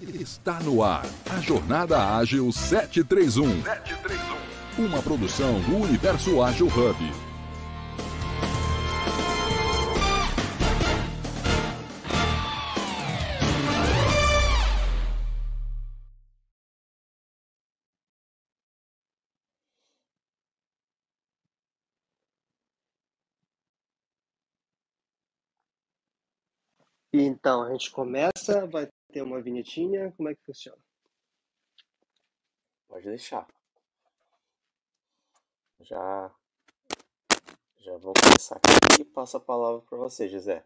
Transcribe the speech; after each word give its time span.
Está 0.00 0.60
no 0.60 0.80
ar 0.80 1.04
a 1.28 1.40
Jornada 1.40 2.16
Ágil 2.16 2.52
731. 2.52 3.62
731. 3.64 4.86
Uma 4.86 5.02
produção 5.02 5.60
do 5.62 5.76
Universo 5.76 6.40
Ágil 6.40 6.68
Hub. 6.68 7.28
Então, 27.12 27.64
a 27.64 27.72
gente 27.72 27.90
começa, 27.90 28.64
vai 28.68 28.86
ter 29.08 29.22
uma 29.22 29.40
vinhetinha, 29.40 30.12
como 30.12 30.28
é 30.28 30.34
que 30.34 30.44
funciona? 30.44 30.82
Pode 32.88 33.04
deixar. 33.04 33.46
Já 35.80 36.34
já 37.78 37.96
vou 37.96 38.12
começar 38.12 38.56
aqui 38.56 39.02
e 39.02 39.04
passo 39.04 39.36
a 39.36 39.40
palavra 39.40 39.80
para 39.80 39.96
você, 39.96 40.28
José. 40.28 40.64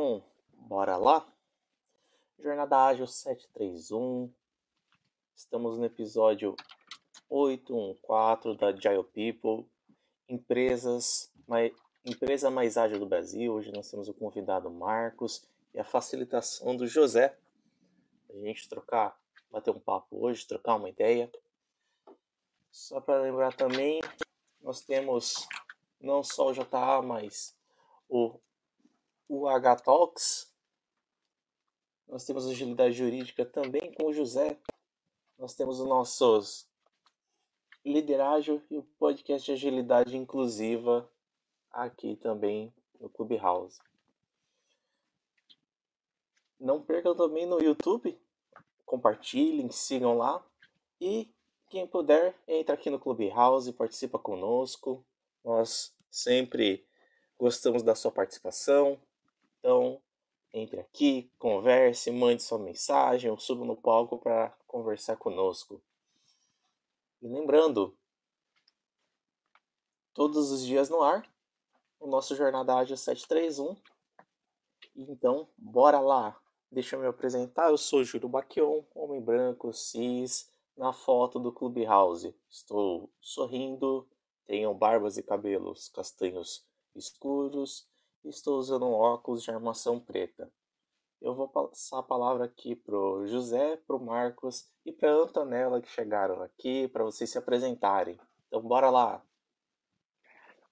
Então, 0.00 0.22
bora 0.52 0.96
lá? 0.96 1.26
Jornada 2.38 2.86
Ágil 2.86 3.04
731. 3.04 4.32
Estamos 5.34 5.76
no 5.76 5.84
episódio 5.84 6.54
814 7.28 8.56
da 8.56 8.68
Agile 8.68 9.02
People. 9.02 9.68
Empresas, 10.28 11.32
mais, 11.48 11.72
empresa 12.04 12.48
mais 12.48 12.76
ágil 12.76 13.00
do 13.00 13.06
Brasil. 13.06 13.52
Hoje 13.52 13.72
nós 13.72 13.90
temos 13.90 14.08
o 14.08 14.14
convidado 14.14 14.70
Marcos 14.70 15.44
e 15.74 15.80
a 15.80 15.84
facilitação 15.84 16.76
do 16.76 16.86
José. 16.86 17.36
A 18.30 18.34
gente 18.34 18.68
trocar, 18.68 19.20
bater 19.50 19.72
um 19.72 19.80
papo 19.80 20.24
hoje, 20.24 20.46
trocar 20.46 20.76
uma 20.76 20.88
ideia. 20.88 21.28
Só 22.70 23.00
para 23.00 23.22
lembrar 23.22 23.52
também, 23.52 24.00
nós 24.62 24.80
temos 24.80 25.48
não 26.00 26.22
só 26.22 26.50
o 26.50 26.52
JA, 26.52 27.02
mas 27.02 27.58
o 28.08 28.38
o 29.28 29.46
H-Talks. 29.46 30.52
Nós 32.06 32.24
temos 32.24 32.46
agilidade 32.46 32.94
jurídica 32.94 33.44
também 33.44 33.92
com 33.92 34.06
o 34.06 34.12
José. 34.12 34.58
Nós 35.36 35.54
temos 35.54 35.78
os 35.78 35.86
nossos 35.86 36.66
liderágio 37.84 38.62
e 38.70 38.78
o 38.78 38.82
podcast 38.98 39.46
de 39.46 39.52
agilidade 39.52 40.16
inclusiva 40.16 41.10
aqui 41.70 42.16
também 42.16 42.72
no 42.98 43.08
Clubhouse. 43.08 43.78
Não 46.58 46.82
percam 46.82 47.14
também 47.14 47.46
no 47.46 47.62
YouTube, 47.62 48.20
compartilhem, 48.84 49.70
sigam 49.70 50.16
lá 50.16 50.44
e 51.00 51.32
quem 51.68 51.86
puder 51.86 52.34
entra 52.48 52.74
aqui 52.74 52.90
no 52.90 52.98
Clubhouse, 52.98 53.72
participa 53.74 54.18
conosco. 54.18 55.04
Nós 55.44 55.94
sempre 56.10 56.86
gostamos 57.38 57.82
da 57.82 57.94
sua 57.94 58.10
participação. 58.10 59.00
Então, 59.58 60.00
entre 60.52 60.80
aqui, 60.80 61.30
converse, 61.38 62.10
mande 62.10 62.42
sua 62.42 62.58
mensagem 62.58 63.30
ou 63.30 63.38
suba 63.38 63.64
no 63.64 63.76
palco 63.76 64.18
para 64.18 64.50
conversar 64.66 65.16
conosco. 65.16 65.82
E 67.20 67.28
lembrando, 67.28 67.96
todos 70.14 70.50
os 70.50 70.64
dias 70.64 70.88
no 70.88 71.02
ar, 71.02 71.28
o 71.98 72.06
nosso 72.06 72.36
Jornada 72.36 72.76
Ágil 72.76 72.96
731. 72.96 73.76
Então, 74.94 75.48
bora 75.56 76.00
lá! 76.00 76.40
Deixa 76.70 76.96
eu 76.96 77.00
me 77.00 77.06
apresentar, 77.06 77.70
eu 77.70 77.78
sou 77.78 78.04
Júlio 78.04 78.28
Baquion, 78.28 78.84
homem 78.94 79.22
branco, 79.22 79.72
cis, 79.72 80.52
na 80.76 80.92
foto 80.92 81.40
do 81.40 81.50
Clubhouse. 81.50 82.34
Estou 82.50 83.10
sorrindo, 83.20 84.06
tenho 84.44 84.72
barbas 84.74 85.16
e 85.16 85.22
cabelos 85.22 85.88
castanhos 85.88 86.66
escuros 86.94 87.87
Estou 88.24 88.58
usando 88.58 88.86
um 88.86 88.92
óculos 88.92 89.42
de 89.42 89.50
armação 89.50 90.00
preta. 90.00 90.50
Eu 91.20 91.34
vou 91.34 91.48
passar 91.48 91.98
a 91.98 92.02
palavra 92.02 92.44
aqui 92.44 92.76
pro 92.76 93.26
José, 93.26 93.76
pro 93.86 93.98
Marcos 93.98 94.68
e 94.84 94.92
pra 94.92 95.10
Antonella 95.10 95.80
que 95.80 95.88
chegaram 95.88 96.42
aqui 96.42 96.88
para 96.88 97.04
vocês 97.04 97.30
se 97.30 97.38
apresentarem. 97.38 98.18
Então 98.46 98.62
bora 98.62 98.90
lá. 98.90 99.22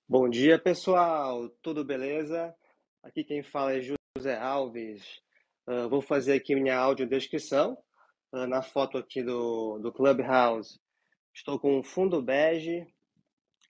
Bom 0.08 0.28
dia, 0.28 0.58
pessoal. 0.58 1.48
Tudo 1.62 1.84
beleza? 1.84 2.54
Aqui 3.02 3.24
quem 3.24 3.42
fala 3.42 3.74
é 3.74 3.80
José 3.80 4.38
Alves. 4.38 5.20
Uh, 5.66 5.88
vou 5.88 6.00
fazer 6.00 6.34
aqui 6.34 6.54
minha 6.54 6.78
audiodescrição. 6.78 7.76
Uh, 8.32 8.46
na 8.46 8.62
foto 8.62 8.98
aqui 8.98 9.22
do, 9.22 9.78
do 9.78 9.92
Clubhouse, 9.92 10.80
estou 11.34 11.58
com 11.58 11.78
um 11.78 11.82
fundo 11.82 12.20
bege, 12.22 12.86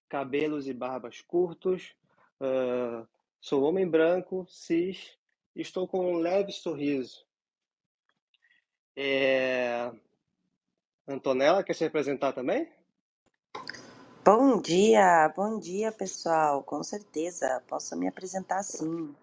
cabelos 0.09 0.67
e 0.67 0.75
barbas 0.75 1.21
curtos, 1.21 1.95
uh, 2.41 3.07
Sou 3.41 3.63
homem 3.63 3.89
branco, 3.89 4.47
cis, 4.49 5.17
estou 5.55 5.87
com 5.87 6.13
um 6.13 6.19
leve 6.19 6.53
sorriso. 6.53 7.25
É... 8.97 9.93
Antonella, 11.07 11.63
quer 11.63 11.75
se 11.75 11.85
apresentar 11.85 12.33
também? 12.33 12.69
Bom 14.25 14.61
dia, 14.61 15.33
bom 15.37 15.59
dia 15.59 15.93
pessoal, 15.93 16.63
com 16.65 16.83
certeza, 16.83 17.63
posso 17.69 17.97
me 17.97 18.09
apresentar 18.09 18.65
sim. 18.65 19.15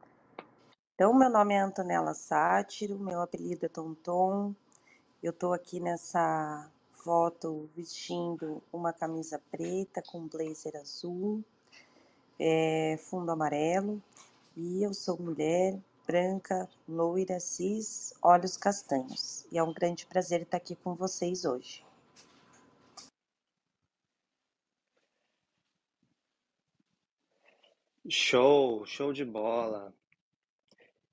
Então, 0.96 1.14
meu 1.14 1.30
nome 1.30 1.56
é 1.56 1.60
Antonella 1.60 2.14
Sátiro, 2.14 2.98
meu 2.98 3.20
apelido 3.20 3.66
é 3.66 3.70
Tonton, 3.70 4.56
eu 5.22 5.32
estou 5.32 5.52
aqui 5.52 5.80
nessa 5.82 6.72
foto 7.04 7.70
vestindo 7.76 8.64
uma 8.72 8.94
camisa 8.94 9.42
preta 9.52 10.02
com 10.02 10.28
blazer 10.28 10.78
azul, 10.78 11.44
é, 12.40 12.98
fundo 12.98 13.32
amarelo, 13.32 14.02
e 14.56 14.84
eu 14.84 14.94
sou 14.94 15.18
mulher, 15.20 15.80
branca, 16.06 16.70
loira, 16.88 17.40
cis, 17.40 18.14
olhos 18.22 18.58
castanhos. 18.58 19.46
E 19.52 19.58
é 19.58 19.64
um 19.64 19.74
grande 19.74 20.06
prazer 20.06 20.42
estar 20.42 20.58
aqui 20.58 20.76
com 20.76 20.94
vocês 20.94 21.46
hoje. 21.46 21.84
Show, 28.10 28.86
show 28.86 29.14
de 29.14 29.24
bola. 29.24 29.94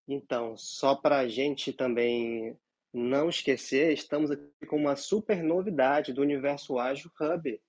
Então, 0.09 0.57
só 0.57 0.97
para 0.97 1.19
a 1.19 1.29
gente 1.29 1.73
também 1.73 2.59
não 2.93 3.29
esquecer, 3.29 3.93
estamos 3.93 4.33
aqui 4.33 4.67
com 4.67 4.77
uma 4.77 4.97
super 4.97 5.41
novidade 5.43 6.13
do 6.13 6.21
Universo 6.21 6.79
Ágil 6.79 7.11
Hub. 7.21 7.61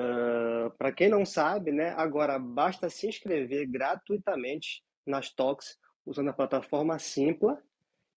Uh, 0.00 0.70
Para 0.78 0.92
quem 0.92 1.08
não 1.10 1.26
sabe, 1.26 1.72
né, 1.72 1.90
agora 1.90 2.38
basta 2.38 2.88
se 2.88 3.06
inscrever 3.06 3.66
gratuitamente 3.66 4.82
nas 5.06 5.30
Talks 5.30 5.78
usando 6.06 6.30
a 6.30 6.32
plataforma 6.32 6.98
Simpla 6.98 7.62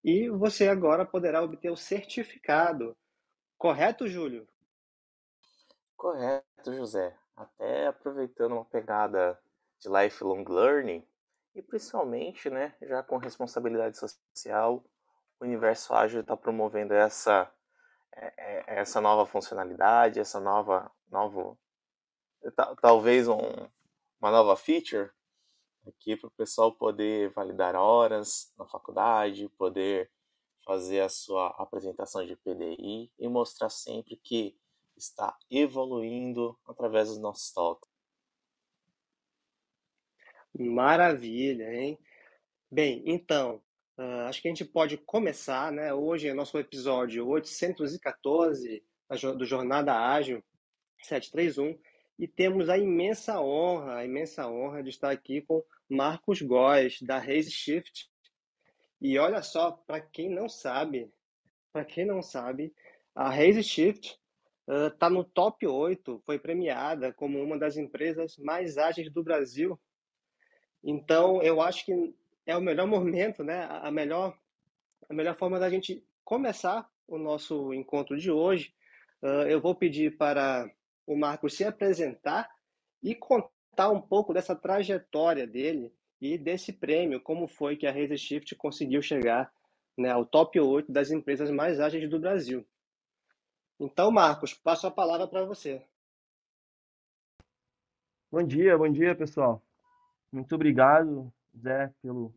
e 0.03 0.29
você 0.29 0.69
agora 0.69 1.05
poderá 1.05 1.43
obter 1.43 1.69
o 1.69 1.75
certificado. 1.75 2.95
Correto, 3.57 4.07
Júlio? 4.07 4.47
Correto, 5.97 6.73
José. 6.73 7.17
Até 7.35 7.87
aproveitando 7.87 8.53
uma 8.53 8.65
pegada 8.65 9.37
de 9.79 9.89
lifelong 9.89 10.45
learning 10.47 11.05
e 11.55 11.61
principalmente, 11.61 12.49
né, 12.49 12.73
já 12.81 13.03
com 13.03 13.17
responsabilidade 13.17 13.97
social, 13.97 14.83
o 15.39 15.45
Universo 15.45 15.93
Ágil 15.93 16.21
está 16.21 16.37
promovendo 16.37 16.93
essa 16.93 17.51
é, 18.15 18.33
é, 18.37 18.79
essa 18.79 19.01
nova 19.01 19.25
funcionalidade, 19.25 20.19
essa 20.19 20.39
nova 20.39 20.91
novo 21.11 21.57
talvez 22.81 23.27
um, 23.27 23.39
uma 24.19 24.31
nova 24.31 24.55
feature 24.55 25.09
aqui 25.87 26.15
para 26.15 26.27
o 26.27 26.31
pessoal 26.31 26.71
poder 26.71 27.29
validar 27.31 27.75
horas 27.75 28.53
na 28.57 28.65
faculdade, 28.65 29.49
poder 29.57 30.09
fazer 30.65 31.01
a 31.01 31.09
sua 31.09 31.47
apresentação 31.57 32.25
de 32.25 32.35
PDI 32.37 33.11
e 33.19 33.27
mostrar 33.27 33.69
sempre 33.69 34.15
que 34.15 34.57
está 34.95 35.37
evoluindo 35.49 36.57
através 36.65 37.09
dos 37.09 37.17
nossos 37.17 37.51
talks. 37.51 37.89
Maravilha, 40.57 41.73
hein? 41.73 41.99
Bem, 42.71 43.03
então, 43.05 43.61
uh, 43.97 44.27
acho 44.27 44.41
que 44.41 44.47
a 44.47 44.51
gente 44.51 44.65
pode 44.65 44.97
começar, 44.97 45.71
né? 45.71 45.93
Hoje 45.93 46.27
é 46.27 46.33
nosso 46.33 46.57
episódio 46.57 47.27
814 47.27 48.83
do 49.37 49.45
Jornada 49.45 49.93
Ágil 49.93 50.43
731 51.01 51.77
e 52.17 52.27
temos 52.27 52.69
a 52.69 52.77
imensa 52.77 53.41
honra, 53.41 53.97
a 53.97 54.05
imensa 54.05 54.47
honra 54.47 54.83
de 54.83 54.89
estar 54.89 55.11
aqui 55.11 55.41
com 55.41 55.63
Marcos 55.89 56.41
Góes, 56.41 57.01
da 57.01 57.17
Raise 57.17 57.51
Shift. 57.51 58.09
E 59.01 59.17
olha 59.17 59.41
só, 59.41 59.71
para 59.71 59.99
quem 59.99 60.29
não 60.29 60.47
sabe, 60.47 61.11
para 61.71 61.83
quem 61.83 62.05
não 62.05 62.21
sabe, 62.21 62.73
a 63.15 63.29
Raise 63.29 63.63
Shift 63.63 64.19
está 64.67 65.07
uh, 65.07 65.09
no 65.09 65.23
top 65.23 65.67
8, 65.67 66.21
foi 66.25 66.39
premiada 66.39 67.11
como 67.11 67.41
uma 67.41 67.57
das 67.57 67.75
empresas 67.75 68.37
mais 68.37 68.77
ágeis 68.77 69.11
do 69.11 69.23
Brasil. 69.23 69.79
Então, 70.83 71.41
eu 71.41 71.61
acho 71.61 71.85
que 71.85 72.15
é 72.45 72.55
o 72.55 72.61
melhor 72.61 72.87
momento, 72.87 73.43
né? 73.43 73.67
a 73.69 73.91
melhor, 73.91 74.37
a 75.09 75.13
melhor 75.13 75.35
forma 75.37 75.59
da 75.59 75.69
gente 75.69 76.05
começar 76.23 76.89
o 77.07 77.17
nosso 77.17 77.73
encontro 77.73 78.17
de 78.17 78.31
hoje. 78.31 78.73
Uh, 79.21 79.47
eu 79.47 79.59
vou 79.59 79.75
pedir 79.75 80.17
para 80.17 80.69
o 81.05 81.15
Marcos 81.15 81.55
se 81.55 81.63
apresentar 81.63 82.49
e 83.01 83.13
contar 83.13 83.89
um 83.91 84.01
pouco 84.01 84.33
dessa 84.33 84.55
trajetória 84.55 85.45
dele 85.45 85.93
e 86.21 86.37
desse 86.37 86.71
prêmio, 86.71 87.21
como 87.21 87.47
foi 87.47 87.75
que 87.75 87.85
a 87.85 87.91
Razer 87.91 88.17
Shift 88.17 88.55
conseguiu 88.55 89.01
chegar 89.01 89.51
né, 89.97 90.09
ao 90.09 90.25
top 90.25 90.59
8 90.59 90.91
das 90.91 91.11
empresas 91.11 91.51
mais 91.51 91.79
ágeis 91.79 92.09
do 92.09 92.19
Brasil. 92.19 92.65
Então, 93.79 94.11
Marcos, 94.11 94.53
passo 94.53 94.87
a 94.87 94.91
palavra 94.91 95.27
para 95.27 95.43
você. 95.43 95.85
Bom 98.31 98.43
dia, 98.43 98.77
bom 98.77 98.89
dia, 98.89 99.15
pessoal. 99.15 99.61
Muito 100.31 100.55
obrigado, 100.55 101.31
Zé, 101.55 101.93
pelo, 102.01 102.33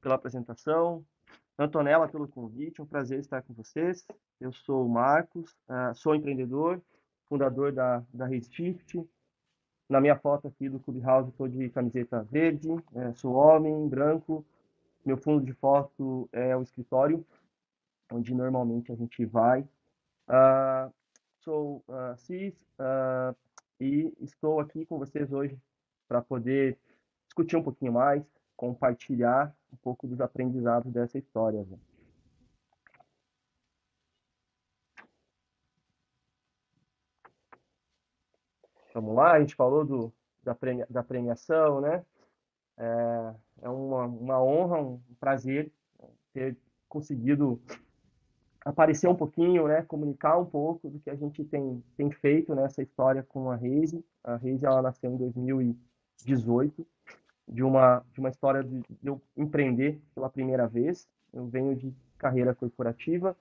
pela 0.00 0.16
apresentação. 0.16 1.04
Antonella, 1.58 2.08
pelo 2.08 2.28
convite. 2.28 2.82
Um 2.82 2.86
prazer 2.86 3.20
estar 3.20 3.42
com 3.42 3.54
vocês. 3.54 4.06
Eu 4.40 4.52
sou 4.52 4.84
o 4.84 4.88
Marcos, 4.88 5.52
uh, 5.68 5.94
sou 5.94 6.14
empreendedor, 6.14 6.82
fundador 7.30 7.70
da, 7.72 8.02
da 8.12 8.28
Shift. 8.28 9.08
Na 9.88 10.00
minha 10.00 10.16
foto 10.16 10.48
aqui 10.48 10.68
do 10.68 10.80
Clubhouse, 10.80 11.30
estou 11.30 11.48
de 11.48 11.70
camiseta 11.70 12.22
verde, 12.24 12.68
é, 12.94 13.12
sou 13.14 13.34
homem, 13.34 13.88
branco. 13.88 14.44
Meu 15.04 15.16
fundo 15.16 15.44
de 15.44 15.52
foto 15.54 16.28
é 16.32 16.56
o 16.56 16.62
escritório, 16.62 17.24
onde 18.12 18.34
normalmente 18.34 18.92
a 18.92 18.96
gente 18.96 19.24
vai. 19.24 19.60
Uh, 20.28 20.92
sou 21.40 21.82
uh, 21.88 22.16
cis 22.18 22.54
uh, 22.78 23.34
e 23.80 24.12
estou 24.20 24.60
aqui 24.60 24.84
com 24.84 24.98
vocês 24.98 25.32
hoje 25.32 25.58
para 26.06 26.20
poder 26.20 26.78
discutir 27.26 27.56
um 27.56 27.62
pouquinho 27.62 27.92
mais, 27.92 28.22
compartilhar 28.56 29.54
um 29.72 29.76
pouco 29.76 30.06
dos 30.06 30.20
aprendizados 30.20 30.92
dessa 30.92 31.18
história. 31.18 31.64
Né? 31.68 31.78
Vamos 38.94 39.14
lá, 39.14 39.32
a 39.32 39.40
gente 39.40 39.54
falou 39.54 39.84
do, 39.84 40.12
da, 40.42 40.54
premia, 40.54 40.86
da 40.90 41.02
premiação, 41.02 41.80
né? 41.80 42.04
É, 42.76 43.34
é 43.62 43.68
uma, 43.68 44.04
uma 44.06 44.42
honra, 44.42 44.80
um 44.80 45.00
prazer 45.18 45.70
ter 46.32 46.56
conseguido 46.88 47.60
aparecer 48.64 49.08
um 49.08 49.14
pouquinho, 49.14 49.68
né, 49.68 49.82
comunicar 49.82 50.38
um 50.38 50.44
pouco 50.44 50.88
do 50.88 50.98
que 50.98 51.10
a 51.10 51.14
gente 51.14 51.44
tem, 51.44 51.82
tem 51.96 52.10
feito 52.10 52.54
nessa 52.54 52.82
história 52.82 53.22
com 53.22 53.50
a 53.50 53.56
Reise. 53.56 54.04
A 54.22 54.36
Reise 54.36 54.66
ela 54.66 54.82
nasceu 54.82 55.10
em 55.12 55.16
2018, 55.16 56.86
de 57.48 57.62
uma, 57.62 58.04
de 58.12 58.20
uma 58.20 58.28
história 58.28 58.62
de 58.62 58.82
eu 59.02 59.20
empreender 59.36 60.00
pela 60.14 60.28
primeira 60.28 60.66
vez. 60.66 61.08
Eu 61.32 61.46
venho 61.46 61.74
de 61.74 61.94
carreira 62.18 62.54
corporativa, 62.54 63.36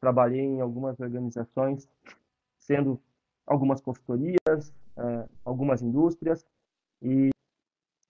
trabalhei 0.00 0.40
em 0.40 0.60
algumas 0.60 0.98
organizações, 0.98 1.88
sendo 2.56 3.00
algumas 3.48 3.80
consultorias, 3.80 4.72
uh, 4.96 5.28
algumas 5.44 5.82
indústrias 5.82 6.46
e 7.02 7.30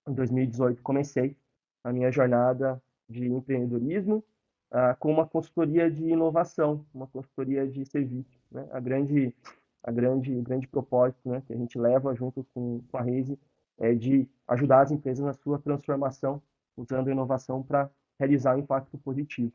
em 0.07 0.13
2018 0.13 0.83
comecei 0.83 1.37
a 1.85 1.93
minha 1.93 2.11
jornada 2.11 2.83
de 3.09 3.27
empreendedorismo 3.27 4.25
uh, 4.73 4.97
com 4.99 5.13
uma 5.13 5.27
consultoria 5.27 5.91
de 5.91 6.05
inovação, 6.05 6.85
uma 6.93 7.07
consultoria 7.07 7.67
de 7.67 7.85
serviço. 7.87 8.39
Né? 8.51 8.67
A 8.73 8.81
grande, 8.81 9.35
a 9.83 9.91
grande, 9.91 10.37
o 10.37 10.43
grande 10.43 10.67
propósito 10.67 11.29
né, 11.29 11.43
que 11.47 11.53
a 11.53 11.57
gente 11.57 11.79
leva 11.79 12.15
junto 12.15 12.45
com, 12.53 12.83
com 12.91 12.97
a 12.97 13.03
Reise 13.03 13.39
é 13.79 13.95
de 13.95 14.29
ajudar 14.49 14.83
as 14.83 14.91
empresas 14.91 15.25
na 15.25 15.33
sua 15.33 15.59
transformação 15.59 16.43
usando 16.77 17.09
a 17.09 17.13
inovação 17.13 17.63
para 17.63 17.91
realizar 18.19 18.57
um 18.57 18.61
impacto 18.61 18.99
positivo. 18.99 19.53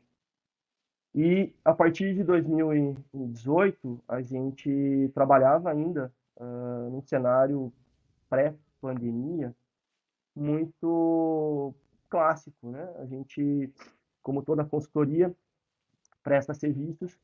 E 1.14 1.54
a 1.64 1.72
partir 1.72 2.12
de 2.14 2.24
2018, 2.24 4.02
a 4.08 4.20
gente 4.20 5.10
trabalhava 5.14 5.70
ainda 5.70 6.12
uh, 6.36 6.90
num 6.90 7.02
cenário 7.02 7.72
pré-pandemia 8.28 9.54
muito 10.34 11.72
clássico, 12.10 12.68
né? 12.68 12.92
A 12.98 13.06
gente, 13.06 13.72
como 14.22 14.42
toda 14.42 14.64
consultoria, 14.64 15.32
presta 16.20 16.52
serviços 16.52 17.16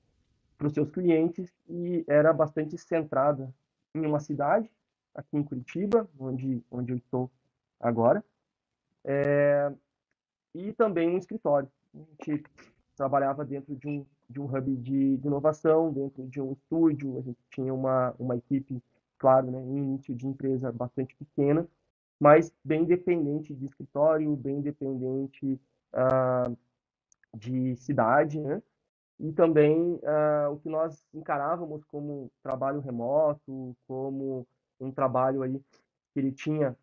para 0.56 0.69
os 0.69 0.72
seus 0.72 0.88
clientes 0.90 1.52
e 1.69 2.04
era 2.06 2.32
bastante 2.32 2.78
centrada 2.78 3.52
em 3.93 4.06
uma 4.06 4.20
cidade, 4.20 4.70
aqui 5.12 5.36
em 5.36 5.43
Curitiba, 5.43 6.08
onde, 6.16 6.62
onde 6.70 6.93
eu 6.93 6.96
estou 6.96 7.28
agora, 7.81 8.22
é, 9.04 9.72
e 10.54 10.72
também 10.75 11.08
um 11.08 11.19
escritório. 11.19 11.69
A 11.93 11.98
gente 11.98 12.44
trabalhava 13.00 13.47
dentro 13.47 13.75
de 13.75 13.88
um, 13.88 14.06
de 14.29 14.38
um 14.38 14.44
hub 14.44 14.76
de, 14.76 15.17
de 15.17 15.26
inovação, 15.26 15.91
dentro 15.91 16.26
de 16.29 16.38
um 16.38 16.52
estúdio, 16.52 17.17
a 17.17 17.23
gente 17.23 17.38
tinha 17.49 17.73
uma, 17.73 18.14
uma 18.19 18.37
equipe, 18.37 18.82
claro, 19.17 19.50
né, 19.50 19.58
início 19.58 20.14
de 20.14 20.26
empresa 20.26 20.70
bastante 20.70 21.17
pequena, 21.17 21.67
mas 22.20 22.52
bem 22.62 22.85
dependente 22.85 23.55
de 23.55 23.64
escritório, 23.64 24.37
bem 24.37 24.61
dependente 24.61 25.58
uh, 25.94 26.55
de 27.35 27.75
cidade, 27.76 28.38
né? 28.38 28.62
E 29.19 29.32
também 29.32 29.94
uh, 29.94 30.53
o 30.53 30.58
que 30.58 30.69
nós 30.69 31.03
encarávamos 31.14 31.82
como 31.85 32.31
trabalho 32.43 32.81
remoto, 32.81 33.75
como 33.88 34.46
um 34.79 34.93
trabalho 34.93 35.43
aí 35.43 35.58
que 36.12 36.20
ele 36.20 36.32
tinha 36.32 36.76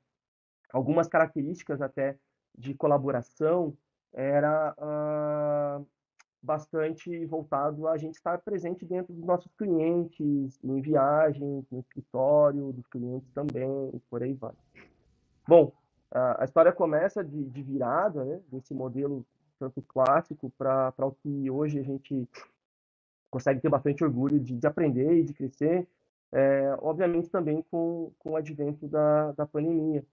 algumas 0.74 1.08
características 1.08 1.80
até 1.80 2.18
de 2.58 2.74
colaboração, 2.74 3.78
era 4.13 4.74
uh, 4.80 5.86
bastante 6.48 7.26
voltado 7.26 7.90
a 7.90 7.98
gente 7.98 8.16
estar 8.16 8.40
presente 8.40 8.86
dentro 8.86 9.14
dos 9.14 9.26
nossos 9.26 9.52
clientes, 9.58 10.58
em 10.64 10.82
viagens, 10.82 11.66
no 11.70 11.80
escritório 11.80 12.72
dos 12.72 12.88
clientes 12.88 13.30
também, 13.34 13.92
e 13.94 14.00
por 14.10 14.24
aí 14.24 14.34
vai. 14.34 14.54
Bom, 15.46 15.74
a 16.10 16.46
história 16.46 16.72
começa 16.72 17.22
de, 17.22 17.44
de 17.44 17.62
virada, 17.62 18.24
né, 18.24 18.39
desse 18.50 18.74
modelo 18.74 19.25
tanto 19.60 19.82
clássico 19.82 20.50
para 20.58 20.94
o 21.00 21.12
que 21.12 21.51
hoje 21.51 21.80
a 21.80 21.84
gente 21.84 22.27
consegue 23.30 23.60
ter 23.60 23.70
bastante 23.70 24.04
orgulho 24.04 24.39
de, 24.39 24.56
de 24.56 24.68
aprender 24.68 25.20
e 25.20 25.24
de 25.24 25.34
crescer, 25.34 25.86
é, 26.32 26.77
obviamente 26.80 27.30
também 27.30 27.62
com, 27.70 28.12
com 28.20 28.32
o 28.32 28.36
advento 28.38 28.88
da, 28.88 29.34
da 29.34 29.46
pandemia. 29.46 30.04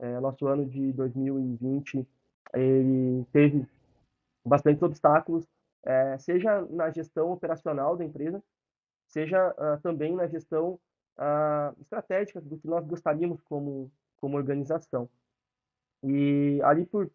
É, 0.00 0.20
nosso 0.20 0.46
ano 0.46 0.64
de 0.64 0.92
2020 0.92 2.06
ele 2.54 3.24
teve 3.32 3.66
bastante 4.44 4.84
obstáculos 4.84 5.44
é, 5.84 6.18
seja 6.18 6.62
na 6.70 6.90
gestão 6.90 7.32
operacional 7.32 7.96
da 7.96 8.04
empresa, 8.04 8.42
seja 9.06 9.50
uh, 9.50 9.80
também 9.80 10.14
na 10.14 10.26
gestão 10.26 10.78
uh, 11.16 11.80
estratégica 11.80 12.40
do 12.40 12.58
que 12.58 12.66
nós 12.66 12.84
gostaríamos 12.86 13.40
como, 13.42 13.90
como 14.16 14.36
organização. 14.36 15.08
E 16.02 16.60
ali 16.62 16.86
por 16.86 17.10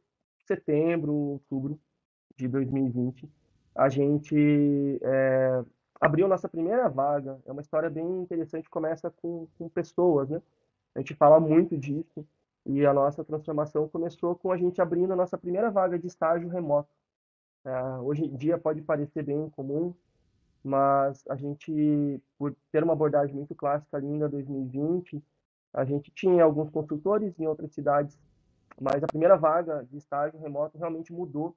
setembro, 0.45 1.13
outubro 1.13 1.79
de 2.35 2.47
2020, 2.47 3.29
a 3.75 3.89
gente 3.89 4.99
é, 5.01 5.63
abriu 5.99 6.27
nossa 6.27 6.49
primeira 6.49 6.89
vaga. 6.89 7.39
É 7.45 7.51
uma 7.51 7.61
história 7.61 7.89
bem 7.89 8.05
interessante, 8.21 8.69
começa 8.69 9.09
com, 9.09 9.47
com 9.57 9.69
pessoas, 9.69 10.29
né? 10.29 10.41
A 10.95 10.99
gente 10.99 11.15
fala 11.15 11.39
muito 11.39 11.77
disso 11.77 12.25
e 12.65 12.85
a 12.85 12.93
nossa 12.93 13.23
transformação 13.23 13.87
começou 13.87 14.35
com 14.35 14.51
a 14.51 14.57
gente 14.57 14.81
abrindo 14.81 15.13
a 15.13 15.15
nossa 15.15 15.37
primeira 15.37 15.71
vaga 15.71 15.97
de 15.97 16.07
estágio 16.07 16.49
remoto. 16.49 16.89
Uh, 17.65 18.01
hoje 18.03 18.25
em 18.25 18.35
dia 18.35 18.57
pode 18.57 18.81
parecer 18.81 19.23
bem 19.23 19.49
comum, 19.49 19.93
mas 20.63 21.23
a 21.29 21.35
gente, 21.35 22.21
por 22.37 22.55
ter 22.71 22.83
uma 22.83 22.93
abordagem 22.93 23.35
muito 23.35 23.55
clássica 23.55 23.99
em 23.99 24.19
2020, 24.19 25.23
a 25.73 25.85
gente 25.85 26.11
tinha 26.11 26.43
alguns 26.43 26.69
consultores 26.69 27.39
em 27.39 27.47
outras 27.47 27.73
cidades, 27.73 28.19
mas 28.79 29.03
a 29.03 29.07
primeira 29.07 29.37
vaga 29.37 29.85
de 29.89 29.97
estágio 29.97 30.39
remoto 30.39 30.77
realmente 30.77 31.11
mudou 31.13 31.55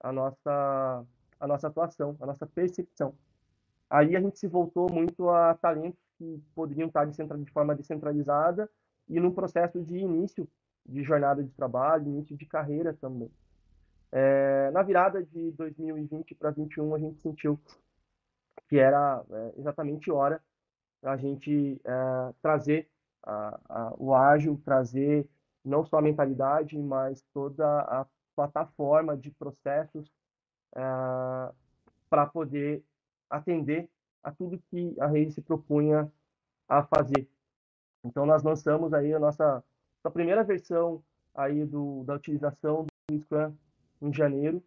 a 0.00 0.12
nossa, 0.12 1.04
a 1.40 1.46
nossa 1.46 1.68
atuação, 1.68 2.16
a 2.20 2.26
nossa 2.26 2.46
percepção. 2.46 3.14
Aí 3.88 4.14
a 4.14 4.20
gente 4.20 4.38
se 4.38 4.46
voltou 4.46 4.90
muito 4.90 5.28
a 5.30 5.54
talentos 5.54 6.00
que 6.18 6.42
poderiam 6.54 6.88
estar 6.88 7.04
de 7.06 7.50
forma 7.50 7.74
descentralizada 7.74 8.68
e 9.08 9.18
num 9.20 9.30
processo 9.30 9.82
de 9.82 9.96
início 9.98 10.48
de 10.84 11.02
jornada 11.02 11.42
de 11.42 11.50
trabalho, 11.50 12.08
início 12.08 12.36
de 12.36 12.46
carreira 12.46 12.92
também. 12.94 13.30
É, 14.12 14.70
na 14.70 14.82
virada 14.82 15.22
de 15.22 15.50
2020 15.52 16.34
para 16.34 16.50
2021, 16.50 16.94
a 16.94 16.98
gente 16.98 17.20
sentiu 17.20 17.60
que 18.68 18.78
era 18.78 19.24
é, 19.30 19.54
exatamente 19.58 20.10
hora 20.10 20.42
a 21.02 21.16
gente 21.16 21.80
é, 21.84 22.34
trazer 22.40 22.88
a, 23.22 23.60
a, 23.68 23.94
o 23.98 24.14
ágil 24.14 24.60
trazer 24.64 25.28
não 25.64 25.84
só 25.84 25.98
a 25.98 26.02
mentalidade, 26.02 26.78
mas 26.78 27.22
toda 27.34 27.80
a 27.80 28.06
plataforma 28.36 29.16
de 29.16 29.30
processos 29.32 30.06
uh, 30.76 31.52
para 32.08 32.26
poder 32.26 32.84
atender 33.28 33.90
a 34.22 34.30
tudo 34.30 34.62
que 34.70 34.94
a 35.00 35.06
rede 35.06 35.32
se 35.32 35.42
propunha 35.42 36.10
a 36.68 36.84
fazer. 36.84 37.28
Então 38.04 38.24
nós 38.24 38.44
lançamos 38.44 38.92
aí 38.92 39.12
a 39.12 39.18
nossa, 39.18 39.64
nossa 39.96 40.12
primeira 40.12 40.44
versão 40.44 41.02
aí 41.34 41.64
do, 41.64 42.04
da 42.04 42.14
utilização 42.14 42.86
do 43.08 43.18
Scrum 43.18 43.52
em 44.00 44.12
janeiro 44.12 44.62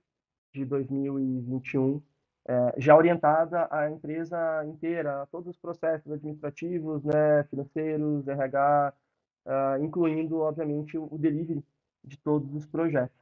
de 0.53 0.65
2021, 0.65 2.01
é, 2.47 2.73
já 2.77 2.95
orientada 2.95 3.67
à 3.69 3.89
empresa 3.89 4.65
inteira, 4.65 5.21
a 5.21 5.25
todos 5.27 5.49
os 5.49 5.57
processos 5.57 6.11
administrativos, 6.11 7.03
né, 7.03 7.43
financeiros, 7.43 8.27
RH, 8.27 8.93
uh, 9.45 9.83
incluindo, 9.83 10.39
obviamente, 10.39 10.97
o, 10.97 11.17
delivery 11.17 11.63
de 12.03 12.17
todos 12.17 12.53
os 12.55 12.65
projetos. 12.65 13.17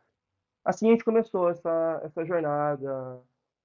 Assim 0.63 0.87
a 0.87 0.91
gente 0.91 1.03
começou 1.03 1.49
essa, 1.49 2.01
essa 2.03 2.25
jornada, 2.25 3.19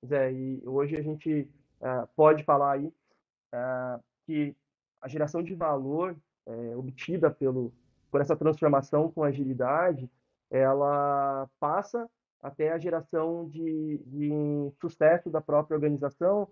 Zé, 0.04 0.32
e 0.32 0.62
hoje 0.66 0.96
a 0.96 1.02
gente 1.02 1.48
uh, 1.80 2.08
pode 2.16 2.42
falar 2.44 2.72
aí 2.72 2.86
uh, 2.86 4.02
que 4.26 4.56
a 5.00 5.08
geração 5.08 5.42
de 5.42 5.54
valor 5.54 6.16
é, 6.46 6.76
obtida 6.76 7.30
pelo, 7.30 7.72
por 8.10 8.20
essa 8.20 8.36
transformação 8.36 9.10
com 9.10 9.24
agilidade, 9.24 10.08
ela 10.50 11.48
passa 11.58 12.08
até 12.42 12.72
a 12.72 12.78
geração 12.78 13.48
de, 13.48 13.98
de 14.04 14.72
sucesso 14.80 15.30
da 15.30 15.40
própria 15.40 15.76
organização. 15.76 16.48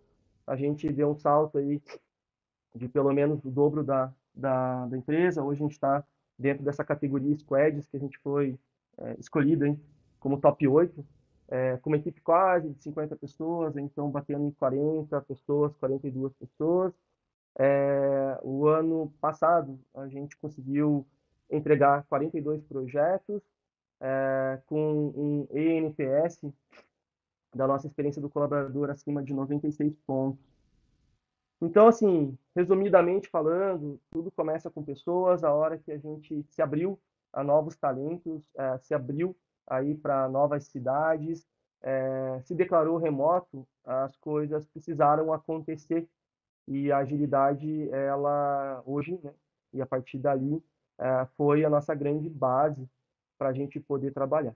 A 0.46 0.54
gente 0.56 0.90
deu 0.92 1.10
um 1.10 1.16
salto 1.16 1.58
aí 1.58 1.82
de 2.74 2.88
pelo 2.88 3.12
menos 3.12 3.44
o 3.44 3.50
dobro 3.50 3.82
da, 3.82 4.12
da, 4.32 4.86
da 4.86 4.96
empresa. 4.96 5.42
Hoje 5.42 5.60
a 5.60 5.64
gente 5.64 5.72
está 5.72 6.04
dentro 6.38 6.64
dessa 6.64 6.84
categoria 6.84 7.36
Squads, 7.36 7.88
que 7.88 7.96
a 7.96 8.00
gente 8.00 8.18
foi 8.18 8.56
é, 8.98 9.16
escolhido 9.18 9.66
hein, 9.66 9.78
como 10.20 10.40
top 10.40 10.66
8, 10.66 11.04
é, 11.48 11.76
com 11.78 11.90
uma 11.90 11.96
equipe 11.96 12.20
quase 12.20 12.70
de 12.70 12.80
50 12.82 13.16
pessoas, 13.16 13.76
então 13.76 14.08
batendo 14.10 14.44
em 14.44 14.52
40 14.52 15.20
pessoas, 15.22 15.74
42 15.76 16.32
pessoas. 16.34 16.94
É, 17.58 18.38
o 18.42 18.68
ano 18.68 19.12
passado 19.20 19.78
a 19.94 20.06
gente 20.06 20.36
conseguiu 20.36 21.04
entregar 21.50 22.04
42 22.04 22.62
projetos 22.62 23.42
é, 24.00 24.60
com 24.66 25.12
um 25.14 25.48
ENPS 25.52 26.40
da 27.54 27.66
nossa 27.66 27.86
experiência 27.86 28.22
do 28.22 28.30
colaborador 28.30 28.90
acima 28.90 29.22
de 29.22 29.34
96 29.34 29.94
pontos. 30.06 30.44
Então, 31.60 31.88
assim, 31.88 32.38
resumidamente 32.56 33.28
falando, 33.28 34.00
tudo 34.10 34.30
começa 34.30 34.70
com 34.70 34.82
pessoas. 34.82 35.44
A 35.44 35.52
hora 35.52 35.76
que 35.76 35.92
a 35.92 35.98
gente 35.98 36.42
se 36.48 36.62
abriu 36.62 36.98
a 37.32 37.44
novos 37.44 37.76
talentos, 37.76 38.42
é, 38.56 38.78
se 38.78 38.94
abriu 38.94 39.36
aí 39.66 39.94
para 39.94 40.28
novas 40.28 40.64
cidades, 40.64 41.46
é, 41.82 42.40
se 42.44 42.54
declarou 42.54 42.96
remoto, 42.96 43.66
as 43.84 44.16
coisas 44.16 44.66
precisaram 44.66 45.32
acontecer 45.32 46.08
e 46.66 46.90
a 46.90 46.98
agilidade, 46.98 47.90
ela 47.90 48.82
hoje, 48.86 49.18
né, 49.22 49.32
e 49.72 49.82
a 49.82 49.86
partir 49.86 50.18
dali, 50.18 50.62
é, 50.98 51.26
foi 51.36 51.64
a 51.64 51.70
nossa 51.70 51.94
grande 51.94 52.28
base 52.28 52.88
para 53.40 53.48
a 53.48 53.52
gente 53.54 53.80
poder 53.80 54.12
trabalhar. 54.12 54.54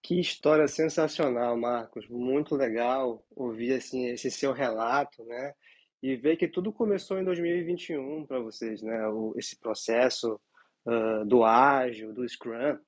Que 0.00 0.20
história 0.20 0.68
sensacional, 0.68 1.56
Marcos. 1.56 2.06
Muito 2.08 2.54
legal 2.54 3.26
ouvir 3.34 3.72
assim 3.72 4.06
esse 4.06 4.30
seu 4.30 4.52
relato, 4.52 5.24
né? 5.24 5.52
E 6.00 6.14
ver 6.14 6.36
que 6.36 6.46
tudo 6.46 6.72
começou 6.72 7.18
em 7.18 7.24
2021 7.24 8.24
para 8.24 8.38
vocês, 8.38 8.82
né? 8.82 9.08
O, 9.08 9.34
esse 9.36 9.58
processo 9.58 10.40
uh, 10.86 11.24
do 11.24 11.42
ágil, 11.42 12.12
do 12.12 12.28
Scrum. 12.28 12.78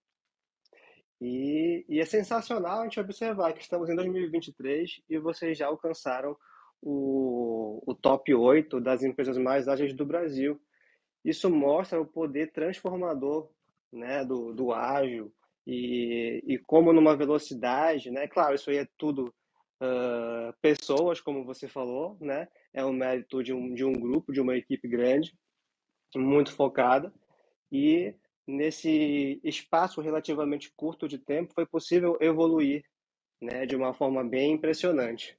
E, 1.21 1.85
e, 1.89 1.99
é 1.99 2.05
sensacional 2.05 2.81
a 2.81 2.85
gente 2.85 3.01
observar 3.01 3.53
que 3.53 3.63
estamos 3.63 3.91
em 3.91 3.97
2023 3.97 5.01
e 5.09 5.19
vocês 5.19 5.59
já 5.59 5.67
alcançaram 5.67 6.37
o, 6.81 7.83
o 7.85 7.95
top 7.95 8.33
8 8.33 8.81
das 8.81 9.03
empresas 9.03 9.39
mais 9.39 9.67
ágeis 9.67 9.93
do 9.93 10.07
Brasil. 10.07 10.61
Isso 11.27 11.51
mostra 11.51 12.01
o 12.01 12.07
poder 12.07 12.53
transformador 12.53 13.51
né, 13.93 14.25
do, 14.25 14.55
do 14.55 14.73
ágil 14.73 15.35
e, 15.67 16.41
e 16.47 16.57
como 16.59 16.93
numa 16.93 17.17
velocidade, 17.17 18.13
né? 18.13 18.29
Claro, 18.29 18.55
isso 18.55 18.71
aí 18.71 18.77
é 18.77 18.89
tudo 18.97 19.35
uh, 19.83 20.55
pessoas, 20.63 21.21
como 21.21 21.45
você 21.45 21.67
falou, 21.67 22.17
né? 22.21 22.47
É 22.73 22.85
um 22.85 22.93
mérito 22.93 23.43
de 23.43 23.53
um, 23.53 23.75
de 23.75 23.85
um 23.85 23.93
grupo, 23.93 24.33
de 24.33 24.41
uma 24.41 24.57
equipe 24.57 24.87
grande, 24.87 25.37
muito 26.15 26.53
focada 26.53 27.13
e 27.73 28.15
nesse 28.47 29.41
espaço 29.43 30.01
relativamente 30.01 30.73
curto 30.77 31.09
de 31.09 31.19
tempo 31.19 31.53
foi 31.53 31.67
possível 31.67 32.17
evoluir 32.21 32.85
né, 33.43 33.67
de 33.67 33.75
uma 33.75 33.93
forma 33.93 34.23
bem 34.23 34.53
impressionante. 34.53 35.37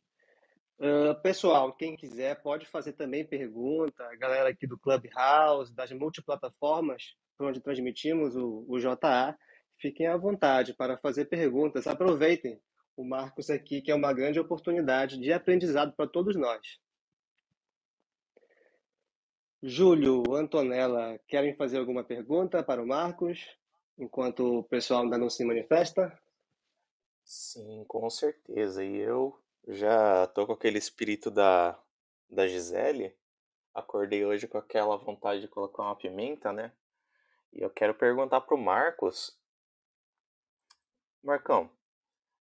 Uh, 0.80 1.20
pessoal, 1.24 1.74
quem 1.74 1.96
quiser 1.96 2.40
pode 2.42 2.68
fazer 2.68 2.94
também 2.94 3.26
pergunta, 3.26 4.04
a 4.04 4.16
galera 4.16 4.50
aqui 4.50 4.68
do 4.68 4.78
Clubhouse, 4.78 5.74
das 5.74 5.92
multiplataformas 5.92 7.16
onde 7.40 7.60
transmitimos 7.60 8.36
o, 8.36 8.64
o 8.68 8.80
JA, 8.80 9.36
fiquem 9.80 10.08
à 10.08 10.16
vontade 10.16 10.76
para 10.76 10.98
fazer 10.98 11.26
perguntas. 11.26 11.88
Aproveitem 11.88 12.62
o 12.96 13.04
Marcos 13.04 13.50
aqui, 13.50 13.82
que 13.82 13.92
é 13.92 13.96
uma 13.96 14.14
grande 14.14 14.40
oportunidade 14.40 15.20
de 15.20 15.34
aprendizado 15.34 15.94
para 15.96 16.08
todos 16.08 16.36
nós. 16.36 16.80
Júlio, 19.62 20.36
Antonella, 20.36 21.20
querem 21.28 21.56
fazer 21.56 21.80
alguma 21.80 22.04
pergunta 22.04 22.64
para 22.64 22.82
o 22.82 22.88
Marcos, 22.88 23.48
enquanto 23.98 24.60
o 24.60 24.64
pessoal 24.64 25.04
ainda 25.04 25.18
não 25.18 25.30
se 25.30 25.44
manifesta? 25.44 26.18
Sim, 27.24 27.84
com 27.88 28.08
certeza. 28.10 28.84
E 28.84 28.96
eu 28.98 29.38
já 29.68 30.28
tô 30.28 30.48
com 30.48 30.54
aquele 30.54 30.78
espírito 30.78 31.30
da, 31.30 31.78
da 32.30 32.48
Gisele. 32.48 33.16
Acordei 33.74 34.26
hoje 34.26 34.48
com 34.48 34.58
aquela 34.58 34.98
vontade 34.98 35.42
de 35.42 35.48
colocar 35.48 35.84
uma 35.84 35.96
pimenta, 35.96 36.52
né? 36.54 36.72
E 37.54 37.62
eu 37.62 37.70
quero 37.70 37.94
perguntar 37.94 38.42
pro 38.42 38.58
Marcos. 38.58 39.38
Marcão, 41.24 41.70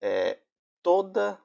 é, 0.02 0.38
toda 0.82 1.40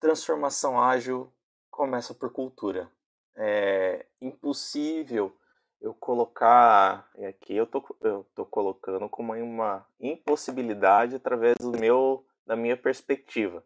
transformação 0.00 0.80
ágil 0.80 1.32
começa 1.70 2.14
por 2.14 2.32
cultura. 2.32 2.90
É 3.36 4.06
impossível 4.20 5.36
eu 5.80 5.92
colocar, 5.94 7.10
e 7.16 7.24
aqui 7.24 7.56
eu 7.56 7.66
tô, 7.66 7.84
eu 8.00 8.24
tô 8.34 8.46
colocando 8.46 9.08
como 9.08 9.34
uma 9.34 9.86
impossibilidade 10.00 11.16
através 11.16 11.56
do 11.58 11.72
meu, 11.72 12.24
da 12.46 12.54
minha 12.54 12.76
perspectiva. 12.76 13.64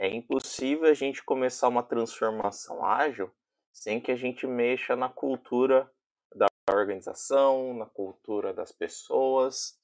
É 0.00 0.08
impossível 0.08 0.88
a 0.88 0.94
gente 0.94 1.22
começar 1.22 1.68
uma 1.68 1.82
transformação 1.82 2.82
ágil 2.82 3.30
sem 3.70 4.00
que 4.00 4.10
a 4.10 4.16
gente 4.16 4.46
mexa 4.46 4.96
na 4.96 5.10
cultura 5.10 5.92
da 6.34 6.46
organização, 6.70 7.74
na 7.74 7.84
cultura 7.84 8.54
das 8.54 8.72
pessoas. 8.72 9.78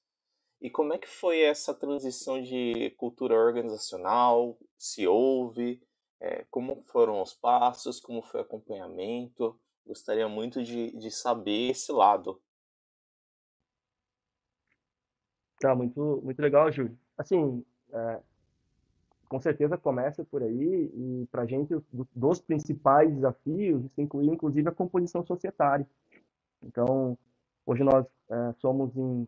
E 0.59 0.71
como 0.71 0.95
é 0.95 0.99
que 0.99 1.07
foi 1.07 1.43
essa 1.43 1.75
transição 1.75 2.41
de 2.41 2.95
cultura 2.97 3.35
organizacional? 3.35 4.59
Se 4.79 5.07
houve? 5.07 5.87
É, 6.19 6.47
como 6.51 6.83
foram 6.85 7.21
os 7.21 7.35
passos? 7.35 8.01
Como 8.01 8.23
foi 8.23 8.41
o 8.41 8.43
acompanhamento? 8.43 9.61
Gostaria 9.87 10.27
muito 10.27 10.65
de, 10.65 10.97
de 10.97 11.11
saber 11.11 11.73
esse 11.73 11.93
lado. 11.93 12.41
Tá, 15.61 15.75
muito, 15.75 16.23
muito 16.25 16.41
legal, 16.41 16.73
Júlio. 16.73 16.99
Assim, 17.19 17.63
é, 17.93 18.23
com 19.29 19.41
certeza 19.41 19.77
começa 19.77 20.25
por 20.25 20.43
aí 20.43 20.91
e 20.95 21.29
para 21.31 21.43
a 21.43 21.47
gente 21.47 21.75
dos 22.15 22.41
principais 22.41 23.13
desafios 23.13 23.85
isso 23.85 24.01
inclui 24.01 24.27
inclusive 24.27 24.69
a 24.69 24.73
composição 24.73 25.25
societária. 25.25 25.87
Então 26.63 27.19
hoje 27.65 27.83
nós 27.83 28.07
é, 28.31 28.53
somos 28.59 28.97
em 28.97 29.27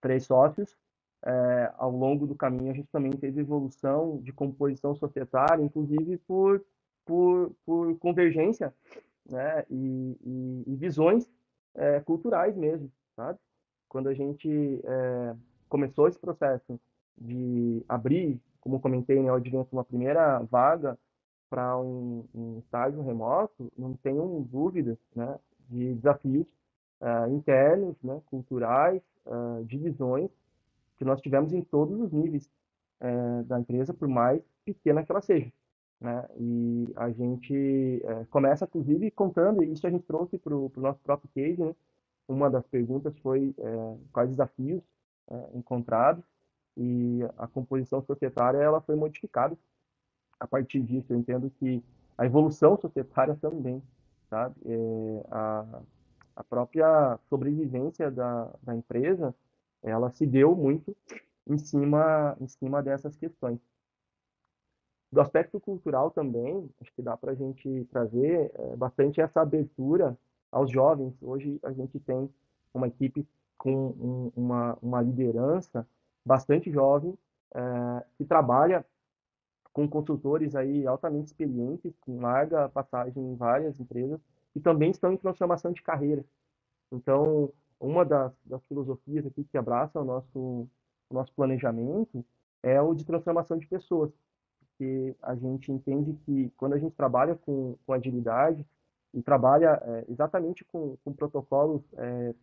três 0.00 0.24
sócios. 0.24 0.76
É, 1.22 1.72
ao 1.76 1.90
longo 1.90 2.26
do 2.26 2.34
caminho 2.34 2.70
a 2.70 2.74
gente 2.74 2.88
também 2.88 3.12
teve 3.12 3.40
evolução 3.40 4.18
de 4.22 4.32
composição 4.32 4.94
societária 4.94 5.62
inclusive 5.62 6.16
por 6.26 6.64
por, 7.04 7.52
por 7.66 7.98
convergência 7.98 8.74
né 9.30 9.66
e, 9.68 10.16
e, 10.24 10.64
e 10.66 10.76
visões 10.76 11.30
é, 11.74 12.00
culturais 12.00 12.56
mesmo 12.56 12.90
sabe? 13.14 13.38
Quando 13.86 14.08
a 14.08 14.14
gente 14.14 14.48
é, 14.82 15.36
começou 15.68 16.08
esse 16.08 16.18
processo 16.18 16.80
de 17.18 17.84
abrir 17.86 18.40
como 18.60 18.80
comentei, 18.80 19.22
né, 19.22 19.32
o 19.32 19.36
advento 19.36 19.68
uma 19.72 19.84
primeira 19.84 20.40
vaga 20.40 20.98
para 21.48 21.76
um, 21.78 22.24
um, 22.34 22.58
estágio 22.58 23.02
remoto, 23.02 23.72
não 23.76 23.94
tenho 23.94 24.46
dúvidas 24.48 24.96
né, 25.14 25.38
de 25.68 25.94
desafios 25.94 26.46
uh, 27.00 27.32
internos, 27.34 27.96
né, 28.02 28.20
culturais, 28.26 29.02
uh, 29.26 29.64
de 29.64 29.76
visões 29.76 30.30
que 30.96 31.04
nós 31.04 31.20
tivemos 31.20 31.52
em 31.52 31.62
todos 31.62 31.98
os 32.00 32.12
níveis 32.12 32.48
uh, 33.00 33.42
da 33.44 33.58
empresa, 33.58 33.92
por 33.92 34.06
mais 34.06 34.42
pequena 34.64 35.02
que 35.02 35.10
ela 35.10 35.20
seja. 35.20 35.50
né? 36.00 36.24
E 36.38 36.92
a 36.94 37.10
gente 37.10 38.02
começa, 38.30 38.66
inclusive, 38.66 39.10
contando, 39.10 39.64
e 39.64 39.72
isso 39.72 39.86
a 39.86 39.90
gente 39.90 40.04
trouxe 40.04 40.38
para 40.38 40.54
o 40.54 40.70
nosso 40.76 41.00
próprio 41.00 41.30
case, 41.34 41.60
né? 41.60 41.74
Uma 42.28 42.48
das 42.48 42.64
perguntas 42.68 43.18
foi 43.18 43.52
quais 44.12 44.30
desafios 44.30 44.82
encontrados 45.52 46.24
e 46.80 47.20
a 47.36 47.46
composição 47.46 48.00
societária 48.00 48.56
ela 48.56 48.80
foi 48.80 48.96
modificada 48.96 49.54
a 50.38 50.46
partir 50.46 50.80
disso. 50.80 51.12
Eu 51.12 51.18
entendo 51.18 51.50
que 51.50 51.84
a 52.16 52.24
evolução 52.24 52.78
societária 52.80 53.36
também, 53.36 53.82
sabe? 54.30 54.54
É, 54.64 55.26
a, 55.30 55.82
a 56.36 56.44
própria 56.44 57.18
sobrevivência 57.28 58.10
da, 58.10 58.50
da 58.62 58.74
empresa, 58.74 59.34
ela 59.82 60.10
se 60.10 60.26
deu 60.26 60.56
muito 60.56 60.96
em 61.46 61.58
cima, 61.58 62.34
em 62.40 62.48
cima 62.48 62.82
dessas 62.82 63.14
questões. 63.14 63.60
Do 65.12 65.20
aspecto 65.20 65.60
cultural 65.60 66.10
também, 66.10 66.66
acho 66.80 66.94
que 66.94 67.02
dá 67.02 67.14
para 67.14 67.32
a 67.32 67.34
gente 67.34 67.84
trazer 67.90 68.50
é, 68.54 68.76
bastante 68.76 69.20
essa 69.20 69.42
abertura 69.42 70.16
aos 70.50 70.70
jovens. 70.70 71.14
Hoje 71.20 71.60
a 71.62 71.72
gente 71.72 72.00
tem 72.00 72.30
uma 72.72 72.88
equipe 72.88 73.26
com 73.58 73.74
um, 73.74 74.32
uma, 74.34 74.78
uma 74.80 75.02
liderança 75.02 75.86
bastante 76.24 76.70
jovem, 76.70 77.16
é, 77.54 78.04
que 78.16 78.24
trabalha 78.24 78.84
com 79.72 79.88
consultores 79.88 80.54
aí 80.54 80.86
altamente 80.86 81.28
experientes, 81.28 81.92
com 82.00 82.20
larga 82.20 82.68
passagem 82.68 83.22
em 83.22 83.36
várias 83.36 83.78
empresas, 83.78 84.20
e 84.54 84.60
também 84.60 84.90
estão 84.90 85.12
em 85.12 85.16
transformação 85.16 85.72
de 85.72 85.82
carreira. 85.82 86.24
Então, 86.90 87.52
uma 87.78 88.04
das, 88.04 88.32
das 88.44 88.62
filosofias 88.66 89.24
aqui 89.24 89.44
que 89.44 89.56
abraça 89.56 90.00
o 90.00 90.04
nosso, 90.04 90.38
o 91.08 91.14
nosso 91.14 91.32
planejamento 91.34 92.24
é 92.62 92.80
o 92.80 92.94
de 92.94 93.04
transformação 93.04 93.58
de 93.58 93.66
pessoas, 93.66 94.10
porque 94.60 95.14
a 95.22 95.34
gente 95.34 95.70
entende 95.70 96.12
que 96.24 96.50
quando 96.56 96.74
a 96.74 96.78
gente 96.78 96.94
trabalha 96.94 97.36
com, 97.36 97.76
com 97.86 97.92
agilidade 97.92 98.66
e 99.14 99.22
trabalha 99.22 99.80
é, 99.82 100.04
exatamente 100.08 100.64
com, 100.64 100.96
com 101.04 101.12
protocolos, 101.12 101.82
é, 101.96 102.34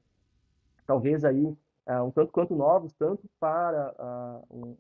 talvez 0.86 1.24
aí 1.24 1.55
é, 1.88 2.01
um 2.01 2.12
tanto 2.12 2.32
quanto 2.34 2.53
novos, 2.53 2.94
tanto 2.94 3.24
para 3.39 3.94
uh, 3.98 4.56
um, 4.56 4.77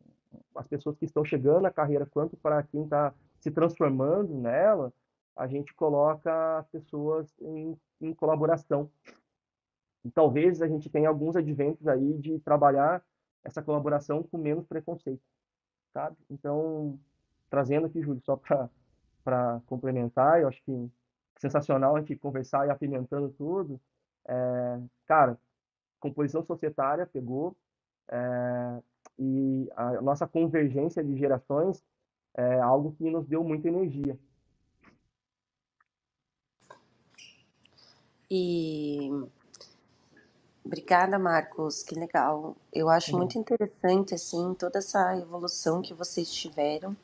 as 0.55 0.67
pessoas 0.67 0.97
que 0.97 1.05
estão 1.05 1.23
chegando 1.23 1.61
na 1.61 1.71
carreira, 1.71 2.05
quanto 2.05 2.35
para 2.35 2.61
quem 2.63 2.83
está 2.83 3.13
se 3.39 3.49
transformando 3.49 4.35
nela, 4.35 4.91
a 5.35 5.47
gente 5.47 5.73
coloca 5.73 6.57
as 6.57 6.67
pessoas 6.67 7.33
em, 7.39 7.79
em 8.01 8.13
colaboração. 8.13 8.91
E 10.03 10.11
talvez 10.11 10.61
a 10.61 10.67
gente 10.67 10.89
tenha 10.89 11.07
alguns 11.07 11.35
adventos 11.35 11.87
aí 11.87 12.17
de 12.17 12.39
trabalhar 12.39 13.01
essa 13.43 13.61
colaboração 13.61 14.23
com 14.23 14.37
menos 14.37 14.65
preconceito, 14.67 15.23
sabe? 15.93 16.17
Então, 16.29 16.99
trazendo 17.49 17.87
aqui, 17.87 18.01
Júlio, 18.01 18.21
só 18.21 18.35
para 19.23 19.61
complementar, 19.65 20.41
eu 20.41 20.49
acho 20.49 20.61
que 20.63 20.91
sensacional 21.37 21.95
a 21.95 21.99
gente 21.99 22.15
conversar 22.17 22.67
e 22.67 22.69
apimentando 22.69 23.29
tudo. 23.29 23.79
É, 24.27 24.79
cara, 25.05 25.37
composição 25.99 26.43
societária 26.45 27.05
pegou, 27.05 27.55
é, 28.09 28.81
e 29.19 29.69
a 29.75 30.01
nossa 30.01 30.27
convergência 30.27 31.03
de 31.03 31.17
gerações 31.17 31.83
é 32.35 32.59
algo 32.59 32.95
que 32.97 33.09
nos 33.09 33.27
deu 33.27 33.43
muita 33.43 33.67
energia. 33.67 34.17
E 38.29 39.09
obrigada, 40.63 41.17
Marcos, 41.17 41.81
que 41.81 41.95
legal. 41.95 42.55
Eu 42.71 42.89
acho 42.89 43.11
uhum. 43.11 43.19
muito 43.19 43.39
interessante 43.39 44.13
assim 44.13 44.53
toda 44.53 44.79
essa 44.79 45.17
evolução 45.17 45.81
que 45.81 45.93
vocês 45.93 46.29
tiveram, 46.31 46.95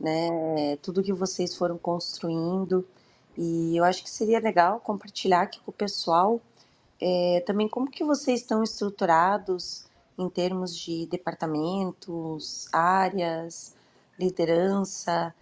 né? 0.00 0.76
Tudo 0.82 1.02
que 1.02 1.12
vocês 1.12 1.54
foram 1.54 1.78
construindo. 1.78 2.86
E 3.36 3.76
eu 3.76 3.84
acho 3.84 4.02
que 4.02 4.10
seria 4.10 4.40
legal 4.40 4.80
compartilhar 4.80 5.42
aqui 5.42 5.60
com 5.60 5.70
o 5.70 5.74
pessoal 5.74 6.40
é, 7.00 7.42
também 7.46 7.68
como 7.68 7.90
que 7.90 8.04
vocês 8.04 8.40
estão 8.40 8.62
estruturados 8.62 9.86
em 10.18 10.28
termos 10.28 10.76
de 10.76 11.06
departamentos, 11.06 12.68
áreas, 12.72 13.74
liderança. 14.18 15.34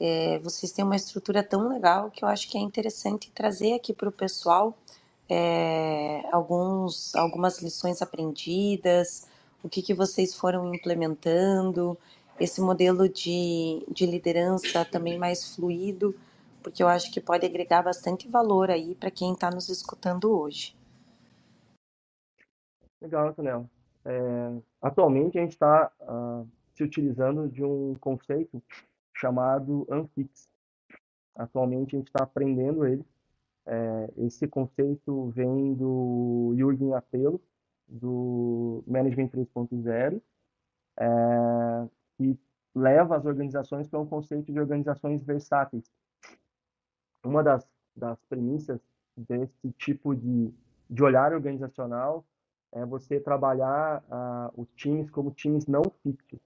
É, 0.00 0.38
vocês 0.40 0.70
têm 0.70 0.84
uma 0.84 0.96
estrutura 0.96 1.42
tão 1.42 1.68
legal 1.68 2.10
que 2.10 2.24
eu 2.24 2.28
acho 2.28 2.48
que 2.48 2.56
é 2.56 2.60
interessante 2.60 3.30
trazer 3.32 3.74
aqui 3.74 3.92
para 3.92 4.08
o 4.08 4.12
pessoal 4.12 4.76
é, 5.28 6.22
alguns, 6.32 7.14
algumas 7.14 7.60
lições 7.60 8.00
aprendidas, 8.00 9.26
o 9.62 9.68
que, 9.68 9.82
que 9.82 9.92
vocês 9.92 10.34
foram 10.34 10.72
implementando, 10.74 11.98
esse 12.38 12.60
modelo 12.60 13.08
de, 13.08 13.84
de 13.90 14.06
liderança 14.06 14.84
também 14.84 15.18
mais 15.18 15.54
fluido, 15.54 16.14
porque 16.62 16.82
eu 16.82 16.88
acho 16.88 17.10
que 17.10 17.20
pode 17.20 17.44
agregar 17.44 17.82
bastante 17.82 18.28
valor 18.28 18.70
aí 18.70 18.94
para 18.94 19.10
quem 19.10 19.32
está 19.32 19.50
nos 19.50 19.68
escutando 19.68 20.30
hoje. 20.30 20.77
Legal, 23.00 23.28
Antonella. 23.28 23.70
É, 24.04 24.62
atualmente 24.82 25.38
a 25.38 25.42
gente 25.42 25.52
está 25.52 25.92
uh, 26.00 26.04
ah, 26.08 26.44
se 26.74 26.82
utilizando 26.82 27.48
de 27.48 27.62
um 27.62 27.94
conceito 28.00 28.62
chamado 29.14 29.86
Anfix. 29.90 30.48
Atualmente 31.34 31.94
a 31.94 31.98
gente 31.98 32.08
está 32.08 32.24
aprendendo 32.24 32.86
ele. 32.86 33.04
É, 33.66 34.10
esse 34.16 34.48
conceito 34.48 35.28
vem 35.28 35.74
do 35.74 36.54
Jürgen 36.56 36.94
Apelo, 36.94 37.40
do 37.86 38.82
Management 38.86 39.28
3.0, 39.28 40.22
é, 40.96 41.88
que 42.16 42.38
leva 42.74 43.16
as 43.16 43.26
organizações 43.26 43.86
para 43.86 44.00
um 44.00 44.06
conceito 44.06 44.52
de 44.52 44.58
organizações 44.58 45.22
versáteis. 45.22 45.84
Uma 47.22 47.42
das, 47.42 47.68
das 47.94 48.18
premissas 48.28 48.80
desse 49.16 49.70
tipo 49.72 50.14
de, 50.14 50.52
de 50.88 51.02
olhar 51.02 51.32
organizacional 51.32 52.24
é 52.72 52.84
você 52.84 53.18
trabalhar 53.20 54.02
uh, 54.04 54.60
os 54.60 54.68
times 54.74 55.10
como 55.10 55.30
times 55.30 55.66
não 55.66 55.82
fixos. 56.02 56.40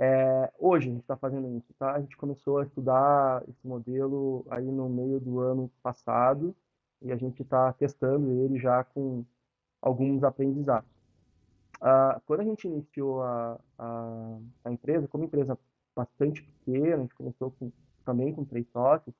É, 0.00 0.52
hoje 0.58 0.88
a 0.88 0.92
gente 0.92 1.02
está 1.02 1.16
fazendo 1.16 1.48
isso, 1.56 1.74
tá? 1.76 1.94
A 1.94 2.00
gente 2.00 2.16
começou 2.16 2.58
a 2.58 2.62
estudar 2.62 3.42
esse 3.48 3.66
modelo 3.66 4.46
aí 4.48 4.64
no 4.64 4.88
meio 4.88 5.18
do 5.18 5.40
ano 5.40 5.68
passado 5.82 6.54
e 7.02 7.10
a 7.10 7.16
gente 7.16 7.42
está 7.42 7.72
testando 7.72 8.30
ele 8.30 8.58
já 8.58 8.84
com 8.84 9.24
alguns 9.82 10.22
aprendizados. 10.22 10.88
Uh, 11.80 12.20
quando 12.26 12.40
a 12.40 12.44
gente 12.44 12.66
iniciou 12.66 13.22
a, 13.22 13.58
a, 13.76 14.38
a, 14.64 14.72
empresa, 14.72 15.08
como 15.08 15.24
empresa 15.24 15.58
bastante 15.94 16.42
pequena, 16.42 16.96
a 16.96 17.00
gente 17.00 17.14
começou 17.14 17.50
com, 17.52 17.72
também 18.04 18.32
com 18.32 18.44
três 18.44 18.68
sócios, 18.68 19.14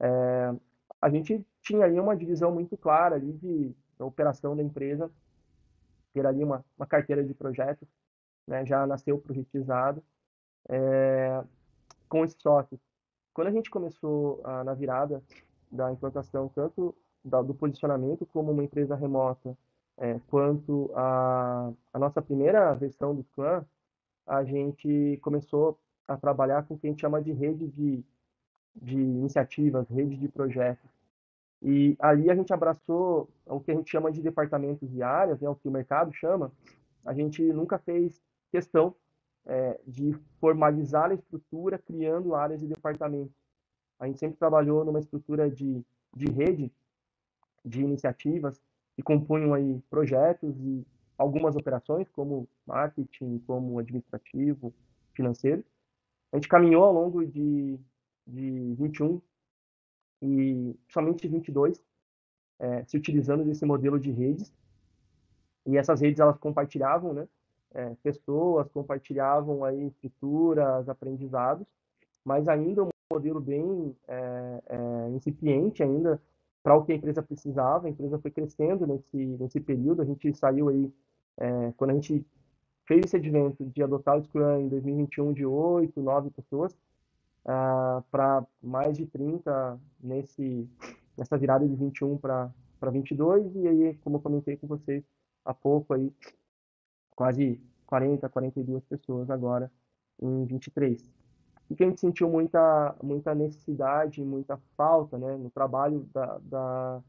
é, 0.00 0.54
a 1.00 1.08
gente 1.08 1.46
tinha 1.62 1.84
ali 1.84 1.98
uma 1.98 2.16
divisão 2.16 2.52
muito 2.52 2.76
clara 2.76 3.16
ali 3.16 3.32
de 3.34 3.74
a 3.98 4.04
operação 4.04 4.56
da 4.56 4.62
empresa, 4.62 5.10
ter 6.12 6.26
ali 6.26 6.42
uma, 6.42 6.64
uma 6.76 6.86
carteira 6.86 7.24
de 7.24 7.34
projetos, 7.34 7.88
né, 8.46 8.64
já 8.64 8.86
nasceu 8.86 9.18
projetizado, 9.18 10.02
é, 10.68 11.42
com 12.08 12.24
esses 12.24 12.40
sócios. 12.40 12.80
Quando 13.34 13.48
a 13.48 13.52
gente 13.52 13.70
começou 13.70 14.40
a, 14.44 14.64
na 14.64 14.74
virada 14.74 15.22
da 15.70 15.92
implantação, 15.92 16.48
tanto 16.48 16.94
da, 17.24 17.42
do 17.42 17.54
posicionamento 17.54 18.24
como 18.26 18.52
uma 18.52 18.64
empresa 18.64 18.94
remota, 18.94 19.56
é, 19.98 20.18
quanto 20.28 20.90
a, 20.94 21.72
a 21.92 21.98
nossa 21.98 22.22
primeira 22.22 22.74
versão 22.74 23.14
do 23.14 23.22
Scrum, 23.22 23.64
a 24.26 24.44
gente 24.44 25.18
começou 25.22 25.78
a 26.06 26.16
trabalhar 26.16 26.66
com 26.66 26.74
o 26.74 26.78
que 26.78 26.86
a 26.86 26.90
gente 26.90 27.00
chama 27.00 27.22
de 27.22 27.32
rede 27.32 27.66
de, 27.68 28.04
de 28.74 28.98
iniciativas, 28.98 29.88
rede 29.88 30.16
de 30.16 30.28
projetos. 30.28 30.95
E 31.68 31.96
ali 31.98 32.30
a 32.30 32.34
gente 32.36 32.52
abraçou 32.52 33.28
o 33.44 33.58
que 33.58 33.72
a 33.72 33.74
gente 33.74 33.90
chama 33.90 34.12
de 34.12 34.22
departamentos 34.22 34.94
e 34.94 35.02
áreas, 35.02 35.40
né, 35.40 35.48
o 35.48 35.56
que 35.56 35.66
o 35.66 35.70
mercado 35.72 36.12
chama. 36.12 36.52
A 37.04 37.12
gente 37.12 37.42
nunca 37.42 37.76
fez 37.76 38.22
questão 38.52 38.94
é, 39.44 39.80
de 39.84 40.12
formalizar 40.40 41.10
a 41.10 41.14
estrutura 41.14 41.76
criando 41.76 42.36
áreas 42.36 42.62
e 42.62 42.68
departamentos. 42.68 43.34
A 43.98 44.06
gente 44.06 44.20
sempre 44.20 44.38
trabalhou 44.38 44.84
numa 44.84 45.00
estrutura 45.00 45.50
de, 45.50 45.84
de 46.14 46.30
rede 46.30 46.72
de 47.64 47.82
iniciativas 47.82 48.62
que 48.94 49.02
compunham 49.02 49.52
aí 49.52 49.82
projetos 49.90 50.56
e 50.60 50.86
algumas 51.18 51.56
operações, 51.56 52.08
como 52.10 52.48
marketing, 52.64 53.42
como 53.44 53.80
administrativo, 53.80 54.72
financeiro. 55.14 55.64
A 56.30 56.36
gente 56.36 56.46
caminhou 56.46 56.84
ao 56.84 56.92
longo 56.92 57.26
de, 57.26 57.76
de 58.24 58.74
21 58.78 59.20
e 60.22 60.74
somente 60.88 61.28
22 61.28 61.82
é, 62.58 62.84
se 62.84 62.96
utilizando 62.96 63.44
desse 63.44 63.64
modelo 63.64 63.98
de 63.98 64.10
redes. 64.10 64.52
E 65.66 65.76
essas 65.76 66.00
redes 66.00 66.20
elas 66.20 66.38
compartilhavam, 66.38 67.12
né? 67.12 67.28
É, 67.74 67.94
pessoas 68.02 68.70
compartilhavam 68.70 69.64
aí 69.64 69.86
estruturas, 69.88 70.88
aprendizados, 70.88 71.66
mas 72.24 72.48
ainda 72.48 72.84
um 72.84 72.88
modelo 73.12 73.40
bem 73.40 73.94
é, 74.08 74.62
é, 74.68 75.10
incipiente 75.10 75.82
ainda 75.82 76.20
para 76.62 76.74
o 76.74 76.84
que 76.84 76.92
a 76.92 76.94
empresa 76.94 77.22
precisava. 77.22 77.86
A 77.86 77.90
empresa 77.90 78.18
foi 78.18 78.30
crescendo 78.30 78.86
nesse 78.86 79.16
nesse 79.38 79.60
período. 79.60 80.02
A 80.02 80.04
gente 80.04 80.32
saiu 80.34 80.68
aí 80.68 80.92
é, 81.38 81.72
quando 81.76 81.90
a 81.90 81.94
gente 81.94 82.24
fez 82.86 83.04
esse 83.04 83.16
advento 83.16 83.64
de 83.64 83.82
adotar 83.82 84.16
o 84.16 84.22
Scrum 84.22 84.60
em 84.60 84.68
2021 84.68 85.32
de 85.32 85.44
8, 85.44 86.00
9 86.00 86.30
pessoas, 86.30 86.76
uh, 87.46 88.02
para 88.10 88.44
mais 88.62 88.96
de 88.96 89.06
30 89.06 89.80
nesse, 90.00 90.68
nessa 91.16 91.38
virada 91.38 91.66
de 91.66 91.74
21 91.74 92.18
para 92.18 92.52
22, 92.90 93.54
e 93.56 93.68
aí, 93.68 93.94
como 94.02 94.16
eu 94.16 94.20
comentei 94.20 94.56
com 94.56 94.66
vocês 94.66 95.04
há 95.44 95.54
pouco, 95.54 95.94
aí, 95.94 96.12
quase 97.14 97.60
40, 97.86 98.28
42 98.28 98.84
pessoas 98.84 99.30
agora 99.30 99.70
em 100.20 100.44
23. 100.44 101.10
E 101.70 101.74
que 101.74 101.82
a 101.82 101.86
gente 101.86 102.00
sentiu 102.00 102.28
muita, 102.28 102.94
muita 103.02 103.34
necessidade, 103.34 104.24
muita 104.24 104.56
falta 104.76 105.18
né, 105.18 105.36
no 105.36 105.50
trabalho 105.50 106.08
da, 106.12 106.38
da, 106.38 107.02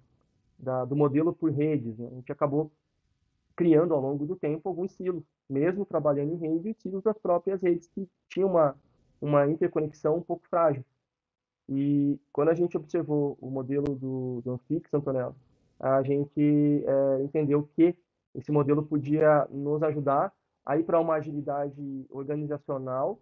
da, 0.57 0.85
do 0.85 0.95
modelo 0.95 1.33
por 1.33 1.51
redes. 1.51 1.97
Né? 1.97 2.07
A 2.11 2.15
gente 2.15 2.31
acabou 2.31 2.71
criando 3.55 3.93
ao 3.93 4.01
longo 4.01 4.25
do 4.25 4.35
tempo 4.35 4.67
alguns 4.67 4.91
silos, 4.93 5.23
mesmo 5.49 5.85
trabalhando 5.85 6.33
em 6.33 6.37
rede, 6.37 6.75
silos 6.79 7.03
das 7.03 7.17
próprias 7.17 7.61
redes 7.61 7.87
que 7.87 8.07
tinham 8.29 8.49
uma, 8.49 8.75
uma 9.21 9.47
interconexão 9.47 10.17
um 10.17 10.21
pouco 10.21 10.47
frágil. 10.47 10.83
E 11.69 12.19
quando 12.31 12.49
a 12.49 12.53
gente 12.53 12.77
observou 12.77 13.37
o 13.41 13.49
modelo 13.49 13.95
do, 13.95 14.41
do 14.41 14.51
Anfix, 14.51 14.93
Antonella, 14.93 15.35
a 15.79 16.01
gente 16.01 16.83
é, 16.85 17.23
entendeu 17.23 17.69
que 17.75 17.95
esse 18.33 18.51
modelo 18.51 18.83
podia 18.83 19.45
nos 19.49 19.83
ajudar 19.83 20.33
a 20.65 20.77
ir 20.77 20.83
para 20.83 20.99
uma 20.99 21.15
agilidade 21.15 22.05
organizacional, 22.09 23.19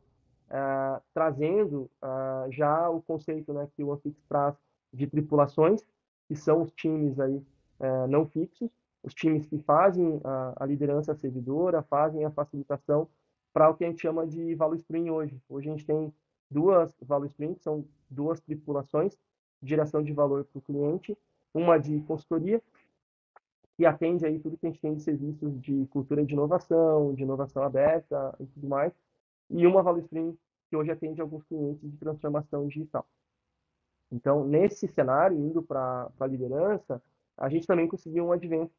é, 0.49 1.01
trazendo 1.13 1.89
é, 2.01 2.51
já 2.51 2.89
o 2.89 3.01
conceito 3.01 3.53
né, 3.53 3.67
que 3.75 3.83
o 3.83 3.91
Anfix 3.91 4.21
traz 4.27 4.55
de 4.93 5.07
tripulações, 5.07 5.81
que 6.27 6.35
são 6.35 6.61
os 6.61 6.71
times 6.71 7.19
aí 7.19 7.41
é, 7.79 8.07
não 8.07 8.25
fixos, 8.25 8.69
os 9.03 9.13
times 9.13 9.45
que 9.45 9.59
fazem 9.59 10.19
a, 10.23 10.53
a 10.63 10.65
liderança 10.65 11.13
servidora, 11.15 11.83
fazem 11.83 12.25
a 12.25 12.31
facilitação 12.31 13.07
para 13.55 13.69
o 13.69 13.73
que 13.73 13.85
a 13.85 13.87
gente 13.87 14.01
chama 14.01 14.27
de 14.27 14.53
value 14.53 14.75
stream 14.75 15.09
hoje. 15.15 15.41
Hoje 15.47 15.69
a 15.69 15.71
gente 15.71 15.85
tem 15.85 16.13
duas 16.51 16.93
value 17.01 17.27
streams, 17.27 17.63
são 17.63 17.87
duas 18.09 18.41
tripulações 18.41 19.17
de 19.61 19.69
geração 19.69 20.03
de 20.03 20.11
valor 20.11 20.43
para 20.43 20.59
o 20.59 20.61
cliente, 20.61 21.17
uma 21.53 21.77
de 21.77 22.01
consultoria, 22.01 22.61
que 23.77 23.85
atende 23.85 24.25
aí 24.25 24.39
tudo 24.39 24.57
que 24.57 24.67
a 24.67 24.69
gente 24.69 24.81
tem 24.81 24.93
de 24.93 25.01
serviços 25.01 25.57
de 25.61 25.85
cultura 25.85 26.25
de 26.25 26.33
inovação, 26.33 27.13
de 27.13 27.23
inovação 27.23 27.63
aberta 27.63 28.35
e 28.41 28.45
tudo 28.45 28.67
mais, 28.67 28.91
e 29.49 29.65
uma 29.65 29.81
value 29.81 30.01
stream 30.01 30.37
que 30.69 30.75
hoje 30.75 30.91
atende 30.91 31.21
alguns 31.21 31.45
clientes 31.45 31.89
de 31.89 31.97
transformação 31.97 32.67
digital. 32.67 33.07
Então, 34.11 34.45
nesse 34.45 34.85
cenário, 34.85 35.39
indo 35.39 35.63
para 35.63 36.11
a 36.19 36.27
liderança, 36.27 37.01
a 37.37 37.47
gente 37.47 37.65
também 37.65 37.87
conseguiu 37.87 38.25
um 38.25 38.33
advento 38.33 38.73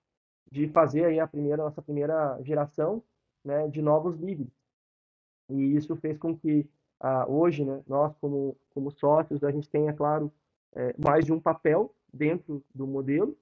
de 0.52 0.68
fazer 0.68 1.06
aí 1.06 1.18
a 1.18 1.26
primeira 1.26 1.62
nossa 1.62 1.80
primeira 1.80 2.38
geração 2.42 3.02
né, 3.42 3.68
de 3.68 3.80
novos 3.80 4.20
líderes 4.20 4.65
e 5.48 5.76
isso 5.76 5.96
fez 5.96 6.18
com 6.18 6.36
que 6.36 6.68
ah, 7.00 7.26
hoje, 7.28 7.64
né, 7.64 7.82
nós 7.86 8.16
como, 8.20 8.56
como 8.70 8.90
sócios, 8.90 9.44
a 9.44 9.50
gente 9.50 9.68
tenha, 9.68 9.92
claro, 9.92 10.32
é, 10.74 10.94
mais 10.98 11.24
de 11.24 11.32
um 11.32 11.40
papel 11.40 11.94
dentro 12.12 12.64
do 12.74 12.86
modelo, 12.86 13.36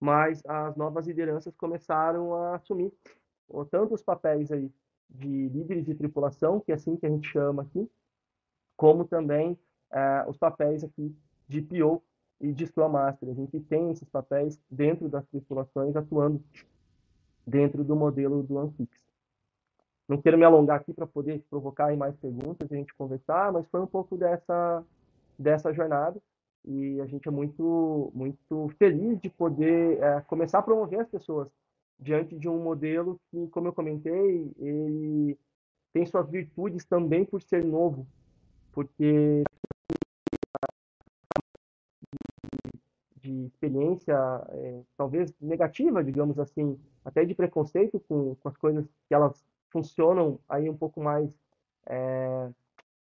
mas 0.00 0.42
as 0.46 0.76
novas 0.76 1.06
lideranças 1.06 1.54
começaram 1.56 2.34
a 2.34 2.56
assumir 2.56 2.92
tanto 3.70 3.94
os 3.94 4.02
papéis 4.02 4.52
aí 4.52 4.70
de 5.08 5.48
líderes 5.48 5.84
de 5.84 5.94
tripulação, 5.94 6.60
que 6.60 6.70
é 6.70 6.74
assim 6.74 6.96
que 6.96 7.06
a 7.06 7.08
gente 7.08 7.28
chama 7.28 7.62
aqui, 7.62 7.90
como 8.76 9.04
também 9.04 9.58
é, 9.90 10.24
os 10.28 10.36
papéis 10.36 10.84
aqui 10.84 11.14
de 11.48 11.62
PO 11.62 12.02
e 12.40 12.52
de 12.52 12.66
Scrum 12.66 12.90
Master. 12.90 13.28
A 13.30 13.34
gente 13.34 13.58
tem 13.60 13.90
esses 13.90 14.08
papéis 14.08 14.60
dentro 14.70 15.08
das 15.08 15.26
tripulações, 15.26 15.96
atuando 15.96 16.42
dentro 17.46 17.82
do 17.82 17.96
modelo 17.96 18.42
do 18.42 18.58
Anfix. 18.58 19.07
Não 20.08 20.20
quero 20.20 20.38
me 20.38 20.44
alongar 20.44 20.80
aqui 20.80 20.94
para 20.94 21.06
poder 21.06 21.44
provocar 21.50 21.94
mais 21.94 22.16
perguntas 22.16 22.70
e 22.70 22.74
a 22.74 22.78
gente 22.78 22.94
conversar, 22.94 23.52
mas 23.52 23.68
foi 23.68 23.80
um 23.80 23.86
pouco 23.86 24.16
dessa, 24.16 24.82
dessa 25.38 25.72
jornada. 25.72 26.18
E 26.64 27.00
a 27.00 27.06
gente 27.06 27.28
é 27.28 27.30
muito, 27.30 28.10
muito 28.14 28.70
feliz 28.78 29.20
de 29.20 29.28
poder 29.28 30.02
é, 30.02 30.20
começar 30.22 30.60
a 30.60 30.62
promover 30.62 31.00
as 31.00 31.08
pessoas 31.08 31.48
diante 31.98 32.38
de 32.38 32.48
um 32.48 32.62
modelo 32.62 33.20
que, 33.30 33.48
como 33.48 33.68
eu 33.68 33.72
comentei, 33.72 34.50
ele 34.56 35.38
tem 35.92 36.06
suas 36.06 36.28
virtudes 36.30 36.84
também 36.84 37.24
por 37.24 37.42
ser 37.42 37.64
novo, 37.64 38.06
porque 38.72 39.42
de 43.20 43.46
experiência, 43.46 44.14
é, 44.50 44.80
talvez 44.96 45.34
negativa, 45.40 46.02
digamos 46.02 46.38
assim, 46.38 46.78
até 47.04 47.24
de 47.24 47.34
preconceito 47.34 48.00
com, 48.08 48.34
com 48.36 48.48
as 48.48 48.56
coisas 48.56 48.86
que 49.06 49.14
elas 49.14 49.44
funcionam 49.70 50.38
aí 50.48 50.68
um 50.68 50.76
pouco 50.76 51.00
mais 51.00 51.30
é, 51.86 52.50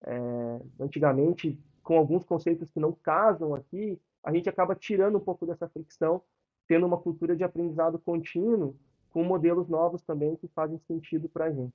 é, 0.07 0.61
antigamente 0.81 1.59
com 1.83 1.97
alguns 1.99 2.25
conceitos 2.25 2.71
que 2.71 2.81
não 2.81 2.93
casam 2.93 3.55
aqui, 3.55 4.01
a 4.23 4.33
gente 4.33 4.49
acaba 4.49 4.75
tirando 4.75 5.19
um 5.19 5.21
pouco 5.21 5.45
dessa 5.47 5.69
fricção, 5.69 6.23
tendo 6.67 6.87
uma 6.87 6.99
cultura 6.99 7.37
de 7.37 7.45
aprendizado 7.45 7.99
contínuo 7.99 8.75
com 9.11 9.23
modelos 9.23 9.69
novos 9.69 10.03
também 10.03 10.35
que 10.37 10.49
fazem 10.49 10.79
sentido 10.87 11.29
para 11.29 11.47
a 11.47 11.53
gente. 11.53 11.75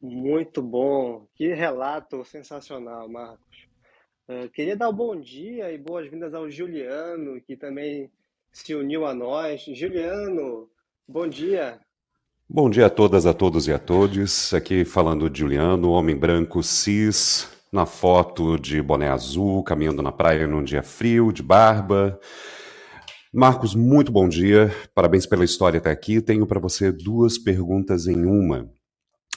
Muito 0.00 0.62
bom, 0.62 1.26
que 1.34 1.52
relato 1.52 2.24
sensacional, 2.24 3.08
Marcos. 3.08 3.68
Uh, 4.28 4.48
queria 4.50 4.76
dar 4.76 4.90
um 4.90 4.94
bom 4.94 5.16
dia 5.16 5.72
e 5.72 5.78
boas-vindas 5.78 6.34
ao 6.34 6.48
Juliano, 6.50 7.40
que 7.40 7.56
também 7.56 8.10
se 8.52 8.74
uniu 8.74 9.06
a 9.06 9.14
nós. 9.14 9.62
Juliano, 9.62 10.70
bom 11.08 11.26
dia. 11.26 11.80
Bom 12.46 12.68
dia 12.68 12.86
a 12.86 12.90
todas, 12.90 13.24
a 13.24 13.32
todos 13.32 13.66
e 13.66 13.72
a 13.72 13.78
todos. 13.78 14.52
Aqui 14.52 14.84
falando 14.84 15.30
de 15.30 15.40
Juliano, 15.40 15.90
homem 15.90 16.14
branco 16.14 16.62
cis, 16.62 17.48
na 17.72 17.86
foto 17.86 18.58
de 18.58 18.82
boné 18.82 19.08
azul, 19.08 19.64
caminhando 19.64 20.02
na 20.02 20.12
praia 20.12 20.46
num 20.46 20.62
dia 20.62 20.82
frio, 20.82 21.32
de 21.32 21.42
barba. 21.42 22.20
Marcos, 23.32 23.74
muito 23.74 24.12
bom 24.12 24.28
dia. 24.28 24.70
Parabéns 24.94 25.24
pela 25.24 25.42
história 25.42 25.78
até 25.78 25.90
aqui. 25.90 26.20
Tenho 26.20 26.46
para 26.46 26.60
você 26.60 26.92
duas 26.92 27.38
perguntas 27.38 28.06
em 28.06 28.26
uma. 28.26 28.68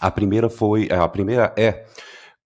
A 0.01 0.11
primeira 0.11 0.49
foi, 0.49 0.89
a 0.91 1.07
primeira 1.07 1.55
é 1.57 1.85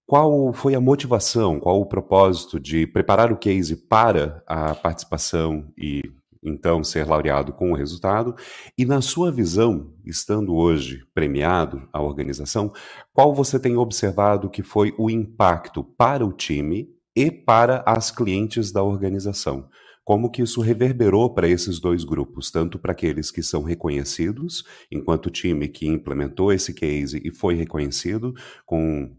qual 0.06 0.54
foi 0.54 0.76
a 0.76 0.80
motivação, 0.80 1.60
qual 1.60 1.82
o 1.82 1.88
propósito 1.88 2.60
de 2.60 2.86
preparar 2.86 3.32
o 3.32 3.38
case 3.38 3.76
para 3.76 4.44
a 4.46 4.76
participação 4.76 5.74
e 5.76 6.04
então 6.44 6.84
ser 6.84 7.06
laureado 7.08 7.54
com 7.54 7.72
o 7.72 7.76
resultado. 7.76 8.36
E 8.78 8.86
na 8.86 9.02
sua 9.02 9.32
visão, 9.32 9.94
estando 10.06 10.56
hoje 10.56 11.04
premiado 11.14 11.88
a 11.94 12.02
organização, 12.02 12.72
qual 13.14 13.34
você 13.34 13.60
tem 13.60 13.78
observado 13.78 14.50
que 14.50 14.64
foi 14.64 14.94
o 14.98 15.10
impacto 15.10 15.84
para 15.84 16.26
o 16.26 16.34
time 16.34 16.90
e 17.16 17.30
para 17.30 17.84
as 17.86 18.10
clientes 18.10 18.72
da 18.72 18.84
organização? 18.84 19.70
Como 20.04 20.32
que 20.32 20.42
isso 20.42 20.62
reverberou 20.62 21.34
para 21.34 21.48
esses 21.48 21.80
dois 21.80 22.04
grupos, 22.04 22.50
tanto 22.50 22.80
para 22.80 22.92
aqueles 22.92 23.30
que 23.30 23.44
são 23.44 23.62
reconhecidos, 23.62 24.66
enquanto 24.92 25.30
time 25.30 25.68
que 25.68 25.88
implementou 25.88 26.52
esse 26.52 26.74
case 26.74 27.22
e 27.24 27.34
foi 27.34 27.54
reconhecido 27.54 28.34
com 28.66 29.16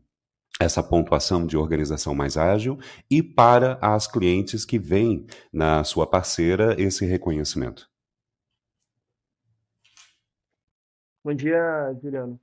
essa 0.62 0.82
pontuação 0.82 1.46
de 1.46 1.56
organização 1.56 2.14
mais 2.14 2.36
ágil 2.36 2.78
e 3.10 3.22
para 3.22 3.78
as 3.80 4.06
clientes 4.06 4.64
que 4.64 4.78
veem 4.78 5.26
na 5.52 5.84
sua 5.84 6.06
parceira 6.06 6.80
esse 6.80 7.04
reconhecimento. 7.04 7.90
Bom 11.24 11.34
dia, 11.34 11.94
Juliano. 12.02 12.40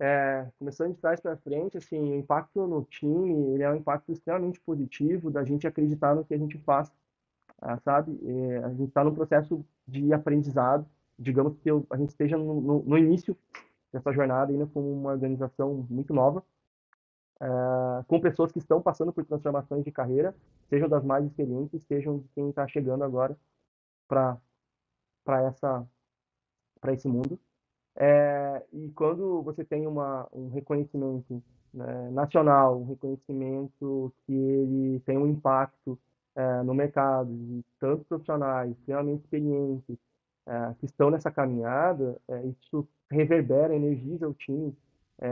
É, 0.00 0.48
começando 0.58 0.94
de 0.94 1.00
trás 1.00 1.20
para 1.20 1.36
frente, 1.36 1.78
assim, 1.78 1.98
o 1.98 2.16
impacto 2.16 2.66
no 2.66 2.82
time 2.84 3.54
ele 3.54 3.62
é 3.62 3.70
um 3.70 3.76
impacto 3.76 4.10
extremamente 4.10 4.60
positivo 4.60 5.30
da 5.30 5.44
gente 5.44 5.66
acreditar 5.66 6.14
no 6.16 6.24
que 6.24 6.34
a 6.34 6.38
gente 6.38 6.58
faz, 6.58 6.90
ah, 7.60 7.78
sabe? 7.78 8.18
É, 8.26 8.58
a 8.58 8.70
gente 8.70 8.88
está 8.88 9.04
num 9.04 9.14
processo 9.14 9.64
de 9.86 10.12
aprendizado, 10.12 10.84
digamos 11.16 11.56
que 11.58 11.70
eu, 11.70 11.86
a 11.88 11.96
gente 11.96 12.08
esteja 12.08 12.36
no, 12.36 12.60
no, 12.60 12.82
no 12.82 12.98
início 12.98 13.36
dessa 13.92 14.12
jornada 14.12 14.50
ainda 14.50 14.66
como 14.66 14.92
uma 14.92 15.12
organização 15.12 15.86
muito 15.88 16.12
nova, 16.12 16.44
uh, 17.40 18.04
com 18.06 18.20
pessoas 18.20 18.52
que 18.52 18.58
estão 18.58 18.80
passando 18.80 19.12
por 19.12 19.24
transformações 19.24 19.84
de 19.84 19.90
carreira, 19.90 20.34
sejam 20.68 20.88
das 20.88 21.04
mais 21.04 21.24
experientes, 21.24 21.84
sejam 21.84 22.18
de 22.18 22.28
quem 22.34 22.48
está 22.48 22.66
chegando 22.68 23.04
agora 23.04 23.36
para 24.08 24.38
essa 25.42 25.86
para 26.80 26.92
esse 26.92 27.08
mundo. 27.08 27.38
É, 27.96 28.62
e 28.72 28.90
quando 28.90 29.42
você 29.42 29.64
tem 29.64 29.86
uma, 29.86 30.28
um 30.32 30.50
reconhecimento 30.50 31.42
né, 31.72 32.10
nacional, 32.10 32.80
um 32.80 32.86
reconhecimento 32.86 34.12
que 34.26 34.32
ele 34.32 35.00
tem 35.00 35.16
um 35.16 35.26
impacto 35.26 35.98
é, 36.34 36.62
no 36.62 36.74
mercado, 36.74 37.32
de 37.32 37.64
tantos 37.78 38.06
profissionais 38.06 38.70
extremamente 38.72 39.22
experientes 39.22 39.96
é, 40.46 40.74
que 40.78 40.86
estão 40.86 41.10
nessa 41.10 41.30
caminhada, 41.30 42.20
é, 42.28 42.44
isso 42.46 42.86
reverbera, 43.10 43.74
energiza 43.74 44.28
o 44.28 44.34
time 44.34 44.76
é, 45.18 45.28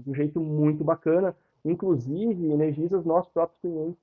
de 0.00 0.10
um 0.10 0.14
jeito 0.14 0.40
muito 0.40 0.82
bacana 0.82 1.36
inclusive 1.70 2.50
energiza 2.50 2.98
os 2.98 3.04
nossos 3.04 3.32
próprios 3.32 3.60
clientes, 3.60 4.00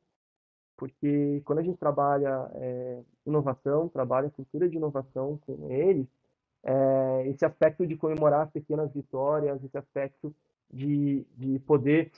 porque 0.78 1.42
quando 1.46 1.60
a 1.60 1.64
gente 1.64 1.78
trabalha 1.78 2.50
é, 2.56 3.02
inovação, 3.26 3.88
trabalha 3.90 4.30
cultura 4.30 4.68
de 4.70 4.78
inovação 4.78 5.38
com 5.46 5.72
eles, 5.72 6.08
é, 6.64 7.28
esse 7.28 7.46
aspecto 7.46 7.86
de 7.86 7.96
comemorar 7.96 8.42
as 8.42 8.52
pequenas 8.52 8.92
vitórias, 8.94 9.64
esse 9.64 9.78
aspecto 9.78 10.34
de, 10.72 11.26
de 11.38 11.60
poder 11.60 12.12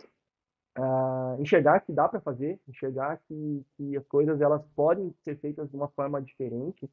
uh, 0.78 1.42
enxergar 1.42 1.82
que 1.82 1.92
dá 1.92 2.08
para 2.08 2.20
fazer, 2.22 2.60
enxergar 2.68 3.18
que, 3.28 3.66
que 3.76 3.98
as 3.98 4.06
coisas 4.08 4.40
elas 4.42 4.64
podem 4.76 5.14
ser 5.24 5.38
feitas 5.38 5.70
de 5.70 5.76
uma 5.76 5.88
forma 5.90 6.22
diferente, 6.22 6.90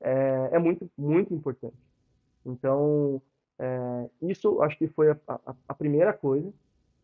é, 0.00 0.50
é 0.52 0.58
muito, 0.58 0.90
muito 0.96 1.32
importante. 1.32 1.76
Então, 2.44 3.22
é, 3.58 4.10
isso 4.22 4.60
acho 4.62 4.76
que 4.76 4.88
foi 4.88 5.10
a, 5.10 5.16
a, 5.28 5.54
a, 5.68 5.74
primeira 5.74 6.12
coisa 6.12 6.52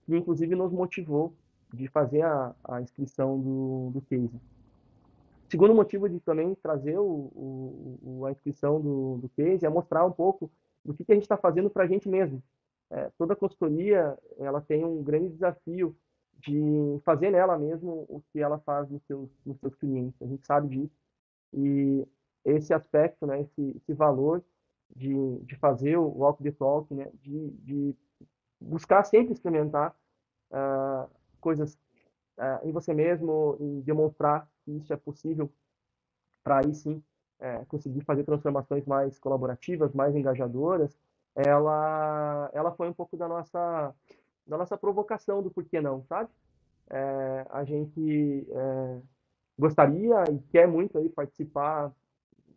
que, 0.08 0.16
inclusive, 0.16 0.54
nos 0.54 0.72
motivou 0.72 1.34
de 1.72 1.86
fazer 1.88 2.22
a, 2.22 2.54
a 2.64 2.80
inscrição 2.80 3.38
do, 3.38 3.90
do 3.92 4.00
case. 4.00 4.40
Segundo 5.50 5.74
motivo 5.74 6.08
de 6.08 6.18
também 6.20 6.54
trazer 6.54 6.98
o, 6.98 7.30
o, 8.02 8.24
a 8.26 8.32
inscrição 8.32 8.80
do, 8.80 9.18
do 9.18 9.28
case 9.30 9.66
é 9.66 9.68
mostrar 9.68 10.06
um 10.06 10.10
pouco 10.10 10.50
do 10.82 10.94
que, 10.94 11.04
que 11.04 11.12
a 11.12 11.14
gente 11.14 11.24
está 11.24 11.36
fazendo 11.36 11.68
para 11.68 11.84
a 11.84 11.86
gente 11.86 12.08
mesmo. 12.08 12.42
É, 12.90 13.10
toda 13.18 13.36
consultoria 13.36 14.16
ela 14.38 14.62
tem 14.62 14.82
um 14.82 15.02
grande 15.02 15.28
desafio 15.28 15.94
de 16.40 16.98
fazer 17.04 17.30
nela 17.30 17.58
mesmo 17.58 18.06
o 18.08 18.22
que 18.32 18.40
ela 18.40 18.58
faz 18.60 18.88
nos 18.88 19.02
seus, 19.04 19.28
nos 19.44 19.58
seus 19.58 19.74
clientes. 19.74 20.20
A 20.22 20.26
gente 20.26 20.46
sabe 20.46 20.68
disso. 20.68 20.96
E 21.52 22.06
esse 22.46 22.72
aspecto, 22.72 23.26
né, 23.26 23.42
esse, 23.42 23.76
esse 23.76 23.92
valor 23.92 24.42
de, 24.96 25.38
de 25.40 25.54
fazer 25.56 25.98
o 25.98 26.08
walk 26.16 26.42
the 26.42 26.52
talk, 26.52 26.94
né, 26.94 27.10
de, 27.22 27.50
de 27.62 27.96
buscar 28.60 29.04
sempre 29.04 29.32
experimentar 29.32 29.94
uh, 30.50 31.08
coisas 31.40 31.74
uh, 32.38 32.66
em 32.66 32.72
você 32.72 32.92
mesmo 32.92 33.56
e 33.60 33.82
demonstrar 33.82 34.48
que 34.64 34.72
isso 34.72 34.92
é 34.92 34.96
possível 34.96 35.50
para 36.42 36.58
aí 36.58 36.74
sim 36.74 37.02
uh, 37.40 37.66
conseguir 37.66 38.02
fazer 38.02 38.24
transformações 38.24 38.84
mais 38.86 39.18
colaborativas, 39.18 39.92
mais 39.92 40.14
engajadoras, 40.16 40.98
ela, 41.34 42.50
ela 42.52 42.72
foi 42.72 42.88
um 42.88 42.92
pouco 42.92 43.16
da 43.16 43.28
nossa 43.28 43.94
da 44.46 44.56
nossa 44.56 44.76
provocação 44.78 45.42
do 45.42 45.50
porquê 45.50 45.80
não, 45.80 46.02
sabe? 46.04 46.30
É, 46.90 47.46
a 47.50 47.64
gente 47.64 48.46
é, 48.50 49.00
gostaria 49.58 50.24
e 50.32 50.38
quer 50.50 50.66
muito 50.66 50.96
aí 50.96 51.08
participar 51.10 51.92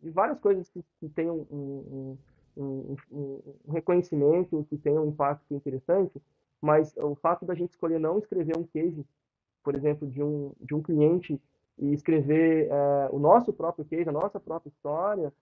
de 0.02 0.10
várias 0.10 0.40
coisas 0.40 0.68
que, 0.70 0.82
que 0.98 1.08
tenham 1.10 1.46
um, 1.50 1.54
um, 1.54 2.18
um, 2.56 2.96
um, 3.10 3.40
reconhecimento, 3.70 4.64
que 4.68 4.76
tenham 4.76 5.04
um 5.04 5.08
impacto 5.08 5.54
interessante, 5.54 6.20
mas 6.60 6.96
o 6.96 7.14
fato 7.14 7.44
da 7.44 7.54
gente 7.54 7.70
escolher 7.70 7.98
não 7.98 8.18
escrever 8.18 8.56
um 8.56 8.64
case, 8.64 9.04
por 9.62 9.74
exemplo, 9.74 10.08
de 10.08 10.22
um, 10.22 10.52
de 10.60 10.74
um 10.74 10.82
cliente 10.82 11.40
e 11.78 11.92
escrever 11.92 12.68
é, 12.70 13.08
o 13.10 13.18
nosso 13.18 13.52
próprio 13.52 13.84
case, 13.84 14.08
a 14.08 14.12
nossa 14.12 14.38
própria 14.38 14.70
história, 14.70 15.32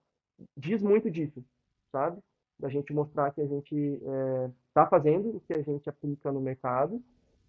diz 0.55 0.81
muito 0.81 1.09
disso, 1.11 1.43
sabe? 1.91 2.19
Da 2.57 2.69
gente 2.69 2.93
mostrar 2.93 3.31
que 3.31 3.41
a 3.41 3.45
gente 3.45 3.75
está 3.75 4.83
é, 4.83 4.89
fazendo 4.89 5.37
o 5.37 5.39
que 5.41 5.53
a 5.53 5.61
gente 5.61 5.89
aplica 5.89 6.31
no 6.31 6.41
mercado 6.41 7.01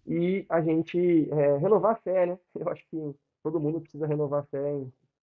e 0.05 0.45
a 0.49 0.61
gente 0.61 1.29
é, 1.31 1.57
renovar 1.57 1.93
a 1.93 1.95
fé, 1.95 2.25
né? 2.25 2.39
Eu 2.55 2.69
acho 2.69 2.85
que 2.89 3.15
todo 3.41 3.59
mundo 3.59 3.81
precisa 3.81 4.05
renovar 4.05 4.41
a 4.41 4.45
fé 4.45 4.71
em, 4.71 4.91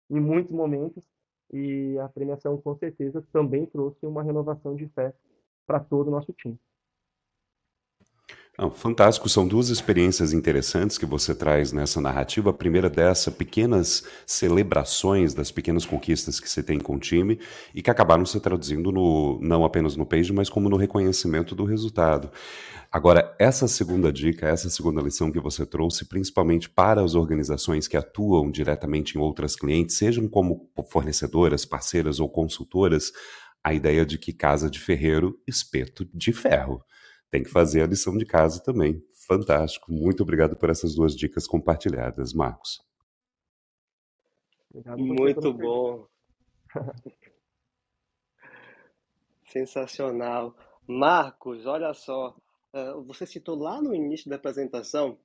em 0.10 0.20
muitos 0.20 0.52
momentos 0.52 1.04
e 1.52 1.98
a 2.00 2.10
premiação 2.10 2.58
com 2.58 2.76
certeza 2.78 3.26
também 3.32 3.66
trouxe 3.66 4.06
uma 4.06 4.24
renovação 4.24 4.76
de 4.76 4.88
fé 4.90 5.14
para 5.66 5.80
todo 5.80 6.08
o 6.08 6.12
nosso 6.12 6.34
time. 6.34 6.60
Não, 8.60 8.72
fantástico, 8.72 9.30
são 9.30 9.48
duas 9.48 9.70
experiências 9.70 10.34
interessantes 10.34 10.98
que 10.98 11.06
você 11.06 11.36
traz 11.36 11.72
nessa 11.72 12.02
narrativa. 12.02 12.50
A 12.50 12.54
primeira 12.54 12.90
dessa, 12.90 13.30
pequenas 13.30 14.04
celebrações 14.26 15.36
das 15.36 15.52
pequenas 15.52 15.86
conquistas 15.86 16.40
que 16.40 16.50
você 16.50 16.64
tem 16.64 16.80
com 16.80 16.96
o 16.96 17.00
time 17.00 17.40
e 17.72 17.84
que 17.84 17.92
acabaram 17.92 18.26
se 18.26 18.40
traduzindo 18.40 18.92
no, 18.92 19.40
não 19.44 19.64
apenas 19.64 19.96
no 19.96 20.08
page, 20.08 20.34
mas 20.34 20.50
como 20.50 20.70
no 20.70 20.76
reconhecimento 20.76 21.54
do 21.54 21.66
resultado. 21.66 22.32
Agora, 22.92 23.36
essa 23.38 23.68
segunda 23.68 24.12
dica, 24.12 24.48
essa 24.48 24.72
segunda 24.72 25.04
lição 25.04 25.32
que 25.32 25.40
você 25.40 25.64
trouxe, 25.64 26.06
principalmente 26.06 26.68
para 26.68 27.04
as 27.04 27.14
organizações 27.14 27.88
que 27.88 27.96
atuam 27.96 28.50
diretamente 28.50 29.16
em 29.16 29.22
outras 29.22 29.56
clientes, 29.56 29.98
sejam 29.98 30.28
como 30.28 30.68
fornecedoras, 30.90 31.64
parceiras 31.64 32.20
ou 32.20 32.28
consultoras, 32.28 33.12
a 33.64 33.72
ideia 33.72 34.04
de 34.04 34.18
que 34.18 34.34
casa 34.34 34.68
de 34.68 34.80
ferreiro, 34.80 35.38
espeto 35.46 36.10
de 36.12 36.34
ferro 36.34 36.82
tem 37.30 37.44
que 37.44 37.50
fazer 37.50 37.82
a 37.82 37.88
lição 37.88 38.18
de 38.18 38.26
casa 38.26 38.62
também. 38.64 39.04
Fantástico. 39.28 39.92
Muito 39.92 40.24
obrigado 40.24 40.56
por 40.56 40.70
essas 40.70 40.96
duas 40.96 41.16
dicas 41.16 41.46
compartilhadas, 41.46 42.34
Marcos. 42.34 42.82
Obrigado 44.70 45.00
Muito 45.00 45.54
bom. 45.54 46.08
Sensacional. 49.52 50.56
Marcos, 50.88 51.66
olha 51.66 51.94
só, 51.94 52.36
eh, 52.74 52.94
você 53.06 53.26
citou 53.26 53.58
lá 53.58 53.82
no 53.82 53.94
início 53.94 54.30
da 54.30 54.36
apresentação 54.36 55.20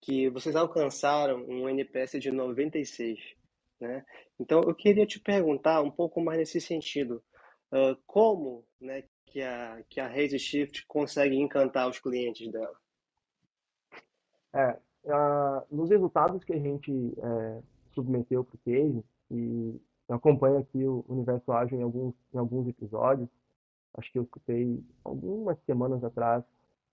que 0.00 0.28
vocês 0.28 0.54
alcançaram 0.54 1.38
um 1.46 1.68
NPS 1.68 2.20
de 2.20 2.30
96, 2.30 3.18
né? 3.80 4.04
Então 4.38 4.60
eu 4.62 4.74
queria 4.74 5.06
te 5.06 5.18
perguntar 5.18 5.80
um 5.82 5.90
pouco 5.90 6.20
mais 6.20 6.38
nesse 6.38 6.60
sentido, 6.60 7.22
eh, 7.72 7.96
como, 8.06 8.66
né, 8.80 9.04
que 9.34 9.42
a, 9.42 9.82
que 9.90 9.98
a 9.98 10.06
Raise 10.06 10.38
Shift 10.38 10.86
consegue 10.86 11.34
encantar 11.34 11.88
os 11.88 11.98
clientes 11.98 12.48
dela? 12.52 12.76
É, 14.52 14.78
nos 15.72 15.90
resultados 15.90 16.44
que 16.44 16.52
a 16.52 16.58
gente 16.58 16.92
é, 17.18 17.60
submeteu 17.92 18.44
para 18.44 18.54
o 18.54 18.58
case, 18.58 19.04
e 19.32 19.80
acompanha 20.08 20.60
aqui 20.60 20.84
o 20.86 21.04
Universo 21.08 21.50
Ágil 21.50 21.80
em 21.80 21.82
alguns, 21.82 22.14
em 22.32 22.38
alguns 22.38 22.68
episódios, 22.68 23.28
acho 23.94 24.12
que 24.12 24.20
eu 24.20 24.22
escutei 24.22 24.80
algumas 25.02 25.58
semanas 25.66 26.04
atrás, 26.04 26.44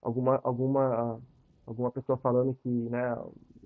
alguma, 0.02 0.40
alguma, 0.44 1.22
alguma 1.68 1.92
pessoa 1.92 2.18
falando 2.18 2.58
que 2.64 2.70
né, 2.70 3.16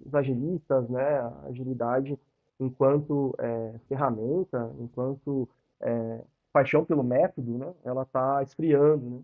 os 0.06 0.14
agilistas, 0.14 0.90
né, 0.90 1.20
a 1.20 1.44
agilidade 1.48 2.20
enquanto 2.60 3.34
é, 3.40 3.80
ferramenta, 3.88 4.70
enquanto 4.80 5.48
é, 5.80 6.22
paixão 6.56 6.86
pelo 6.86 7.04
método, 7.04 7.58
né, 7.58 7.74
ela 7.84 8.04
está 8.04 8.42
esfriando, 8.42 9.10
né? 9.10 9.24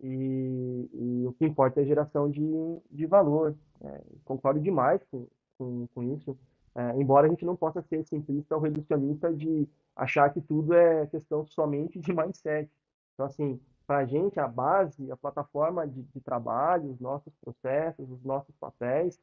E, 0.00 0.88
e, 0.94 1.26
o 1.26 1.32
que 1.32 1.44
importa 1.44 1.80
é 1.80 1.82
a 1.82 1.86
geração 1.86 2.30
de, 2.30 2.40
de 2.88 3.04
valor. 3.04 3.56
É, 3.80 4.00
concordo 4.24 4.60
demais 4.60 5.02
com, 5.10 5.26
com, 5.58 5.88
com 5.88 6.02
isso, 6.04 6.38
é, 6.76 6.96
embora 6.96 7.26
a 7.26 7.30
gente 7.30 7.44
não 7.44 7.56
possa 7.56 7.82
ser 7.82 8.04
simplista 8.04 8.54
ou 8.54 8.60
reducionista 8.60 9.34
de 9.34 9.68
achar 9.96 10.32
que 10.32 10.40
tudo 10.40 10.72
é 10.72 11.04
questão 11.08 11.44
somente 11.46 11.98
de 11.98 12.12
mindset. 12.12 12.70
Então, 13.14 13.26
assim, 13.26 13.60
para 13.84 13.98
a 13.98 14.04
gente, 14.04 14.38
a 14.38 14.46
base, 14.46 15.10
a 15.10 15.16
plataforma 15.16 15.84
de, 15.84 16.04
de, 16.04 16.20
trabalho, 16.20 16.92
os 16.92 17.00
nossos 17.00 17.34
processos, 17.40 18.08
os 18.08 18.22
nossos 18.22 18.54
papéis, 18.54 19.18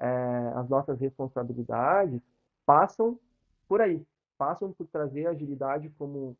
é, 0.00 0.06
as 0.54 0.70
nossas 0.70 0.98
responsabilidades, 0.98 2.22
passam 2.64 3.18
por 3.68 3.82
aí, 3.82 4.02
passam 4.38 4.72
por 4.72 4.86
trazer 4.86 5.26
agilidade 5.26 5.90
como 5.98 6.34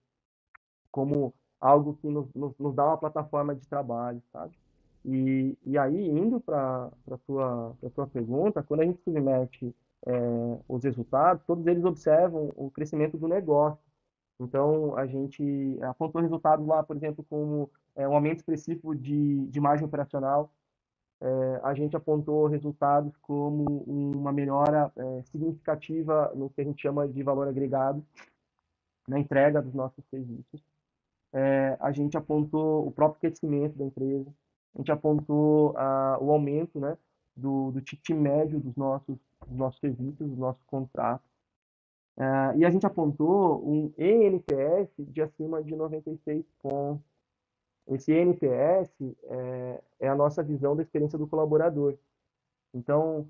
como 0.94 1.34
algo 1.60 1.94
que 1.96 2.06
nos, 2.08 2.32
nos, 2.32 2.56
nos 2.56 2.72
dá 2.72 2.84
uma 2.84 2.96
plataforma 2.96 3.52
de 3.52 3.66
trabalho, 3.66 4.22
sabe? 4.32 4.56
E, 5.04 5.58
e 5.66 5.76
aí, 5.76 6.08
indo 6.08 6.40
para 6.40 6.88
a 7.10 7.16
sua, 7.26 7.74
sua 7.92 8.06
pergunta, 8.06 8.62
quando 8.62 8.82
a 8.82 8.84
gente 8.84 9.02
submete 9.02 9.74
é, 10.06 10.12
os 10.68 10.84
resultados, 10.84 11.42
todos 11.46 11.66
eles 11.66 11.84
observam 11.84 12.52
o 12.54 12.70
crescimento 12.70 13.18
do 13.18 13.26
negócio. 13.26 13.82
Então, 14.38 14.96
a 14.96 15.04
gente 15.04 15.42
apontou 15.82 16.22
resultados 16.22 16.64
lá, 16.64 16.80
por 16.84 16.96
exemplo, 16.96 17.26
como 17.28 17.68
é, 17.96 18.06
um 18.06 18.14
aumento 18.14 18.38
específico 18.38 18.94
de, 18.94 19.46
de 19.48 19.60
margem 19.60 19.84
operacional. 19.84 20.48
É, 21.20 21.60
a 21.64 21.74
gente 21.74 21.96
apontou 21.96 22.46
resultados 22.46 23.16
como 23.16 23.64
uma 24.14 24.32
melhora 24.32 24.92
é, 24.96 25.22
significativa 25.24 26.32
no 26.36 26.50
que 26.50 26.60
a 26.60 26.64
gente 26.64 26.80
chama 26.80 27.08
de 27.08 27.22
valor 27.24 27.48
agregado 27.48 28.04
na 29.08 29.18
entrega 29.18 29.60
dos 29.60 29.74
nossos 29.74 30.04
serviços 30.08 30.73
é, 31.34 31.76
a 31.80 31.90
gente 31.90 32.16
apontou 32.16 32.86
o 32.86 32.92
próprio 32.92 33.20
crescimento 33.20 33.76
da 33.76 33.84
empresa, 33.84 34.32
a 34.74 34.78
gente 34.78 34.92
apontou 34.92 35.76
a, 35.76 36.16
o 36.20 36.30
aumento 36.30 36.78
né, 36.78 36.96
do, 37.36 37.72
do 37.72 37.80
ticket 37.80 38.16
médio 38.16 38.60
dos 38.60 38.76
nossos, 38.76 39.16
dos 39.46 39.56
nossos 39.56 39.80
serviços, 39.80 40.28
dos 40.28 40.38
nossos 40.38 40.62
contratos. 40.64 41.26
É, 42.16 42.58
e 42.58 42.64
a 42.64 42.70
gente 42.70 42.86
apontou 42.86 43.68
um 43.68 43.92
ENPS 43.98 44.92
de 44.98 45.20
acima 45.20 45.60
de 45.60 45.74
96 45.74 46.44
pontos. 46.62 47.04
Esse 47.88 48.12
ENPS 48.12 48.94
é, 49.24 49.82
é 50.00 50.08
a 50.08 50.14
nossa 50.14 50.42
visão 50.42 50.76
da 50.76 50.82
experiência 50.82 51.18
do 51.18 51.26
colaborador. 51.26 51.96
Então, 52.72 53.28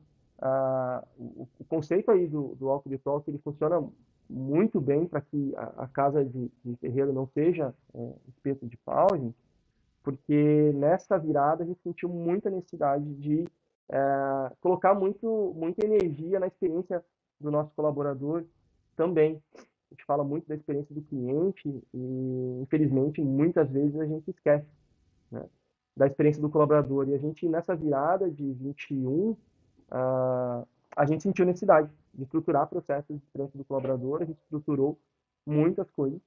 o, 1.19 1.49
o, 1.59 1.65
conceito 1.65 2.11
aí 2.11 2.27
do, 2.27 2.55
do 2.55 2.69
Alto 2.69 2.89
de 2.89 2.99
Talk, 2.99 3.29
ele 3.29 3.39
funciona 3.39 3.83
muito 4.29 4.81
bem 4.81 5.07
para 5.07 5.21
que 5.21 5.55
a, 5.57 5.85
a, 5.85 5.89
casa 5.89 6.25
de, 6.25 6.51
de 6.65 6.77
terreiro 6.77 7.13
não 7.13 7.27
seja 7.27 7.75
é, 7.95 8.13
espeto 8.29 8.67
de 8.67 8.77
pau, 8.79 9.09
gente, 9.17 9.37
porque 10.03 10.73
nessa 10.75 11.19
virada 11.19 11.63
a 11.63 11.67
gente 11.67 11.81
sentiu 11.83 12.09
muita 12.09 12.51
necessidade 12.51 13.05
de 13.15 13.47
é, 13.91 14.53
colocar 14.61 14.95
muito, 14.95 15.55
muita 15.57 15.85
energia 15.85 16.41
na 16.41 16.47
experiência 16.47 17.05
do 17.41 17.51
nosso 17.51 17.71
colaborador 17.75 18.45
também. 18.97 19.43
A 19.57 19.95
gente 19.95 20.05
fala 20.07 20.25
muito 20.25 20.49
da 20.49 20.55
experiência 20.55 20.95
do 20.95 21.03
cliente 21.03 21.83
e, 21.93 22.61
infelizmente, 22.63 23.23
muitas 23.23 23.71
vezes 23.71 23.99
a 24.01 24.07
gente 24.07 24.31
esquece. 24.31 24.67
Né? 25.31 25.45
da 25.97 26.07
experiência 26.07 26.43
do 26.43 26.51
colaborador. 26.51 27.09
E 27.09 27.15
a 27.15 27.19
gente, 27.19 27.49
nessa 27.49 27.75
virada 27.75 28.31
de 28.31 28.53
21, 28.53 29.31
uh, 29.31 29.37
a 30.97 31.05
gente 31.07 31.23
sentiu 31.23 31.45
necessidade 31.45 31.91
de 32.13 32.23
estruturar 32.23 32.69
processos 32.69 33.17
de 33.17 33.23
experiência 33.23 33.59
do 33.59 33.65
colaborador, 33.65 34.23
a 34.23 34.25
gente 34.25 34.41
estruturou 34.41 34.99
muitas 35.45 35.91
coisas. 35.91 36.21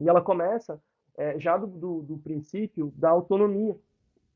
E 0.00 0.08
ela 0.08 0.22
começa 0.22 0.80
é, 1.16 1.38
já 1.38 1.56
do, 1.56 1.66
do, 1.66 2.02
do, 2.02 2.18
princípio 2.18 2.92
da 2.96 3.10
autonomia 3.10 3.74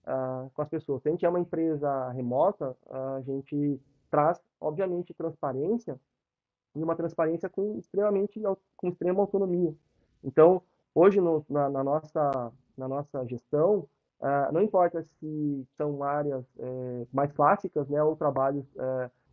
uh, 0.07 0.51
com 0.55 0.63
as 0.63 0.69
pessoas. 0.69 1.03
Se 1.03 1.09
a 1.09 1.11
gente 1.11 1.25
é 1.25 1.29
uma 1.29 1.41
empresa 1.41 2.11
remota, 2.11 2.77
a 2.89 3.21
gente 3.23 3.81
traz, 4.11 4.41
obviamente, 4.61 5.15
transparência 5.15 5.99
e 6.77 6.83
uma 6.83 6.95
transparência 6.95 7.49
com 7.49 7.77
extremamente 7.79 8.41
com 8.77 8.89
extrema 8.89 9.21
autonomia. 9.21 9.75
Então, 10.23 10.63
hoje 10.95 11.21
no, 11.21 11.45
na, 11.49 11.69
na, 11.69 11.83
nossa 11.83 12.53
na 12.77 12.87
nossa 12.87 13.27
gestão, 13.27 13.89
uh, 14.21 14.53
não 14.53 14.63
importa 14.63 15.03
se 15.03 15.67
são 15.77 16.03
áreas 16.05 16.45
é, 16.59 17.07
mais 17.13 17.33
clássicas, 17.33 17.89
né, 17.89 18.01
ou 18.03 18.15
trabalhos 18.15 18.65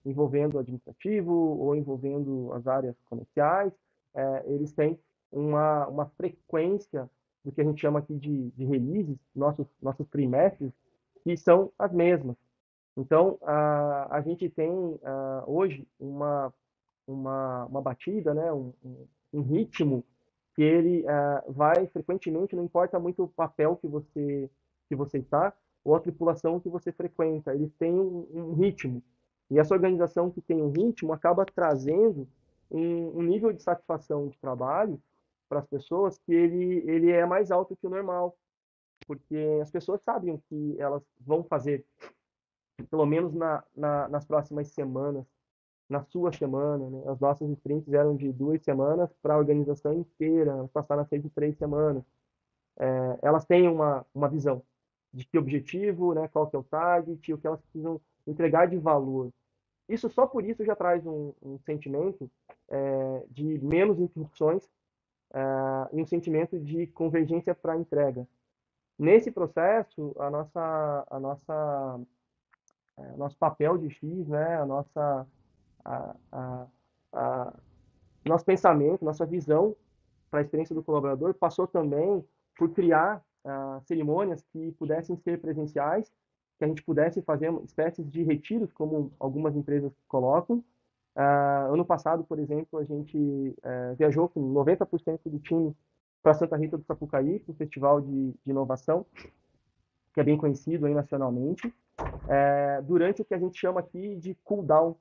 é, 0.05 0.09
envolvendo 0.09 0.59
administrativo 0.59 1.33
ou 1.33 1.75
envolvendo 1.75 2.51
as 2.53 2.67
áreas 2.67 2.95
comerciais, 3.09 3.73
é, 4.13 4.43
eles 4.47 4.71
têm 4.71 4.99
uma, 5.31 5.87
uma 5.87 6.05
frequência 6.17 7.09
do 7.43 7.51
que 7.51 7.61
a 7.61 7.63
gente 7.63 7.81
chama 7.81 7.99
aqui 7.99 8.15
de, 8.15 8.49
de 8.51 8.65
releases, 8.65 9.17
nossos, 9.35 9.67
nossos 9.81 10.07
trimestres, 10.07 10.71
que 11.23 11.35
são 11.37 11.71
as 11.77 11.91
mesmas. 11.91 12.35
Então, 12.97 13.37
a, 13.43 14.17
a 14.17 14.21
gente 14.21 14.49
tem 14.49 14.99
a, 15.03 15.43
hoje 15.45 15.87
uma, 15.99 16.53
uma, 17.05 17.65
uma 17.65 17.81
batida, 17.81 18.33
né, 18.33 18.51
um, 18.51 18.73
um 19.33 19.41
ritmo 19.41 20.03
que 20.55 20.63
ele 20.63 21.05
a, 21.07 21.43
vai 21.49 21.85
frequentemente, 21.87 22.55
não 22.55 22.63
importa 22.63 22.97
muito 22.97 23.23
o 23.23 23.27
papel 23.27 23.75
que 23.75 23.87
você, 23.87 24.49
que 24.87 24.95
você 24.95 25.19
está, 25.19 25.53
ou 25.83 25.93
a 25.95 25.99
tripulação 25.99 26.59
que 26.59 26.69
você 26.69 26.91
frequenta, 26.91 27.53
eles 27.53 27.71
têm 27.73 27.93
um, 27.93 28.27
um 28.33 28.53
ritmo. 28.53 29.03
E 29.49 29.59
essa 29.59 29.73
organização 29.73 30.31
que 30.31 30.41
tem 30.41 30.61
um 30.61 30.71
ritmo 30.71 31.13
acaba 31.13 31.45
trazendo 31.45 32.27
um, 32.69 33.19
um 33.19 33.21
nível 33.21 33.53
de 33.53 33.61
satisfação 33.61 34.27
de 34.27 34.37
trabalho 34.39 35.01
para 35.47 35.59
as 35.59 35.67
pessoas 35.67 36.17
que 36.17 36.33
ele, 36.33 36.83
ele 36.89 37.11
é 37.11 37.25
mais 37.25 37.51
alto 37.51 37.75
que 37.75 37.85
o 37.85 37.89
normal. 37.89 38.35
Porque 39.05 39.37
as 39.61 39.69
pessoas 39.69 40.01
sabem 40.01 40.33
o 40.33 40.41
que 40.49 40.75
elas 40.79 41.03
vão 41.19 41.43
fazer, 41.43 41.85
pelo 42.89 43.05
menos 43.05 43.33
na, 43.33 43.63
na, 43.75 44.07
nas 44.09 44.25
próximas 44.25 44.69
semanas, 44.69 45.25
na 45.87 46.01
sua 46.01 46.31
semana. 46.31 46.89
Né? 46.89 47.03
As 47.07 47.19
nossas 47.19 47.47
sprints 47.51 47.93
eram 47.93 48.15
de 48.15 48.31
duas 48.31 48.63
semanas 48.63 49.13
para 49.21 49.35
a 49.35 49.37
organização 49.37 49.93
inteira, 49.93 50.67
passaram 50.73 51.03
a 51.03 51.05
ser 51.05 51.19
de 51.19 51.29
três 51.29 51.55
semanas. 51.57 52.03
É, 52.77 53.19
elas 53.21 53.45
têm 53.45 53.67
uma, 53.67 54.05
uma 54.13 54.27
visão 54.27 54.61
de 55.13 55.25
que 55.25 55.37
objetivo, 55.37 56.13
né, 56.13 56.27
qual 56.27 56.47
que 56.47 56.55
é 56.55 56.59
o 56.59 56.63
target, 56.63 57.33
o 57.33 57.37
que 57.37 57.47
elas 57.47 57.61
precisam 57.61 58.01
entregar 58.27 58.67
de 58.67 58.77
valor. 58.77 59.31
Isso 59.87 60.09
só 60.09 60.25
por 60.25 60.43
isso 60.43 60.65
já 60.65 60.75
traz 60.75 61.05
um, 61.05 61.33
um 61.41 61.59
sentimento 61.59 62.29
é, 62.69 63.23
de 63.29 63.59
menos 63.63 63.99
interrupções 63.99 64.67
é, 65.33 65.39
e 65.93 66.01
um 66.01 66.05
sentimento 66.05 66.59
de 66.59 66.87
convergência 66.87 67.53
para 67.53 67.73
a 67.73 67.77
entrega. 67.77 68.27
Nesse 68.97 69.29
processo, 69.29 70.15
a 70.17 70.29
nossa, 70.29 71.07
a 71.09 71.19
nossa, 71.19 71.99
é, 72.97 73.17
nosso 73.17 73.37
papel 73.37 73.77
de 73.77 73.89
X, 73.89 74.27
né, 74.27 74.57
a 74.57 74.65
nossa, 74.65 75.27
a, 75.83 76.15
a, 76.31 76.67
a, 77.13 77.53
nosso 78.25 78.45
pensamento, 78.45 79.05
nossa 79.05 79.25
visão 79.25 79.75
para 80.31 80.39
a 80.39 80.41
experiência 80.41 80.73
do 80.73 80.83
colaborador 80.83 81.33
passou 81.33 81.67
também 81.67 82.25
por 82.57 82.69
criar 82.71 83.23
uh, 83.43 83.81
cerimônias 83.85 84.41
que 84.51 84.71
pudessem 84.73 85.15
ser 85.17 85.39
presenciais 85.39 86.11
que 86.57 86.63
a 86.63 86.67
gente 86.67 86.83
pudesse 86.83 87.21
fazer 87.21 87.51
espécies 87.63 88.09
de 88.09 88.23
retiros, 88.23 88.71
como 88.73 89.11
algumas 89.19 89.55
empresas 89.55 89.91
colocam. 90.07 90.63
Uh, 91.15 91.73
ano 91.73 91.85
passado, 91.85 92.23
por 92.23 92.39
exemplo, 92.39 92.79
a 92.79 92.83
gente 92.83 93.17
uh, 93.17 93.95
viajou 93.97 94.27
com 94.29 94.53
90% 94.53 95.19
do 95.25 95.39
time 95.39 95.75
para 96.21 96.33
Santa 96.33 96.57
Rita 96.57 96.77
do 96.77 96.83
Sapucaí, 96.83 97.39
para 97.39 97.51
o 97.51 97.55
Festival 97.55 98.01
de, 98.01 98.31
de, 98.31 98.51
Inovação, 98.51 99.05
que 100.13 100.19
é 100.19 100.23
bem 100.23 100.37
conhecido 100.37 100.85
aí 100.85 100.93
nacionalmente, 100.93 101.67
uh, 101.67 102.83
durante 102.83 103.21
o 103.21 103.25
que 103.25 103.33
a 103.33 103.39
gente 103.39 103.57
chama 103.57 103.79
aqui 103.79 104.15
de 104.15 104.35
cool 104.43 104.63
down, 104.63 104.95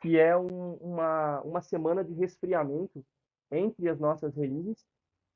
que 0.00 0.18
é 0.18 0.36
um, 0.36 0.74
uma, 0.74 1.40
uma 1.42 1.60
semana 1.60 2.02
de 2.02 2.12
resfriamento 2.14 3.04
entre 3.50 3.88
as 3.88 4.00
nossas 4.00 4.34
releases, 4.34 4.84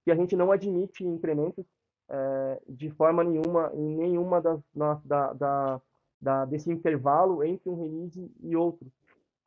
que 0.04 0.10
a 0.10 0.14
gente 0.14 0.34
não 0.34 0.50
admite 0.50 1.04
incrementos 1.04 1.66
é, 2.11 2.61
de 2.68 2.90
forma 2.90 3.23
nenhuma 3.23 3.70
em 3.73 3.96
nenhuma 3.96 4.40
das, 4.40 4.61
da, 4.75 5.33
da, 5.35 5.81
da, 6.20 6.44
desse 6.44 6.70
intervalo 6.70 7.44
entre 7.44 7.70
um 7.70 7.81
release 7.81 8.31
e 8.42 8.57
outro. 8.57 8.90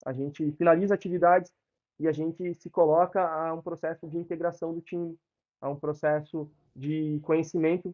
A 0.05 0.13
gente 0.13 0.51
finaliza 0.53 0.93
atividades 0.93 1.51
e 1.99 2.07
a 2.07 2.11
gente 2.11 2.53
se 2.55 2.69
coloca 2.69 3.21
a 3.21 3.53
um 3.53 3.61
processo 3.61 4.07
de 4.07 4.17
integração 4.17 4.73
do 4.73 4.81
time, 4.81 5.17
a 5.61 5.69
um 5.69 5.75
processo 5.75 6.49
de 6.75 7.19
conhecimento 7.23 7.93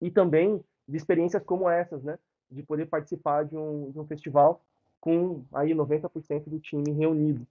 e 0.00 0.10
também 0.10 0.64
de 0.88 0.96
experiências 0.96 1.42
como 1.42 1.68
essas, 1.68 2.02
né? 2.02 2.18
De 2.50 2.62
poder 2.62 2.86
participar 2.86 3.44
de 3.44 3.56
um, 3.56 3.90
de 3.90 3.98
um 3.98 4.06
festival 4.06 4.62
com 5.00 5.44
aí 5.52 5.70
90% 5.72 6.44
do 6.46 6.60
time 6.60 6.90
reunido. 6.92 7.46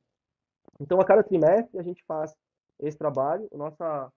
Então, 0.79 0.99
a 0.99 1.05
cada 1.05 1.23
trimestre 1.23 1.77
a 1.77 1.83
gente 1.83 2.03
faz 2.05 2.35
esse 2.79 2.97
trabalho. 2.97 3.47
Nossa 3.53 4.11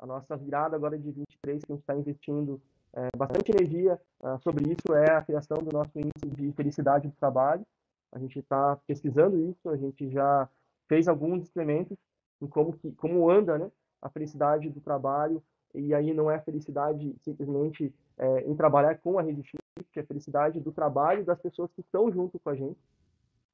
a 0.00 0.06
nossa 0.06 0.36
virada 0.36 0.74
agora 0.74 0.98
de 0.98 1.10
23, 1.10 1.62
que 1.62 1.72
a 1.72 1.74
gente 1.74 1.82
está 1.82 1.94
investindo 1.94 2.60
é, 2.92 3.08
bastante 3.16 3.52
energia 3.52 4.00
uh, 4.20 4.38
sobre 4.42 4.72
isso, 4.72 4.94
é 4.94 5.12
a 5.12 5.22
criação 5.22 5.58
do 5.58 5.70
nosso 5.70 5.96
índice 5.96 6.26
de 6.26 6.50
felicidade 6.52 7.06
do 7.06 7.14
trabalho. 7.14 7.64
A 8.10 8.18
gente 8.18 8.38
está 8.38 8.76
pesquisando 8.86 9.38
isso, 9.38 9.68
a 9.68 9.76
gente 9.76 10.10
já 10.10 10.48
fez 10.88 11.06
alguns 11.06 11.44
experimentos 11.44 11.96
em 12.40 12.46
como, 12.48 12.72
que, 12.72 12.90
como 12.92 13.30
anda 13.30 13.58
né, 13.58 13.70
a 14.00 14.08
felicidade 14.08 14.70
do 14.70 14.80
trabalho, 14.80 15.42
e 15.74 15.94
aí 15.94 16.12
não 16.12 16.30
é 16.30 16.40
felicidade 16.40 17.14
simplesmente 17.20 17.94
é, 18.18 18.40
em 18.40 18.56
trabalhar 18.56 18.98
com 18.98 19.18
a 19.18 19.22
Rede 19.22 19.42
Shift, 19.42 19.98
é 19.98 20.02
felicidade 20.02 20.58
do 20.60 20.72
trabalho 20.72 21.24
das 21.24 21.38
pessoas 21.38 21.70
que 21.72 21.82
estão 21.82 22.10
junto 22.10 22.38
com 22.40 22.50
a 22.50 22.54
gente. 22.54 22.80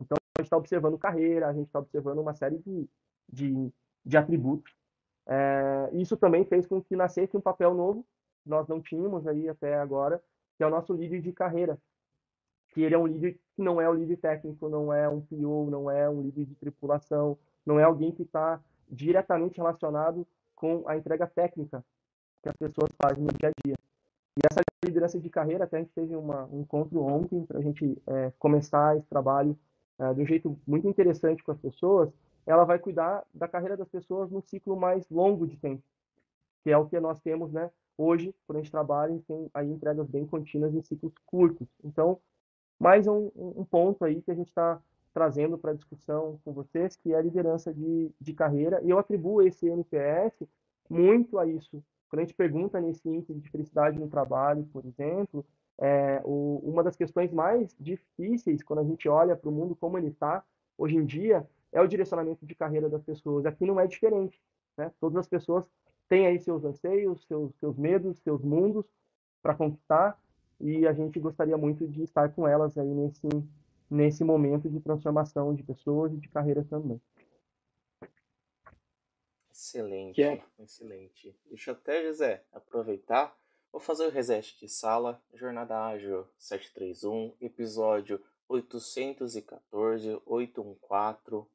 Então, 0.01 0.17
a 0.17 0.41
gente 0.41 0.47
está 0.47 0.57
observando 0.57 0.97
carreira, 0.97 1.49
a 1.49 1.53
gente 1.53 1.67
está 1.67 1.81
observando 1.81 2.21
uma 2.21 2.35
série 2.35 2.59
de, 2.59 2.89
de, 3.31 3.73
de 4.05 4.17
atributos 4.17 4.73
é, 5.27 5.91
isso 5.93 6.17
também 6.17 6.45
fez 6.45 6.67
com 6.67 6.81
que 6.81 6.95
nascesse 6.95 7.37
um 7.37 7.41
papel 7.41 7.75
novo, 7.75 8.05
nós 8.45 8.69
não 8.69 8.81
tínhamos 8.81 9.27
aí 9.27 9.49
até 9.49 9.75
agora, 9.75 10.23
que 10.57 10.62
é 10.62 10.67
o 10.67 10.71
nosso 10.71 10.93
líder 10.93 11.21
de 11.21 11.33
carreira. 11.33 11.79
Que 12.71 12.83
ele 12.83 12.95
é 12.95 12.99
um 12.99 13.07
líder 13.07 13.35
que 13.55 13.62
não 13.62 13.81
é 13.81 13.89
um 13.89 13.95
líder 13.95 14.19
técnico, 14.19 14.69
não 14.69 14.93
é 14.93 15.09
um 15.09 15.21
PO, 15.21 15.69
não 15.71 15.91
é 15.91 16.09
um 16.09 16.23
líder 16.23 16.45
de 16.45 16.55
tripulação, 16.55 17.37
não 17.65 17.81
é 17.81 17.83
alguém 17.83 18.12
que 18.12 18.23
está 18.23 18.61
diretamente 18.89 19.57
relacionado 19.57 20.27
com 20.55 20.85
a 20.87 20.97
entrega 20.97 21.27
técnica 21.27 21.85
que 22.43 22.49
as 22.49 22.57
pessoas 22.57 22.91
fazem 23.03 23.25
no 23.25 23.33
dia 23.33 23.49
a 23.49 23.53
dia. 23.65 23.77
E 24.39 24.41
essa 24.49 24.61
liderança 24.85 25.19
de 25.19 25.29
carreira, 25.29 25.65
até 25.65 25.79
a 25.79 25.81
gente 25.81 25.93
teve 25.93 26.15
uma, 26.15 26.45
um 26.45 26.61
encontro 26.61 27.03
ontem 27.03 27.45
para 27.45 27.59
a 27.59 27.62
gente 27.62 28.01
é, 28.07 28.33
começar 28.39 28.97
esse 28.97 29.07
trabalho 29.09 29.59
é, 29.99 30.15
de 30.15 30.23
um 30.23 30.27
jeito 30.27 30.57
muito 30.67 30.87
interessante 30.87 31.43
com 31.43 31.51
as 31.51 31.59
pessoas, 31.59 32.11
ela 32.47 32.65
vai 32.65 32.79
cuidar 32.79 33.25
da 33.35 33.49
carreira 33.49 33.77
das 33.77 33.89
pessoas 33.89 34.31
no 34.31 34.41
ciclo 34.41 34.77
mais 34.77 35.09
longo 35.11 35.47
de 35.47 35.57
tempo, 35.57 35.83
que 36.63 36.71
é 36.71 36.79
o 36.79 36.87
que 36.87 36.99
nós 37.01 37.21
temos, 37.21 37.53
né? 37.53 37.71
Hoje, 37.99 38.35
quando 38.47 38.59
a 38.59 38.63
gente 38.63 38.71
trabalha, 38.71 39.15
a 39.15 39.19
tem 39.21 39.51
aí 39.53 39.71
entregas 39.71 40.07
bem 40.09 40.27
contínuas 40.27 40.75
em 40.75 40.83
ciclos 40.83 41.15
curtos. 41.25 41.67
Então, 41.83 42.21
mais 42.79 43.07
um, 43.07 43.31
um 43.35 43.65
ponto 43.65 44.05
aí 44.05 44.21
que 44.21 44.31
a 44.31 44.35
gente 44.35 44.49
está 44.49 44.81
trazendo 45.13 45.57
para 45.57 45.73
discussão 45.73 46.39
com 46.45 46.53
vocês, 46.53 46.95
que 46.95 47.15
é 47.15 47.17
a 47.17 47.23
liderança 47.23 47.73
de, 47.73 48.11
de 48.21 48.35
carreira, 48.35 48.81
e 48.85 48.91
eu 48.91 48.99
atribuo 48.99 49.41
esse 49.41 49.67
NPS 49.67 50.47
muito 50.91 51.39
a 51.39 51.47
isso. 51.47 51.83
Quando 52.09 52.21
a 52.21 52.25
gente 52.25 52.35
pergunta 52.35 52.81
nesse 52.81 53.09
índice 53.09 53.35
de 53.35 53.51
felicidade 53.51 53.99
no 53.99 54.09
trabalho, 54.09 54.69
por 54.73 54.85
exemplo, 54.85 55.45
é, 55.79 56.21
o, 56.25 56.61
uma 56.63 56.83
das 56.83 56.97
questões 56.97 57.33
mais 57.33 57.75
difíceis 57.81 58.62
quando 58.62 58.81
a 58.81 58.85
gente 58.85 59.09
olha 59.09 59.35
para 59.35 59.49
o 59.49 59.53
mundo 59.53 59.75
como 59.75 59.99
ele 59.99 60.09
está 60.09 60.45
hoje 60.79 60.97
em 60.97 61.05
dia 61.05 61.47
é 61.73 61.81
o 61.81 61.87
direcionamento 61.87 62.47
de 62.47 62.55
carreira 62.55 62.89
das 62.89 63.03
pessoas. 63.03 63.47
Aqui 63.47 63.64
não 63.64 63.79
é 63.81 63.87
diferente. 63.87 64.41
Né? 64.77 64.93
Todas 65.01 65.19
as 65.19 65.29
pessoas 65.29 65.69
têm 66.09 66.27
aí 66.27 66.39
seus 66.39 66.64
anseios, 66.64 67.25
seus, 67.27 67.55
seus 67.57 67.77
medos, 67.77 68.19
seus 68.21 68.43
mundos 68.43 68.87
para 69.43 69.55
conquistar 69.55 70.19
e 70.61 70.87
a 70.87 70.93
gente 70.93 71.21
gostaria 71.21 71.57
muito 71.57 71.87
de 71.87 72.03
estar 72.03 72.33
com 72.33 72.47
elas 72.49 72.77
aí 72.79 72.89
nesse, 72.89 73.29
nesse 73.91 74.25
momento 74.25 74.69
de 74.69 74.81
transformação 74.81 75.55
de 75.55 75.62
pessoas 75.62 76.12
e 76.12 76.17
de 76.17 76.29
carreira 76.29 76.64
também. 76.64 77.01
Excelente, 79.51 80.23
é. 80.23 80.43
excelente. 80.59 81.37
Deixa 81.47 81.71
eu 81.71 81.75
até, 81.75 82.05
José, 82.07 82.45
aproveitar. 82.53 83.37
Vou 83.73 83.81
fazer 83.81 84.07
o 84.07 84.11
reset 84.11 84.59
de 84.59 84.69
sala, 84.69 85.21
Jornada 85.35 85.87
Ágil 85.87 86.27
731, 86.39 87.35
episódio 87.41 88.23
814, 88.49 90.22
814. 90.24 91.47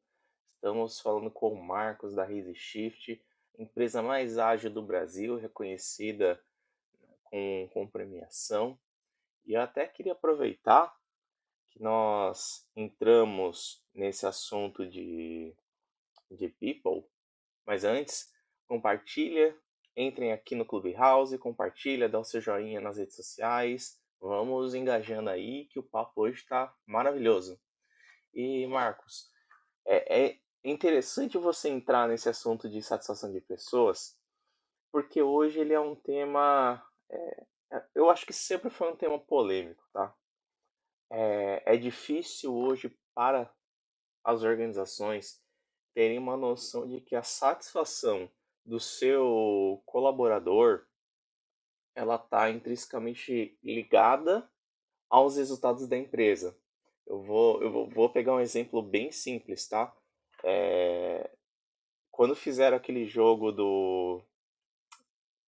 Estamos 0.55 0.99
falando 0.99 1.31
com 1.31 1.53
o 1.53 1.63
Marcos 1.63 2.15
da 2.15 2.23
Rede 2.23 2.53
Shift, 2.53 3.23
empresa 3.57 4.01
mais 4.01 4.37
ágil 4.37 4.69
do 4.69 4.81
Brasil, 4.81 5.37
reconhecida 5.37 6.43
com, 7.23 7.69
com 7.73 7.87
premiação. 7.87 8.77
E 9.45 9.53
eu 9.53 9.61
até 9.61 9.87
queria 9.87 10.11
aproveitar 10.11 10.95
que 11.69 11.81
nós 11.81 12.67
entramos 12.75 13.83
nesse 13.93 14.25
assunto 14.25 14.85
de, 14.85 15.55
de 16.29 16.49
people, 16.49 17.05
mas 17.65 17.83
antes, 17.85 18.31
compartilha, 18.67 19.57
entrem 19.95 20.31
aqui 20.33 20.55
no 20.55 20.65
Clubhouse, 20.65 21.37
compartilha, 21.37 22.09
dá 22.09 22.19
o 22.19 22.23
seu 22.23 22.41
joinha 22.41 22.81
nas 22.81 22.97
redes 22.97 23.15
sociais, 23.15 24.00
vamos 24.21 24.75
engajando 24.75 25.29
aí 25.29 25.65
que 25.65 25.79
o 25.79 25.83
papo 25.83 26.21
hoje 26.21 26.37
está 26.37 26.73
maravilhoso. 26.85 27.59
E 28.33 28.67
Marcos, 28.67 29.29
é, 29.85 30.25
é 30.25 30.39
interessante 30.63 31.37
você 31.37 31.69
entrar 31.69 32.07
nesse 32.07 32.29
assunto 32.29 32.69
de 32.69 32.81
satisfação 32.81 33.31
de 33.31 33.41
pessoas, 33.41 34.17
porque 34.91 35.21
hoje 35.21 35.59
ele 35.59 35.73
é 35.73 35.79
um 35.79 35.95
tema, 35.95 36.85
é, 37.09 37.45
é 37.73 37.85
eu 37.95 38.09
acho 38.09 38.25
que 38.25 38.33
sempre 38.33 38.69
foi 38.69 38.91
um 38.91 38.95
tema 38.95 39.19
polêmico, 39.19 39.83
tá? 39.91 40.15
É, 41.11 41.73
é 41.73 41.77
difícil 41.77 42.55
hoje 42.55 42.95
para 43.13 43.51
as 44.23 44.43
organizações 44.43 45.41
terem 45.93 46.19
uma 46.19 46.37
noção 46.37 46.87
de 46.87 47.01
que 47.01 47.15
a 47.15 47.23
satisfação 47.23 48.31
do 48.63 48.79
seu 48.79 49.81
colaborador 49.85 50.85
ela 51.95 52.15
está 52.15 52.49
intrinsecamente 52.49 53.57
ligada 53.63 54.49
aos 55.09 55.37
resultados 55.37 55.87
da 55.87 55.97
empresa. 55.97 56.57
Eu 57.05 57.21
vou, 57.21 57.61
eu 57.61 57.89
vou 57.89 58.09
pegar 58.09 58.33
um 58.33 58.39
exemplo 58.39 58.81
bem 58.81 59.11
simples, 59.11 59.67
tá? 59.67 59.93
É, 60.43 61.29
quando 62.09 62.35
fizeram 62.35 62.77
aquele 62.77 63.05
jogo 63.05 63.51
do, 63.51 64.21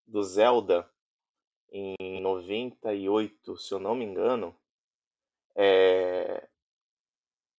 do 0.05 0.23
Zelda 0.23 0.89
em 1.71 2.21
98, 2.21 3.57
se 3.57 3.73
eu 3.73 3.79
não 3.79 3.95
me 3.95 4.05
engano, 4.05 4.55
é, 5.55 6.47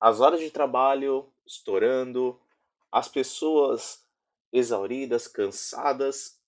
as 0.00 0.20
horas 0.20 0.40
de 0.40 0.50
trabalho 0.50 1.32
estourando, 1.46 2.40
as 2.92 3.08
pessoas 3.08 4.06
exauridas, 4.52 5.26
cansadas. 5.26 6.40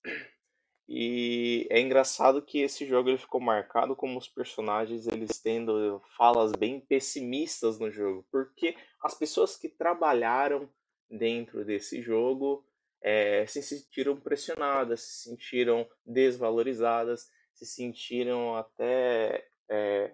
E 0.89 1.67
é 1.69 1.81
engraçado 1.81 2.41
que 2.41 2.59
esse 2.59 2.85
jogo 2.85 3.09
ele 3.09 3.17
ficou 3.17 3.41
marcado 3.41 3.93
como 3.93 4.17
os 4.17 4.27
personagens 4.29 5.05
eles 5.05 5.37
tendo 5.39 6.01
falas 6.15 6.53
bem 6.53 6.79
pessimistas 6.79 7.77
no 7.77 7.91
jogo, 7.91 8.25
porque 8.31 8.75
as 9.01 9.13
pessoas 9.13 9.57
que 9.57 9.67
trabalharam 9.67 10.69
dentro 11.09 11.65
desse 11.65 12.01
jogo 12.01 12.65
é, 13.01 13.45
se 13.47 13.61
sentiram 13.61 14.15
pressionadas, 14.17 15.01
se 15.01 15.29
sentiram 15.29 15.87
desvalorizadas, 16.05 17.29
se 17.53 17.65
sentiram 17.65 18.55
até 18.55 19.45
é, 19.69 20.13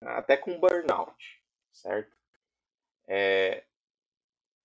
até 0.00 0.38
com 0.38 0.58
burnout, 0.58 1.42
certo? 1.70 2.16
É, 3.06 3.62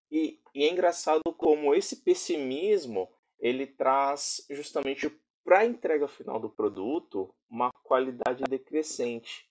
e, 0.09 0.39
e 0.53 0.63
é 0.63 0.69
engraçado 0.71 1.21
como 1.37 1.75
esse 1.75 1.97
pessimismo 1.97 3.09
ele 3.41 3.65
traz 3.65 4.45
justamente 4.51 5.09
para 5.43 5.59
a 5.59 5.65
entrega 5.65 6.07
final 6.07 6.39
do 6.39 6.49
produto 6.49 7.33
uma 7.49 7.71
qualidade 7.83 8.43
decrescente. 8.43 9.49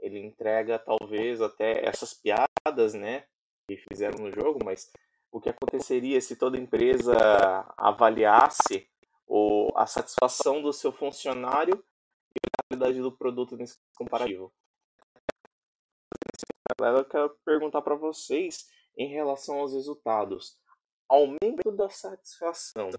Ele 0.00 0.18
entrega 0.18 0.80
talvez 0.80 1.40
até 1.40 1.86
essas 1.86 2.12
piadas, 2.12 2.92
né, 2.92 3.24
que 3.68 3.76
fizeram 3.76 4.18
no 4.18 4.32
jogo, 4.32 4.58
mas 4.64 4.90
o 5.30 5.40
que 5.40 5.48
aconteceria 5.48 6.20
se 6.20 6.34
toda 6.34 6.58
empresa 6.58 7.14
avaliasse 7.76 8.90
o, 9.24 9.70
a 9.76 9.86
satisfação 9.86 10.60
do 10.60 10.72
seu 10.72 10.92
funcionário 10.92 11.82
e 12.34 12.40
a 12.44 12.64
qualidade 12.68 13.00
do 13.00 13.12
produto 13.12 13.56
nesse 13.56 13.78
comparativo? 13.94 14.52
Eu 16.80 17.04
quero 17.04 17.30
perguntar 17.44 17.82
para 17.82 17.94
vocês 17.94 18.68
em 18.96 19.06
relação 19.06 19.60
aos 19.60 19.72
resultados. 19.72 20.58
Aumento 21.08 21.70
da 21.70 21.88
satisfação 21.88 22.90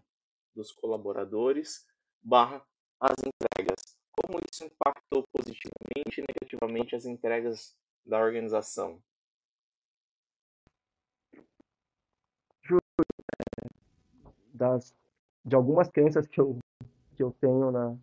dos 0.55 0.71
colaboradores 0.71 1.85
barra 2.21 2.65
as 2.99 3.15
entregas. 3.19 3.97
Como 4.11 4.39
isso 4.51 4.63
impactou 4.63 5.25
positivamente 5.33 6.21
e 6.21 6.25
negativamente 6.27 6.95
as 6.95 7.05
entregas 7.05 7.75
da 8.05 8.19
organização? 8.19 9.01
Das, 14.53 14.95
de 15.43 15.55
algumas 15.55 15.89
crenças 15.89 16.27
que 16.27 16.39
eu, 16.39 16.57
que 17.15 17.23
eu 17.23 17.31
tenho 17.41 17.71
na, 17.71 17.97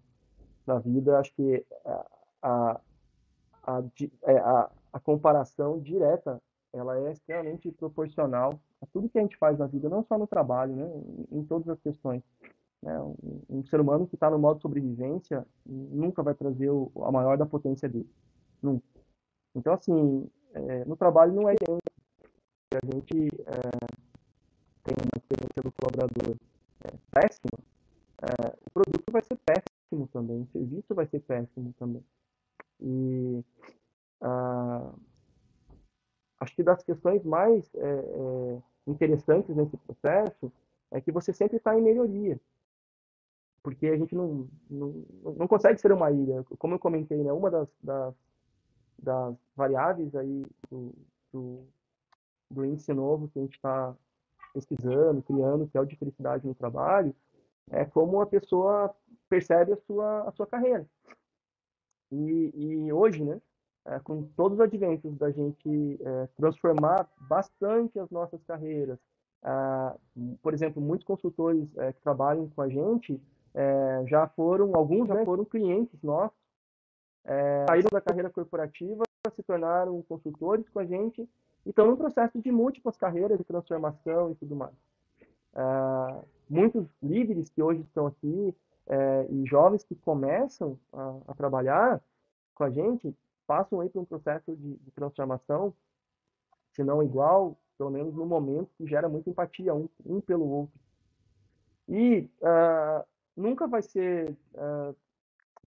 na 0.66 0.78
vida, 0.78 1.18
acho 1.18 1.32
que 1.32 1.64
a, 1.84 2.06
a, 2.42 2.80
a, 3.62 3.82
é, 4.24 4.38
a, 4.38 4.70
a 4.92 5.00
comparação 5.00 5.80
direta 5.80 6.42
ela 6.72 6.98
é 6.98 7.12
extremamente 7.12 7.70
proporcional 7.72 8.60
a 8.80 8.86
tudo 8.86 9.08
que 9.08 9.18
a 9.18 9.22
gente 9.22 9.36
faz 9.36 9.58
na 9.58 9.66
vida, 9.66 9.88
não 9.88 10.04
só 10.04 10.18
no 10.18 10.26
trabalho, 10.26 10.74
né, 10.74 10.90
em, 11.30 11.44
todas 11.44 11.68
as 11.68 11.80
questões. 11.80 12.22
Né? 12.82 12.98
Um, 13.00 13.42
um, 13.50 13.64
ser 13.64 13.80
humano 13.80 14.06
que 14.06 14.14
está 14.14 14.30
no 14.30 14.38
modo 14.38 14.60
sobrevivência 14.60 15.46
nunca 15.66 16.22
vai 16.22 16.34
trazer 16.34 16.70
o, 16.70 16.90
a 17.02 17.12
maior 17.12 17.36
da 17.36 17.44
potência 17.44 17.88
dele, 17.88 18.08
nunca. 18.62 18.84
Então, 19.54 19.74
assim, 19.74 20.28
é, 20.54 20.84
no 20.84 20.96
trabalho 20.96 21.32
não 21.32 21.48
é 21.48 21.54
diferente. 21.54 21.82
A 22.72 22.86
gente 22.86 23.28
é, 23.46 23.60
tem 24.84 24.94
uma 24.96 25.16
experiência 25.16 25.62
do 25.62 25.72
colaborador 25.72 26.36
é, 26.84 26.92
péssima, 27.10 27.58
é, 28.22 28.56
o 28.66 28.70
produto 28.70 29.10
vai 29.10 29.22
ser 29.22 29.36
péssimo 29.44 30.06
também, 30.12 30.42
o 30.42 30.46
serviço 30.52 30.94
vai 30.94 31.06
ser 31.06 31.20
péssimo 31.20 31.74
também. 31.78 32.04
E 32.80 33.44
ah, 34.20 34.92
acho 36.40 36.56
que 36.56 36.62
das 36.62 36.82
questões 36.82 37.22
mais 37.24 37.72
é, 37.74 37.80
é, 37.80 38.62
interessantes 38.86 39.54
nesse 39.54 39.76
processo 39.76 40.50
é 40.90 41.00
que 41.00 41.12
você 41.12 41.32
sempre 41.32 41.58
está 41.58 41.78
em 41.78 41.82
melhoria. 41.82 42.40
Porque 43.62 43.86
a 43.86 43.96
gente 43.96 44.14
não, 44.14 44.48
não, 44.68 45.04
não 45.36 45.46
consegue 45.46 45.78
ser 45.78 45.92
uma 45.92 46.10
ilha. 46.10 46.42
Como 46.58 46.74
eu 46.74 46.78
comentei, 46.78 47.22
né, 47.22 47.30
uma 47.30 47.50
das, 47.50 47.68
das, 47.82 48.14
das 48.98 49.36
variáveis 49.54 50.16
aí 50.16 50.46
do, 50.70 50.94
do, 51.30 51.66
do 52.50 52.64
índice 52.64 52.92
novo 52.94 53.28
que 53.28 53.38
a 53.38 53.42
gente 53.42 53.56
está 53.56 53.94
pesquisando, 54.54 55.22
criando, 55.22 55.68
que 55.68 55.76
é 55.76 55.80
o 55.80 55.84
de 55.84 55.96
felicidade 55.96 56.46
no 56.46 56.54
trabalho, 56.54 57.14
é 57.70 57.84
como 57.84 58.20
a 58.20 58.26
pessoa 58.26 58.94
percebe 59.28 59.74
a 59.74 59.76
sua, 59.76 60.28
a 60.28 60.32
sua 60.32 60.46
carreira. 60.46 60.86
E, 62.10 62.50
e 62.54 62.92
hoje, 62.92 63.22
né, 63.22 63.40
é, 63.86 63.98
com 64.00 64.24
todos 64.36 64.58
os 64.58 64.64
adventos 64.64 65.16
da 65.16 65.30
gente 65.30 65.98
é, 66.02 66.28
transformar 66.36 67.08
bastante 67.28 67.98
as 67.98 68.10
nossas 68.10 68.42
carreiras. 68.44 68.98
Ah, 69.42 69.96
por 70.42 70.52
exemplo, 70.52 70.82
muitos 70.82 71.06
consultores 71.06 71.66
é, 71.78 71.92
que 71.92 72.00
trabalham 72.02 72.48
com 72.48 72.60
a 72.60 72.68
gente 72.68 73.20
é, 73.54 74.04
já 74.06 74.28
foram, 74.28 74.74
alguns 74.74 75.08
já 75.08 75.24
foram 75.24 75.44
clientes 75.44 76.00
nossos, 76.02 76.36
é, 77.24 77.64
saíram 77.68 77.88
da 77.90 78.00
carreira 78.00 78.30
corporativa, 78.30 79.02
se 79.34 79.42
tornaram 79.42 80.02
consultores 80.02 80.68
com 80.68 80.78
a 80.78 80.84
gente 80.84 81.28
e 81.64 81.70
estão 81.70 81.86
num 81.86 81.96
processo 81.96 82.40
de 82.40 82.50
múltiplas 82.50 82.96
carreiras 82.96 83.38
de 83.38 83.44
transformação 83.44 84.32
e 84.32 84.34
tudo 84.34 84.54
mais. 84.54 84.74
Ah, 85.54 86.20
muitos 86.48 86.86
líderes 87.02 87.48
que 87.48 87.62
hoje 87.62 87.80
estão 87.80 88.06
aqui 88.06 88.54
é, 88.86 89.26
e 89.30 89.46
jovens 89.46 89.84
que 89.84 89.94
começam 89.94 90.78
a, 90.92 91.16
a 91.28 91.34
trabalhar 91.34 92.00
com 92.54 92.64
a 92.64 92.70
gente 92.70 93.14
passam 93.50 93.80
aí 93.80 93.88
por 93.88 94.00
um 94.02 94.04
processo 94.04 94.54
de, 94.54 94.76
de, 94.76 94.90
transformação, 94.92 95.74
se 96.70 96.84
não 96.84 97.02
igual, 97.02 97.58
pelo 97.76 97.90
menos 97.90 98.14
no 98.14 98.24
momento, 98.24 98.70
que 98.78 98.86
gera 98.86 99.08
muita 99.08 99.28
empatia 99.28 99.74
um, 99.74 99.88
um 100.06 100.20
pelo 100.20 100.48
outro. 100.48 100.78
E 101.88 102.30
uh, 102.42 103.04
nunca 103.36 103.66
vai 103.66 103.82
ser 103.82 104.30
uh, 104.54 104.94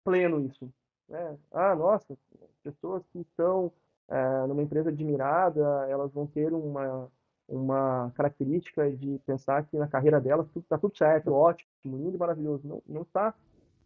pleno 0.01 0.39
isso. 0.45 0.73
Né? 1.09 1.37
Ah, 1.51 1.75
nossa, 1.75 2.17
pessoas 2.63 3.03
que 3.11 3.19
estão 3.19 3.65
uh, 4.07 4.47
numa 4.47 4.63
empresa 4.63 4.89
admirada, 4.89 5.85
elas 5.89 6.09
vão 6.13 6.25
ter 6.25 6.53
uma, 6.53 7.11
uma 7.49 8.13
característica 8.15 8.89
de 8.93 9.19
pensar 9.25 9.61
que 9.65 9.77
na 9.77 9.89
carreira 9.89 10.21
delas 10.21 10.47
tudo 10.53 10.63
está 10.63 10.77
tudo 10.77 10.97
certo, 10.97 11.33
ótimo, 11.33 11.67
lindo 11.83 12.15
e 12.15 12.17
maravilhoso. 12.17 12.65
Não, 12.65 12.81
não 12.87 13.01
está, 13.01 13.33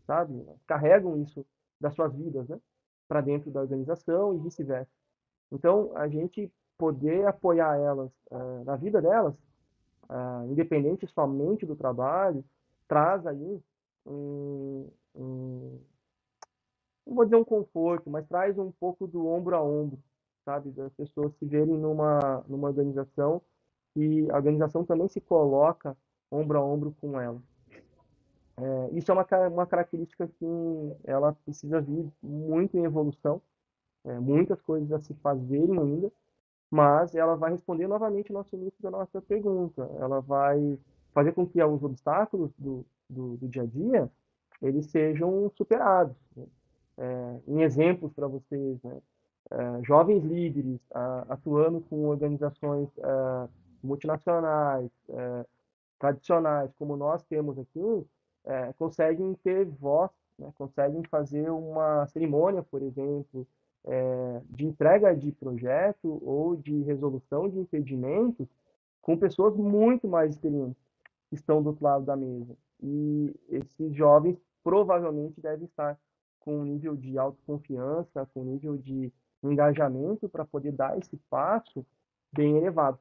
sabe? 0.06 0.46
Carregam 0.68 1.20
isso 1.20 1.44
das 1.82 1.96
suas 1.96 2.14
vidas, 2.14 2.48
né? 2.48 2.60
Para 3.08 3.22
dentro 3.22 3.50
da 3.52 3.62
organização 3.62 4.34
e 4.36 4.40
vice-versa. 4.40 4.92
Então, 5.52 5.92
a 5.96 6.08
gente 6.08 6.52
poder 6.78 7.26
apoiar 7.26 7.78
elas 7.78 8.12
uh, 8.32 8.64
na 8.66 8.76
vida 8.76 9.02
delas, 9.02 9.34
uh, 10.10 10.52
independente 10.52 11.08
somente 11.08 11.66
do 11.66 11.76
trabalho, 11.76 12.44
traz 12.88 13.26
aí 13.26 13.62
um, 14.06 14.90
um, 15.16 15.80
não 17.06 17.16
vou 17.16 17.26
dizer 17.26 17.38
um 17.38 17.44
conforto, 17.44 18.10
mas 18.10 18.28
traz 18.28 18.58
um 18.58 18.72
pouco 18.72 19.08
do 19.08 19.28
ombro 19.28 19.56
a 19.56 19.64
ombro, 19.64 19.98
sabe, 20.46 20.72
das 20.72 20.94
pessoas 20.94 21.34
se 21.38 21.46
verem 21.46 21.78
numa, 21.78 22.44
numa 22.48 22.68
organização 22.68 23.42
e 23.96 24.30
a 24.30 24.36
organização 24.36 24.86
também 24.86 25.08
se 25.08 25.20
coloca 25.20 25.98
ombro 26.32 26.60
a 26.60 26.64
ombro 26.64 26.96
com 27.00 27.20
ela. 27.20 27.42
É, 28.60 28.90
isso 28.98 29.12
é 29.12 29.14
uma, 29.14 29.26
uma 29.50 29.68
característica 29.68 30.28
que 30.28 30.46
ela 31.04 31.34
precisa 31.46 31.80
vir 31.80 32.12
muito 32.22 32.78
em 32.78 32.84
evolução, 32.84 33.42
é, 34.04 34.20
muitas 34.20 34.60
coisas 34.62 34.92
a 34.92 35.00
se 35.00 35.14
fazerem 35.16 35.80
ainda, 35.80 36.12
mas 36.70 37.16
ela 37.16 37.36
vai 37.36 37.52
responder 37.52 37.88
novamente 37.88 38.32
o 38.32 38.34
nosso 38.34 38.56
início 38.56 38.82
da 38.82 38.92
nossa 38.92 39.22
pergunta. 39.22 39.90
Ela 40.00 40.20
vai 40.22 40.78
fazer 41.14 41.34
com 41.34 41.48
que 41.48 41.64
os 41.64 41.84
obstáculos 41.84 42.52
do, 42.58 42.86
do, 43.10 43.38
do 43.38 43.48
dia 43.48 43.64
a 43.64 43.66
dia 43.66 44.12
eles 44.62 44.88
sejam 44.88 45.50
superados. 45.56 46.16
Né? 46.36 46.46
É, 46.98 47.40
em 47.48 47.62
exemplos 47.62 48.12
para 48.14 48.28
vocês, 48.28 48.82
né? 48.84 48.98
é, 49.52 49.84
jovens 49.84 50.24
líderes 50.24 50.80
a, 50.92 51.26
atuando 51.30 51.82
com 51.82 52.06
organizações 52.06 52.90
é, 52.98 53.50
multinacionais, 53.84 54.90
é, 55.10 55.46
tradicionais, 56.00 56.72
como 56.78 56.98
nós 56.98 57.24
temos 57.24 57.58
aqui, 57.58 58.06
é, 58.48 58.74
conseguem 58.74 59.34
ter 59.44 59.66
voz, 59.66 60.10
né? 60.40 60.52
conseguem 60.56 61.04
fazer 61.10 61.50
uma 61.50 62.08
cerimônia, 62.08 62.64
por 62.64 62.82
exemplo, 62.82 63.46
é, 63.86 64.42
de 64.50 64.66
entrega 64.66 65.16
de 65.16 65.32
projeto 65.32 66.22
ou 66.26 66.56
de 66.56 66.82
resolução 66.84 67.50
de 67.50 67.60
impedimentos 67.60 68.48
com 69.02 69.18
pessoas 69.18 69.56
muito 69.56 70.08
mais 70.08 70.32
experientes 70.32 70.82
que 71.30 71.36
estão 71.36 71.62
do 71.62 71.70
outro 71.70 71.84
lado 71.84 72.06
da 72.06 72.16
mesa. 72.16 72.56
E 72.82 73.34
esses 73.50 73.94
jovens 73.94 74.38
provavelmente 74.64 75.42
devem 75.42 75.66
estar 75.66 75.98
com 76.40 76.60
um 76.60 76.64
nível 76.64 76.96
de 76.96 77.18
autoconfiança, 77.18 78.26
com 78.34 78.42
um 78.42 78.46
nível 78.46 78.78
de 78.78 79.12
engajamento 79.44 80.30
para 80.30 80.46
poder 80.46 80.72
dar 80.72 80.98
esse 80.98 81.18
passo 81.30 81.86
bem 82.34 82.58
elevado. 82.58 83.00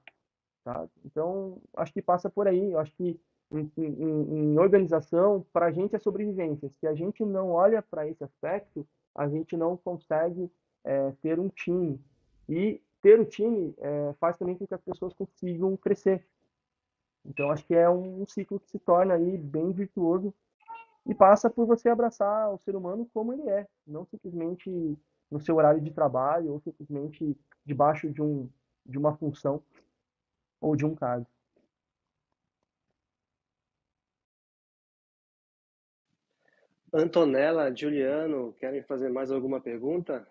Tá? 0.65 0.89
Então, 1.05 1.59
acho 1.77 1.93
que 1.93 2.03
passa 2.03 2.29
por 2.29 2.49
aí. 2.49 2.75
acho 2.75 2.93
que 2.95 3.19
em, 3.51 3.71
em, 3.77 4.53
em 4.53 4.59
organização, 4.59 5.45
para 5.53 5.67
a 5.67 5.73
gente 5.73 5.95
é 5.95 5.99
sobrevivência. 5.99 6.71
Se 6.81 6.87
a 6.87 6.95
gente 6.95 7.25
não 7.25 7.51
olha 7.51 7.83
para 7.83 8.09
esse 8.09 8.23
aspecto, 8.25 8.87
a 9.15 9.29
gente 9.29 9.57
não 9.57 9.77
consegue 9.77 10.51
é, 10.85 11.13
ter 11.23 11.39
um 11.39 11.49
time. 11.49 12.01
E 12.49 12.81
ter 13.01 13.21
o 13.21 13.25
time 13.25 13.75
é, 13.79 14.15
faz 14.21 14.37
também 14.37 14.57
com 14.57 14.67
que 14.67 14.75
as 14.75 14.81
pessoas 14.81 15.13
consigam 15.15 15.77
crescer. 15.77 16.27
Então, 17.25 17.51
acho 17.51 17.65
que 17.67 17.75
é 17.75 17.89
um, 17.91 18.25
ciclo 18.27 18.61
que 18.61 18.71
se 18.71 18.79
torna 18.79 19.15
aí 19.15 19.37
bem 19.37 19.73
virtuoso 19.73 20.33
e 21.05 21.15
passa 21.15 21.51
por 21.51 21.67
você 21.67 21.89
abraçar 21.89 22.53
o 22.53 22.59
ser 22.59 22.77
humano 22.77 23.09
como 23.13 23.33
ele 23.33 23.49
é, 23.49 23.67
não 23.87 24.05
simplesmente 24.07 24.99
no 25.31 25.41
seu 25.41 25.57
horário 25.57 25.81
de 25.81 25.91
trabalho 25.91 26.53
ou 26.53 26.61
simplesmente 26.61 27.37
debaixo 27.65 28.11
de, 28.11 28.23
um, 28.23 28.49
de 28.85 28.97
uma 28.97 29.17
função 29.17 29.61
ou 30.61 30.77
de 30.77 30.85
um 30.85 30.95
cargo. 30.95 31.27
Antonella, 36.97 37.75
Juliano, 37.75 38.55
querem 38.55 38.83
fazer 38.83 39.11
mais 39.11 39.31
alguma 39.31 39.61
pergunta? 39.61 40.27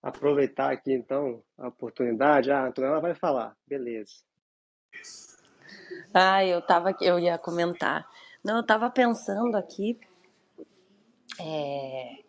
Aproveitar 0.00 0.70
aqui 0.70 0.92
então 0.92 1.42
a 1.58 1.66
oportunidade. 1.66 2.52
Ah, 2.52 2.60
a 2.60 2.66
Antonella 2.68 3.00
vai 3.00 3.14
falar. 3.14 3.56
Beleza. 3.66 4.22
Ah, 6.14 6.44
eu 6.44 6.62
tava 6.62 6.96
eu 7.00 7.18
ia 7.18 7.36
comentar. 7.36 8.08
Não, 8.44 8.56
eu 8.56 8.60
estava 8.60 8.88
pensando 8.88 9.56
aqui 9.56 9.98
é, 11.40 12.22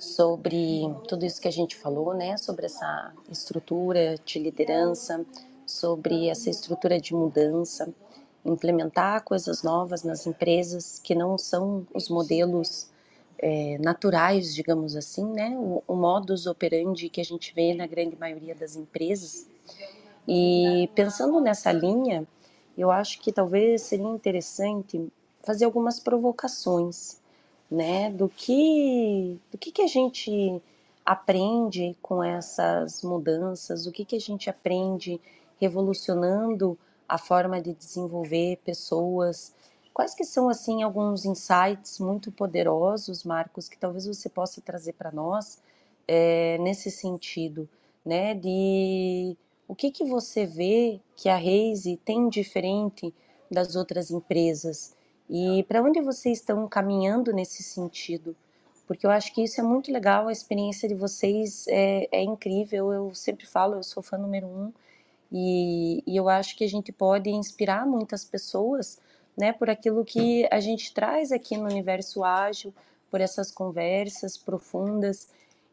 sobre 0.00 0.82
tudo 1.06 1.24
isso 1.26 1.40
que 1.40 1.48
a 1.48 1.52
gente 1.52 1.76
falou, 1.76 2.14
né? 2.14 2.36
Sobre 2.36 2.66
essa 2.66 3.12
estrutura 3.30 4.16
de 4.24 4.38
liderança, 4.38 5.24
sobre 5.66 6.28
essa 6.28 6.48
estrutura 6.48 7.00
de 7.00 7.14
mudança, 7.14 7.92
implementar 8.44 9.22
coisas 9.22 9.62
novas 9.62 10.02
nas 10.02 10.26
empresas 10.26 10.98
que 10.98 11.14
não 11.14 11.36
são 11.36 11.86
os 11.94 12.08
modelos 12.08 12.88
é, 13.38 13.78
naturais, 13.78 14.54
digamos 14.54 14.96
assim, 14.96 15.24
né? 15.24 15.54
O, 15.56 15.82
o 15.86 15.94
modus 15.94 16.46
operandi 16.46 17.08
que 17.08 17.20
a 17.20 17.24
gente 17.24 17.54
vê 17.54 17.74
na 17.74 17.86
grande 17.86 18.16
maioria 18.16 18.54
das 18.54 18.76
empresas. 18.76 19.46
E 20.26 20.88
pensando 20.94 21.40
nessa 21.40 21.72
linha, 21.72 22.26
eu 22.76 22.90
acho 22.90 23.20
que 23.20 23.32
talvez 23.32 23.82
seria 23.82 24.08
interessante 24.08 25.10
fazer 25.42 25.64
algumas 25.64 26.00
provocações, 26.00 27.19
né? 27.70 28.10
Do 28.10 28.28
que, 28.28 29.38
do 29.50 29.58
que, 29.58 29.70
que 29.70 29.82
a 29.82 29.86
gente 29.86 30.60
aprende 31.04 31.96
com 32.02 32.22
essas 32.22 33.02
mudanças, 33.02 33.86
o 33.86 33.92
que, 33.92 34.04
que 34.04 34.16
a 34.16 34.20
gente 34.20 34.50
aprende 34.50 35.20
revolucionando 35.60 36.78
a 37.08 37.18
forma 37.18 37.60
de 37.60 37.74
desenvolver 37.74 38.58
pessoas, 38.64 39.52
Quais 39.92 40.14
que 40.14 40.24
são 40.24 40.48
assim 40.48 40.82
alguns 40.82 41.24
insights 41.24 41.98
muito 41.98 42.30
poderosos, 42.30 43.24
Marcos, 43.24 43.68
que 43.68 43.76
talvez 43.76 44.06
você 44.06 44.28
possa 44.28 44.60
trazer 44.60 44.94
para 44.94 45.10
nós 45.10 45.60
é, 46.06 46.56
nesse 46.58 46.90
sentido, 46.90 47.68
né? 48.02 48.34
De 48.34 49.36
o 49.68 49.74
que 49.74 49.90
que 49.90 50.04
você 50.04 50.46
vê 50.46 51.00
que 51.16 51.28
a 51.28 51.36
Reise 51.36 51.96
tem 51.98 52.28
diferente 52.28 53.12
das 53.50 53.74
outras 53.76 54.10
empresas 54.10 54.96
e 55.30 55.62
para 55.62 55.80
onde 55.80 56.00
vocês 56.00 56.38
estão 56.38 56.66
caminhando 56.66 57.32
nesse 57.32 57.62
sentido? 57.62 58.34
Porque 58.84 59.06
eu 59.06 59.10
acho 59.12 59.32
que 59.32 59.44
isso 59.44 59.60
é 59.60 59.62
muito 59.62 59.92
legal, 59.92 60.26
a 60.26 60.32
experiência 60.32 60.88
de 60.88 60.94
vocês 60.96 61.68
é, 61.68 62.08
é 62.10 62.24
incrível. 62.24 62.92
Eu 62.92 63.14
sempre 63.14 63.46
falo, 63.46 63.76
eu 63.76 63.84
sou 63.84 64.02
fã 64.02 64.18
número 64.18 64.48
um 64.48 64.72
e, 65.30 66.02
e 66.04 66.16
eu 66.16 66.28
acho 66.28 66.56
que 66.56 66.64
a 66.64 66.68
gente 66.68 66.90
pode 66.90 67.30
inspirar 67.30 67.86
muitas 67.86 68.24
pessoas 68.24 68.98
né, 69.38 69.52
por 69.52 69.70
aquilo 69.70 70.04
que 70.04 70.48
a 70.50 70.58
gente 70.58 70.92
traz 70.92 71.30
aqui 71.30 71.56
no 71.56 71.66
universo 71.66 72.24
ágil, 72.24 72.74
por 73.08 73.20
essas 73.20 73.52
conversas 73.52 74.36
profundas. 74.36 75.28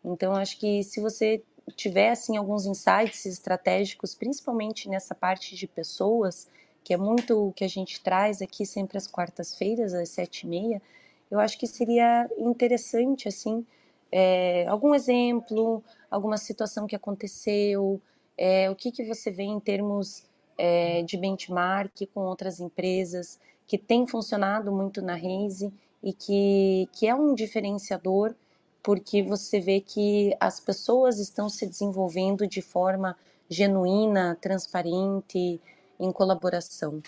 Então, 0.06 0.36
acho 0.36 0.60
que 0.60 0.84
se 0.84 1.02
você 1.02 1.42
tiver 1.76 2.12
assim 2.12 2.38
alguns 2.38 2.68
insights 2.68 3.26
estratégicos, 3.26 4.14
principalmente 4.14 4.88
nessa 4.88 5.16
parte 5.16 5.56
de 5.56 5.66
pessoas, 5.66 6.48
que 6.88 6.94
é 6.94 6.98
muito 6.98 7.50
o 7.50 7.52
que 7.52 7.66
a 7.66 7.68
gente 7.68 8.00
traz 8.00 8.42
aqui 8.42 8.66
sempre 8.66 8.98
às 8.98 9.08
quartas-feiras 9.08 9.94
às 9.94 10.08
sete 10.08 10.44
e 10.44 10.48
meia, 10.48 10.82
eu 11.30 11.38
acho 11.38 11.60
que 11.60 11.68
seria 11.68 12.30
interessante 12.38 13.28
assim 13.28 13.66
é, 14.10 14.66
algum 14.68 14.96
exemplo, 14.96 15.84
alguma 16.10 16.38
situação 16.38 16.88
que 16.88 16.96
aconteceu, 16.96 18.00
é, 18.38 18.70
o 18.70 18.76
que 18.76 18.90
que 18.90 19.04
você 19.04 19.30
vê 19.30 19.44
em 19.44 19.60
termos 19.60 20.24
é, 20.58 21.02
de 21.04 21.18
benchmark 21.18 22.08
com 22.14 22.22
outras 22.22 22.62
empresas 22.62 23.38
que 23.68 23.78
tem 23.78 24.08
funcionado 24.08 24.72
muito 24.72 25.02
na 25.02 25.18
Raise 25.18 25.74
e 26.02 26.14
que, 26.14 26.88
que 26.94 27.06
é 27.06 27.14
um 27.14 27.36
diferenciador 27.36 28.34
porque 28.82 29.22
você 29.22 29.60
vê 29.60 29.82
que 29.82 30.34
as 30.40 30.62
pessoas 30.62 31.20
estão 31.20 31.50
se 31.50 31.68
desenvolvendo 31.68 32.48
de 32.48 32.62
forma 32.62 33.18
genuína, 33.50 34.38
transparente, 34.40 35.60
em 36.00 36.12
colaboração. 36.12 37.02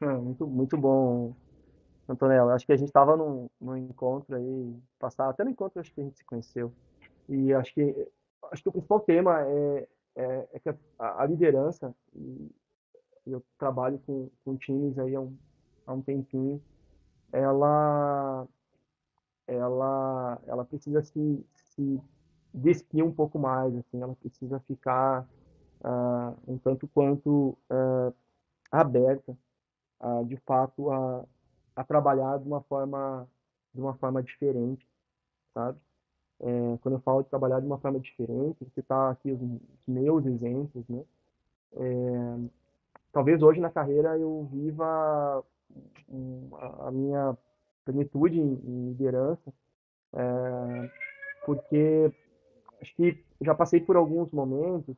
Ah, 0.00 0.16
muito, 0.18 0.46
muito 0.46 0.76
bom, 0.78 1.34
Antonella. 2.08 2.54
Acho 2.54 2.64
que 2.64 2.72
a 2.72 2.76
gente 2.76 2.88
estava 2.88 3.16
num, 3.16 3.50
num 3.60 3.76
encontro 3.76 4.34
aí, 4.34 4.74
passado, 4.98 5.30
até 5.30 5.44
no 5.44 5.50
encontro 5.50 5.80
acho 5.80 5.92
que 5.92 6.00
a 6.00 6.04
gente 6.04 6.18
se 6.18 6.24
conheceu. 6.24 6.72
E 7.28 7.52
acho 7.52 7.74
que, 7.74 8.08
acho 8.50 8.62
que 8.62 8.68
o 8.68 8.72
principal 8.72 9.00
tema 9.00 9.42
é, 9.42 9.88
é, 10.16 10.48
é 10.54 10.58
que 10.58 10.70
a, 10.70 11.22
a 11.22 11.26
liderança, 11.26 11.94
eu 13.26 13.44
trabalho 13.58 13.98
com, 14.06 14.30
com 14.44 14.56
times 14.56 14.98
aí 14.98 15.14
há 15.14 15.20
um, 15.20 15.36
há 15.86 15.92
um 15.92 16.02
tempinho, 16.02 16.62
ela, 17.32 18.48
ela, 19.46 20.40
ela 20.46 20.64
precisa 20.64 21.02
se, 21.02 21.46
se 21.54 22.00
despir 22.52 23.04
um 23.04 23.12
pouco 23.12 23.38
mais, 23.38 23.74
assim, 23.76 24.02
ela 24.02 24.14
precisa 24.14 24.60
ficar 24.60 25.26
uh, 25.80 26.36
um 26.46 26.58
tanto 26.58 26.88
quanto 26.88 27.56
uh, 27.70 28.14
aberta, 28.70 29.36
uh, 30.00 30.24
de 30.24 30.36
fato, 30.38 30.90
a, 30.90 31.24
a 31.76 31.84
trabalhar 31.84 32.38
de 32.38 32.46
uma 32.46 32.60
forma, 32.62 33.28
de 33.74 33.80
uma 33.80 33.94
forma 33.94 34.22
diferente, 34.22 34.86
sabe? 35.54 35.78
É, 36.42 36.78
quando 36.80 36.94
eu 36.94 37.00
falo 37.00 37.22
de 37.22 37.28
trabalhar 37.28 37.60
de 37.60 37.66
uma 37.66 37.78
forma 37.78 38.00
diferente, 38.00 38.64
você 38.64 38.80
está 38.80 39.10
aqui 39.10 39.30
os, 39.30 39.40
meus 39.86 40.24
exemplos, 40.24 40.88
né? 40.88 41.04
É, 41.74 42.48
talvez 43.12 43.42
hoje 43.42 43.60
na 43.60 43.68
carreira 43.68 44.16
eu 44.16 44.48
viva 44.50 45.44
a 46.80 46.90
minha 46.90 47.36
plenitude 47.84 48.40
em 48.40 48.88
liderança, 48.88 49.52
é, 50.14 50.90
porque 51.44 52.10
acho 52.80 52.94
que 52.94 53.22
já 53.40 53.54
passei 53.54 53.80
por 53.80 53.96
alguns 53.96 54.30
momentos 54.30 54.96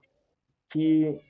que 0.71 1.21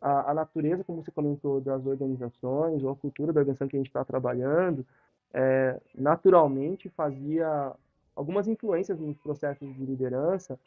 a, 0.00 0.30
a, 0.30 0.34
natureza, 0.34 0.82
como 0.84 1.02
você 1.02 1.10
comentou, 1.10 1.60
das 1.60 1.86
organizações, 1.86 2.82
ou 2.82 2.90
a 2.90 2.96
cultura 2.96 3.32
da 3.32 3.40
organização 3.40 3.68
que 3.68 3.76
a 3.76 3.78
gente 3.78 3.88
está 3.88 4.04
trabalhando, 4.04 4.84
é, 5.32 5.80
naturalmente 5.94 6.88
fazia 6.90 7.72
algumas 8.14 8.48
influências 8.48 8.98
nos 8.98 9.16
processos 9.18 9.74
de 9.74 9.84
liderança, 9.84 10.58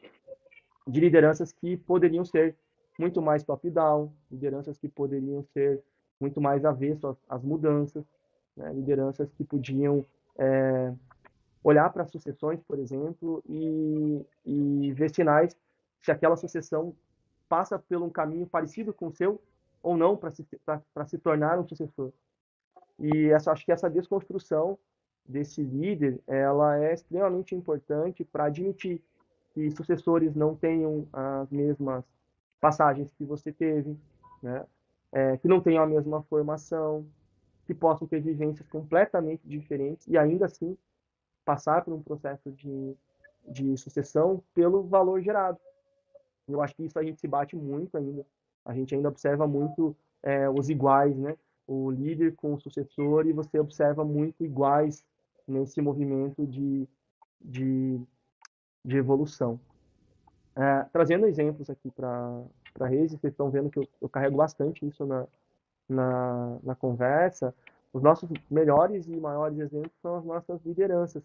de 0.88 0.99
lideranças 0.99 1.51
que 1.51 1.78
poderiam 1.78 2.23
ser 2.23 2.55
muito 2.97 3.21
mais 3.21 3.43
top-down, 3.43 4.11
lideranças 4.32 4.78
que 4.78 4.88
poderiam 4.88 5.43
ser 5.53 5.84
muito 6.19 6.39
mais 6.39 6.63
avesso 6.63 7.07
às, 7.07 7.17
às 7.30 7.43
mudanças, 7.43 8.05
né? 8.55 8.71
lideranças 8.73 9.30
que 9.34 9.43
podiam 9.43 10.05
é, 10.38 10.93
olhar 11.66 11.91
para 11.91 12.05
sucessões, 12.05 12.61
por 12.61 12.78
exemplo, 12.78 13.43
e, 13.49 14.24
e 14.45 14.93
ver 14.93 15.09
sinais 15.09 15.57
se 15.99 16.11
aquela 16.11 16.38
sucessão 16.38 16.95
passa 17.49 17.80
por 17.80 18.03
um 18.03 18.09
caminho 18.09 18.45
parecido 18.45 18.93
com 18.93 19.07
o 19.07 19.11
seu 19.11 19.41
ou 19.82 19.97
não 19.97 20.16
para 20.16 20.30
se, 20.30 20.45
se 21.07 21.18
tornar 21.18 21.59
um 21.59 21.68
sucessor. 21.68 22.11
E 22.99 23.32
essa, 23.32 23.51
acho 23.51 23.66
que 23.66 23.72
essa 23.72 23.89
desconstrução 23.89 24.78
desse 25.28 25.63
líder, 25.63 26.22
ela 26.28 26.78
é 26.78 26.93
extremamente 26.93 27.55
importante 27.55 28.24
para 28.24 28.45
admitir 28.45 29.01
que 29.55 29.72
sucessores 29.72 30.36
não 30.36 30.55
tenham 30.55 31.07
as 31.11 31.49
mesmas 31.49 32.05
passagens 32.61 33.11
que 33.13 33.26
você 33.26 33.51
teve, 33.51 33.97
né? 34.41 34.63
É, 35.11 35.38
que 35.38 35.47
não 35.47 35.61
tenham 35.61 35.84
a 35.84 35.88
mesma 35.88 36.22
formação, 36.24 37.07
que 37.66 37.74
possam 37.74 38.07
ter 38.07 38.22
vivências 38.22 38.68
completamente 38.68 39.47
diferentes 39.47 40.05
e 40.07 40.16
ainda 40.16 40.45
assim 40.45 40.78
passar 41.46 41.84
por 41.84 41.93
um 41.93 42.02
processo 42.02 42.52
de, 42.52 42.98
de 43.48 43.78
sucessão 43.78 44.43
pelo 44.54 44.84
valor 44.84 45.22
gerado. 45.22 45.58
Eu 46.48 46.62
acho 46.62 46.76
que 46.76 46.84
isso 46.84 47.00
a 47.00 47.04
gente 47.04 47.20
se 47.20 47.28
bate 47.28 47.56
muito 47.56 47.96
ainda. 47.98 48.26
A 48.66 48.74
gente 48.74 48.93
ainda 48.96 49.10
observa 49.10 49.48
muito 49.48 49.96
é, 50.22 50.50
os 50.50 50.70
iguais, 50.70 51.16
né? 51.18 51.38
O 51.68 51.89
líder 51.91 52.36
com 52.36 52.54
o 52.54 52.60
sucessor 52.60 53.26
e 53.26 53.34
você 53.34 53.60
observa 53.60 54.04
muito 54.04 54.43
iguais 54.43 55.06
nesse 55.48 55.82
movimento 55.82 56.46
de, 56.46 56.88
de, 57.41 58.00
de 58.84 58.98
evolução. 58.98 59.60
É, 60.56 60.86
trazendo 60.91 61.28
exemplos 61.28 61.70
aqui 61.70 61.91
para 61.91 62.41
a 62.80 62.88
Reise, 62.88 63.18
vocês 63.18 63.34
estão 63.34 63.50
vendo 63.50 63.70
que 63.70 63.80
eu, 63.80 63.88
eu 64.02 64.10
carrego 64.10 64.38
bastante 64.38 64.88
isso 64.88 65.06
na, 65.06 65.28
na, 65.88 66.58
na 66.64 66.76
conversa. 66.76 67.54
Os 67.91 68.02
nossos 68.02 68.30
melhores 68.50 69.08
e 69.08 69.16
maiores 69.18 69.58
exemplos 69.60 69.93
são 70.02 70.18
as 70.18 70.26
nossas 70.26 70.62
lideranças, 70.66 71.24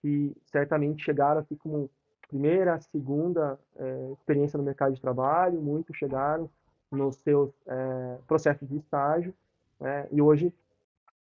que 0.00 0.36
certamente 0.44 1.04
chegaram 1.04 1.40
aqui 1.40 1.56
como 1.56 1.90
primeira, 2.28 2.80
segunda 2.80 3.58
é, 3.76 4.12
experiência 4.12 4.56
no 4.56 4.64
mercado 4.64 4.94
de 4.94 5.00
trabalho, 5.00 5.60
muitos 5.60 5.96
chegaram 5.96 6.50
nos 6.90 7.16
seus 7.16 7.50
é, 7.66 8.18
processos 8.26 8.68
de 8.68 8.76
estágio, 8.76 9.34
né, 9.80 10.08
e 10.10 10.20
hoje 10.20 10.52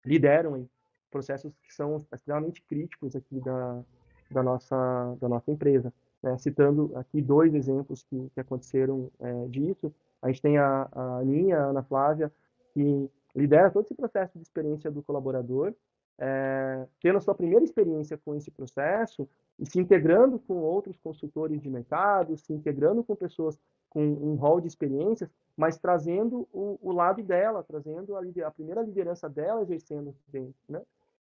lideram 0.04 0.54
aí, 0.54 0.68
processos 1.10 1.52
que 1.62 1.74
são 1.74 2.06
extremamente 2.12 2.62
críticos 2.62 3.16
aqui 3.16 3.40
da, 3.40 3.82
da, 4.30 4.42
nossa, 4.42 5.16
da 5.20 5.28
nossa 5.28 5.50
empresa. 5.50 5.92
Né? 6.22 6.36
Citando 6.38 6.92
aqui 6.96 7.20
dois 7.20 7.54
exemplos 7.54 8.02
que, 8.04 8.30
que 8.30 8.40
aconteceram 8.40 9.10
é, 9.20 9.46
disso, 9.48 9.92
a 10.22 10.28
gente 10.28 10.42
tem 10.42 10.58
a, 10.58 10.88
a 10.92 11.18
Aninha, 11.18 11.58
a 11.58 11.66
Ana 11.66 11.82
Flávia, 11.82 12.32
que 12.72 13.10
lidera 13.34 13.70
todo 13.70 13.84
esse 13.84 13.94
processo 13.94 14.36
de 14.38 14.42
experiência 14.42 14.90
do 14.90 15.02
colaborador, 15.02 15.74
é, 16.18 16.86
tendo 17.00 17.18
a 17.18 17.20
sua 17.20 17.34
primeira 17.34 17.64
experiência 17.64 18.18
com 18.24 18.34
esse 18.34 18.50
processo 18.50 19.28
e 19.58 19.66
se 19.66 19.78
integrando 19.78 20.38
com 20.38 20.54
outros 20.54 20.98
consultores 20.98 21.60
de 21.60 21.70
mercado, 21.70 22.36
se 22.36 22.52
integrando 22.52 23.04
com 23.04 23.14
pessoas 23.14 23.58
com 23.88 24.02
um 24.04 24.34
rol 24.34 24.60
de 24.60 24.66
experiências, 24.66 25.30
mas 25.56 25.78
trazendo 25.78 26.46
o, 26.52 26.78
o 26.82 26.92
lado 26.92 27.22
dela, 27.22 27.62
trazendo 27.62 28.14
a, 28.16 28.20
a, 28.46 28.50
primeira 28.50 28.82
liderança 28.82 29.28
dela 29.28 29.62
exercendo 29.62 30.14
dentro, 30.28 30.54
né? 30.68 30.82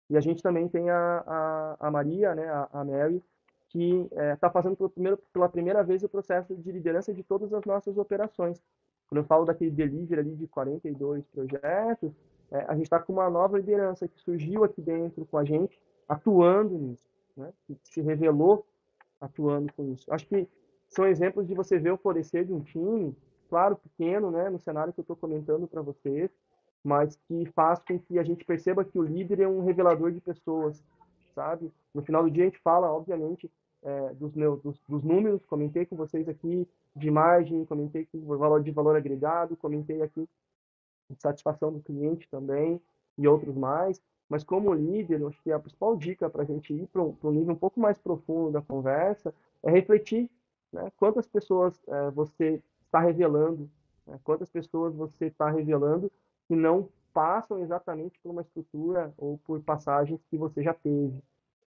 E 0.08 0.16
a 0.16 0.20
gente 0.20 0.42
também 0.42 0.68
tem 0.68 0.90
a, 0.90 1.24
a, 1.26 1.76
a 1.88 1.90
Maria, 1.90 2.34
né, 2.34 2.48
a, 2.48 2.68
a 2.72 2.84
Mary, 2.84 3.22
que 3.68 4.02
está 4.10 4.22
é, 4.22 4.36
tá 4.36 4.50
fazendo 4.50 4.76
pela 4.76 4.90
primeira, 4.90 5.18
pela 5.32 5.48
primeira 5.48 5.82
vez 5.82 6.02
o 6.02 6.08
processo 6.08 6.54
de 6.54 6.72
liderança 6.72 7.14
de 7.14 7.22
todas 7.22 7.52
as 7.54 7.64
nossas 7.64 7.96
operações. 7.96 8.62
Quando 9.08 9.18
eu 9.18 9.24
falo 9.24 9.44
daquele 9.44 9.70
delivery 9.70 10.20
ali 10.20 10.34
de 10.34 10.46
42 10.46 11.26
projetos, 11.26 12.12
é, 12.52 12.66
a 12.68 12.74
gente 12.74 12.84
está 12.84 13.00
com 13.00 13.14
uma 13.14 13.30
nova 13.30 13.58
liderança 13.58 14.06
que 14.06 14.20
surgiu 14.20 14.62
aqui 14.62 14.82
dentro 14.82 15.24
com 15.24 15.38
a 15.38 15.44
gente, 15.44 15.80
atuando 16.06 16.76
nisso, 16.76 17.10
né? 17.34 17.50
que 17.66 17.78
se 17.82 18.02
revelou 18.02 18.66
atuando 19.18 19.72
com 19.72 19.90
isso. 19.92 20.12
Acho 20.12 20.26
que 20.26 20.46
são 20.88 21.06
exemplos 21.06 21.46
de 21.46 21.54
você 21.54 21.78
ver 21.78 21.92
o 21.92 21.96
florescer 21.96 22.44
de 22.44 22.52
um 22.52 22.60
time, 22.60 23.16
claro, 23.48 23.76
pequeno, 23.76 24.30
né, 24.30 24.50
no 24.50 24.58
cenário 24.58 24.92
que 24.92 25.00
eu 25.00 25.02
estou 25.02 25.16
comentando 25.16 25.66
para 25.66 25.80
vocês, 25.80 26.30
mas 26.84 27.16
que 27.28 27.46
faz 27.54 27.78
com 27.80 27.98
que 27.98 28.18
a 28.18 28.22
gente 28.22 28.44
perceba 28.44 28.84
que 28.84 28.98
o 28.98 29.02
líder 29.02 29.40
é 29.40 29.48
um 29.48 29.64
revelador 29.64 30.12
de 30.12 30.20
pessoas, 30.20 30.84
sabe? 31.34 31.72
No 31.94 32.02
final 32.02 32.22
do 32.22 32.30
dia 32.30 32.44
a 32.44 32.46
gente 32.46 32.58
fala, 32.58 32.92
obviamente, 32.92 33.50
é, 33.82 34.14
dos, 34.14 34.34
meus, 34.34 34.60
dos, 34.60 34.78
dos, 34.88 35.02
números, 35.02 35.44
comentei 35.46 35.86
com 35.86 35.96
vocês 35.96 36.28
aqui 36.28 36.68
de 36.94 37.10
margem, 37.10 37.64
comentei 37.64 38.06
com 38.06 38.20
valor 38.36 38.62
de 38.62 38.70
valor 38.70 38.96
agregado, 38.96 39.56
comentei 39.56 40.02
aqui 40.02 40.28
satisfação 41.20 41.72
do 41.72 41.80
cliente 41.80 42.28
também 42.30 42.80
e 43.18 43.28
outros 43.28 43.54
mais, 43.54 44.00
mas 44.28 44.42
como 44.42 44.72
líder, 44.72 45.20
eu 45.20 45.28
acho 45.28 45.42
que 45.42 45.52
a 45.52 45.58
principal 45.58 45.94
dica 45.96 46.30
para 46.30 46.42
a 46.42 46.46
gente 46.46 46.72
ir 46.72 46.86
para 46.86 47.02
um, 47.02 47.14
nível 47.30 47.52
um 47.52 47.58
pouco 47.58 47.78
mais 47.78 47.98
profundo 47.98 48.50
da 48.50 48.62
conversa 48.62 49.34
é 49.62 49.70
refletir 49.70 50.30
né, 50.72 50.90
quantas 50.96 51.26
pessoas 51.26 51.78
é, 51.86 52.10
você 52.10 52.62
está 52.86 52.98
revelando, 52.98 53.70
né, 54.06 54.18
quantas 54.24 54.48
pessoas 54.48 54.94
você 54.94 55.26
está 55.26 55.50
revelando 55.50 56.10
que 56.48 56.56
não 56.56 56.88
passam 57.12 57.58
exatamente 57.60 58.18
por 58.20 58.30
uma 58.30 58.40
estrutura 58.40 59.12
ou 59.18 59.36
por 59.44 59.60
passagens 59.60 60.24
que 60.30 60.38
você 60.38 60.62
já 60.62 60.72
teve. 60.72 61.22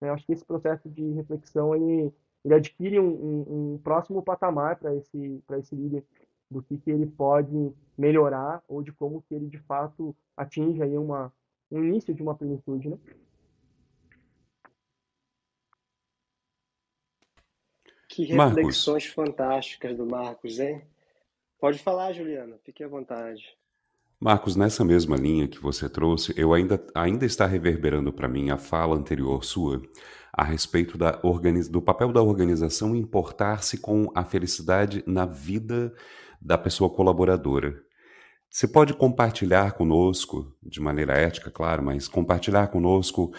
Eu 0.01 0.13
acho 0.13 0.25
que 0.25 0.33
esse 0.33 0.45
processo 0.45 0.89
de 0.89 1.11
reflexão 1.11 1.73
ele, 1.73 2.13
ele 2.43 2.53
adquire 2.53 2.99
um, 2.99 3.07
um, 3.07 3.73
um 3.73 3.77
próximo 3.77 4.21
patamar 4.21 4.75
para 4.77 4.93
esse 4.95 5.41
esse 5.57 5.75
líder 5.75 6.03
do 6.49 6.61
que, 6.61 6.77
que 6.77 6.89
ele 6.89 7.05
pode 7.05 7.71
melhorar 7.97 8.63
ou 8.67 8.81
de 8.81 8.91
como 8.91 9.21
que 9.21 9.35
ele 9.35 9.47
de 9.47 9.59
fato 9.59 10.15
atinge 10.35 10.81
aí 10.81 10.97
uma 10.97 11.31
um 11.71 11.83
início 11.83 12.13
de 12.13 12.21
uma 12.21 12.33
plenitude, 12.33 12.89
né? 12.89 12.97
Que 18.07 18.23
reflexões 18.23 19.05
Marcos. 19.05 19.13
fantásticas 19.13 19.95
do 19.95 20.05
Marcos, 20.05 20.59
hein? 20.59 20.81
Pode 21.59 21.77
falar, 21.77 22.13
Juliana, 22.13 22.57
fique 22.63 22.83
à 22.83 22.87
vontade. 22.87 23.55
Marcos, 24.19 24.55
nessa 24.55 24.83
mesma 24.83 25.15
linha 25.15 25.47
que 25.47 25.61
você 25.61 25.87
trouxe, 25.87 26.33
eu 26.35 26.53
ainda, 26.53 26.83
ainda 26.95 27.25
está 27.25 27.45
reverberando 27.45 28.11
para 28.11 28.27
mim 28.27 28.49
a 28.49 28.57
fala 28.57 28.95
anterior 28.95 29.43
sua 29.45 29.81
a 30.33 30.43
respeito 30.43 30.97
da 30.97 31.19
do 31.69 31.81
papel 31.81 32.11
da 32.11 32.21
organização 32.21 32.95
importar-se 32.95 33.77
com 33.77 34.11
a 34.13 34.23
felicidade 34.23 35.03
na 35.05 35.25
vida 35.25 35.93
da 36.41 36.57
pessoa 36.57 36.89
colaboradora. 36.89 37.75
Você 38.49 38.67
pode 38.67 38.93
compartilhar 38.93 39.73
conosco, 39.73 40.55
de 40.63 40.81
maneira 40.81 41.13
ética, 41.13 41.51
claro, 41.51 41.83
mas 41.83 42.07
compartilhar 42.07 42.67
conosco 42.67 43.31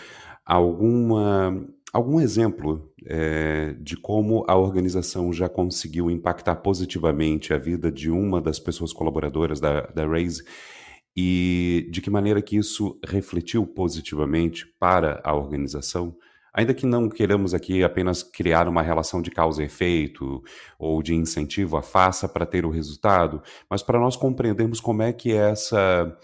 alguma, 0.47 1.67
algum 1.93 2.21
exemplo 2.21 2.93
é, 3.05 3.75
de 3.81 3.97
como 3.97 4.45
a 4.49 4.57
organização 4.57 5.33
já 5.33 5.49
conseguiu 5.49 6.11
impactar 6.11 6.57
positivamente 6.57 7.53
a 7.53 7.59
vida 7.59 7.91
de 7.91 8.11
uma 8.11 8.41
das 8.41 8.61
pessoas 8.61 8.93
colaboradoras 8.93 9.59
da, 9.59 9.83
da 9.83 10.07
Raise 10.07 10.45
e 11.17 11.89
de 11.91 12.01
que 12.01 12.11
maneira 12.11 12.41
que 12.41 12.57
isso 12.57 12.99
refletiu 13.05 13.67
positivamente 13.67 14.67
para 14.79 15.21
a 15.25 15.35
organização? 15.35 16.17
Ainda 16.53 16.75
que 16.75 16.87
não 16.87 17.09
queiramos 17.09 17.55
aqui 17.55 17.85
apenas 17.85 18.23
criar 18.23 18.69
uma 18.69 18.83
relação 18.83 19.23
de 19.23 19.31
causa 19.31 19.63
e 19.63 19.67
efeito 19.67 20.43
ou 20.79 21.03
de 21.03 21.15
incentivo 21.15 21.77
a 21.77 21.83
faça 21.83 22.29
para 22.29 22.47
ter 22.47 22.67
o 22.67 22.71
resultado, 22.71 23.43
mas 23.69 23.83
para 23.83 24.01
nós 24.01 24.17
compreendermos 24.17 24.81
como 24.81 25.03
é 25.03 25.13
que 25.13 25.33
essa 25.33 26.17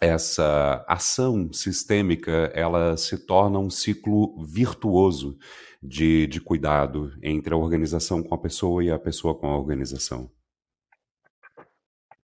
essa 0.00 0.84
ação 0.88 1.52
sistêmica 1.52 2.50
ela 2.54 2.96
se 2.96 3.24
torna 3.24 3.60
um 3.60 3.70
ciclo 3.70 4.34
virtuoso 4.44 5.38
de, 5.80 6.26
de 6.26 6.40
cuidado 6.40 7.12
entre 7.22 7.54
a 7.54 7.56
organização 7.56 8.20
com 8.20 8.34
a 8.34 8.38
pessoa 8.38 8.82
e 8.82 8.90
a 8.90 8.98
pessoa 8.98 9.32
com 9.32 9.46
a 9.46 9.56
organização. 9.56 10.28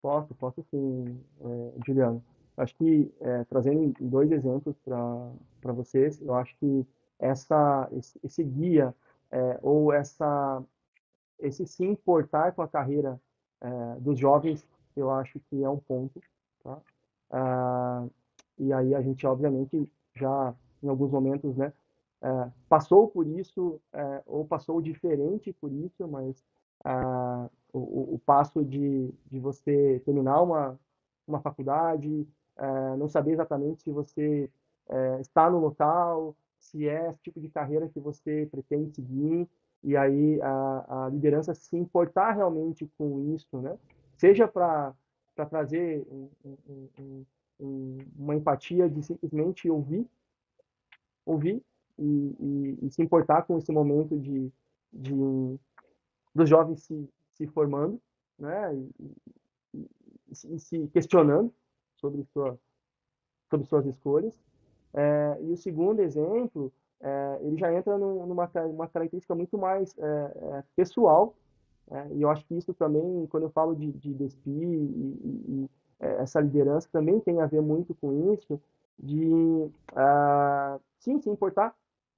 Posso, 0.01 0.33
posso 0.35 0.65
sim, 0.71 1.19
é, 1.41 1.73
Juliano. 1.85 2.23
Acho 2.55 2.73
que, 2.75 3.13
é, 3.19 3.43
trazendo 3.43 3.93
dois 3.99 4.31
exemplos 4.31 4.75
para 4.85 5.73
vocês, 5.73 6.21
eu 6.21 6.33
acho 6.35 6.55
que 6.57 6.85
essa, 7.19 7.89
esse, 8.23 8.43
guia 8.43 8.93
é, 9.31 9.59
ou 9.61 9.91
essa, 9.91 10.63
esse 11.39 11.65
se 11.65 11.83
importar 11.83 12.53
com 12.53 12.61
a 12.61 12.67
carreira 12.67 13.19
é, 13.61 13.95
dos 13.99 14.19
jovens, 14.19 14.67
eu 14.95 15.09
acho 15.11 15.39
que 15.49 15.63
é 15.63 15.69
um 15.69 15.77
ponto. 15.77 16.21
Tá? 16.63 16.77
Ah, 17.31 18.05
e 18.57 18.73
aí 18.73 18.95
a 18.95 19.01
gente, 19.01 19.25
obviamente, 19.25 19.91
já 20.15 20.53
em 20.81 20.87
alguns 20.87 21.11
momentos, 21.11 21.55
né, 21.55 21.73
é, 22.21 22.51
passou 22.67 23.07
por 23.07 23.27
isso 23.27 23.79
é, 23.93 24.23
ou 24.25 24.45
passou 24.45 24.81
diferente 24.81 25.53
por 25.53 25.71
isso, 25.71 26.07
mas 26.07 26.43
ah, 26.83 27.49
o, 27.73 28.15
o, 28.15 28.21
passo 28.25 28.63
de, 28.63 29.13
de 29.29 29.39
você 29.39 30.01
terminar 30.05 30.41
uma, 30.41 30.79
uma 31.27 31.39
faculdade, 31.39 32.27
é, 32.55 32.95
não 32.97 33.07
saber 33.07 33.33
exatamente 33.33 33.83
se 33.83 33.91
você 33.91 34.49
é, 34.89 35.21
está 35.21 35.49
no 35.49 35.59
local, 35.59 36.35
se 36.59 36.87
é 36.87 37.09
esse 37.09 37.21
tipo 37.21 37.39
de 37.39 37.49
carreira 37.49 37.89
que 37.89 37.99
você 37.99 38.47
pretende 38.51 38.91
seguir, 38.91 39.47
e 39.83 39.95
aí 39.95 40.41
a, 40.41 41.05
a 41.05 41.09
liderança 41.09 41.53
se 41.53 41.77
importar 41.77 42.31
realmente 42.31 42.89
com 42.97 43.35
isso, 43.35 43.61
né? 43.61 43.77
Seja 44.17 44.47
para 44.47 44.93
trazer 45.49 46.05
um, 46.11 46.29
um, 46.43 47.25
um, 47.59 47.97
uma 48.17 48.35
empatia 48.35 48.89
de 48.89 49.03
simplesmente 49.03 49.69
ouvir, 49.69 50.07
ouvir 51.25 51.61
e, 51.97 52.35
e, 52.39 52.79
e, 52.85 52.91
se 52.91 53.01
importar 53.01 53.43
com 53.43 53.57
esse 53.57 53.71
momento 53.71 54.17
de, 54.17 54.51
de 54.91 55.13
dos 56.33 56.49
jovens 56.49 56.81
se, 56.83 57.09
se 57.33 57.47
formando, 57.47 58.01
né? 58.37 58.75
E, 59.73 59.89
e 60.29 60.59
se 60.59 60.87
questionando 60.87 61.53
sobre 61.95 62.23
sua 62.25 62.59
sobre 63.49 63.65
suas 63.65 63.85
escolhas. 63.85 64.37
É, 64.93 65.37
e 65.41 65.51
o 65.51 65.57
segundo 65.57 66.01
exemplo 66.01 66.71
é, 66.99 67.39
ele 67.41 67.57
já 67.57 67.73
entra 67.73 67.97
numa 67.97 68.49
uma 68.65 68.87
característica 68.87 69.35
muito 69.35 69.57
mais 69.57 69.95
é, 69.97 70.03
é, 70.03 70.63
pessoal, 70.75 71.35
é, 71.91 72.07
e 72.13 72.21
eu 72.21 72.29
acho 72.29 72.43
que 72.45 72.55
isso 72.55 72.73
também, 72.73 73.27
quando 73.27 73.43
eu 73.43 73.49
falo 73.49 73.75
de, 73.75 73.91
de 73.91 74.13
DSP 74.13 74.49
e, 74.49 74.53
e, 74.53 75.43
e 75.47 75.69
é, 75.99 76.21
essa 76.21 76.39
liderança, 76.39 76.89
também 76.91 77.19
tem 77.19 77.39
a 77.39 77.45
ver 77.45 77.61
muito 77.61 77.93
com 77.95 78.33
isso, 78.33 78.59
de 78.99 79.31
uh, 79.93 80.81
sim 80.97 81.19
se 81.19 81.29
importar 81.29 81.75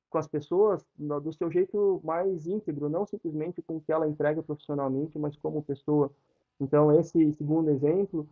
com 0.09 0.17
as 0.17 0.27
pessoas 0.27 0.83
do 0.97 1.33
seu 1.33 1.51
jeito 1.51 1.99
mais 2.05 2.47
íntegro, 2.47 2.89
não 2.89 3.05
simplesmente 3.05 3.61
com 3.61 3.75
o 3.75 3.81
que 3.81 3.91
ela 3.91 4.07
entrega 4.07 4.41
profissionalmente, 4.41 5.19
mas 5.19 5.35
como 5.35 5.61
pessoa. 5.61 6.09
Então, 6.59 6.91
esse 6.97 7.33
segundo 7.33 7.69
exemplo, 7.69 8.27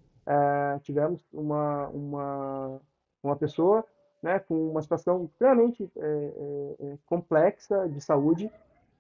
tivemos 0.82 1.24
uma, 1.32 1.88
uma, 1.90 2.82
uma 3.22 3.36
pessoa 3.36 3.86
né, 4.22 4.40
com 4.40 4.70
uma 4.70 4.82
situação 4.82 5.26
extremamente 5.26 5.90
é, 5.96 6.00
é, 6.00 6.86
é, 6.86 6.98
complexa 7.06 7.88
de 7.88 8.02
saúde, 8.02 8.52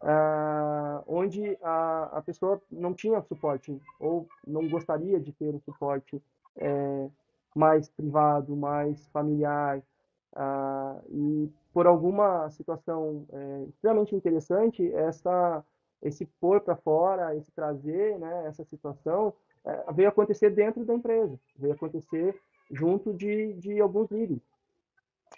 ah, 0.01 1.03
onde 1.07 1.57
a, 1.61 2.17
a 2.17 2.21
pessoa 2.21 2.61
não 2.71 2.93
tinha 2.93 3.21
suporte 3.23 3.81
ou 3.99 4.27
não 4.45 4.67
gostaria 4.69 5.19
de 5.19 5.31
ter 5.31 5.53
um 5.53 5.59
suporte 5.59 6.21
é, 6.55 7.09
mais 7.55 7.89
privado, 7.89 8.55
mais 8.55 9.07
familiar, 9.07 9.81
ah, 10.35 10.99
e 11.09 11.49
por 11.73 11.87
alguma 11.87 12.49
situação 12.51 13.25
é, 13.31 13.65
extremamente 13.69 14.15
interessante, 14.15 14.91
essa, 14.93 15.63
esse 16.01 16.25
pôr 16.39 16.61
para 16.61 16.75
fora, 16.75 17.35
esse 17.35 17.51
trazer 17.51 18.19
né, 18.19 18.45
essa 18.47 18.63
situação, 18.65 19.33
é, 19.65 19.91
veio 19.93 20.09
acontecer 20.09 20.51
dentro 20.51 20.85
da 20.85 20.93
empresa, 20.93 21.39
veio 21.55 21.73
acontecer 21.73 22.39
junto 22.69 23.13
de, 23.13 23.53
de 23.53 23.79
alguns 23.79 24.11
líderes 24.11 24.41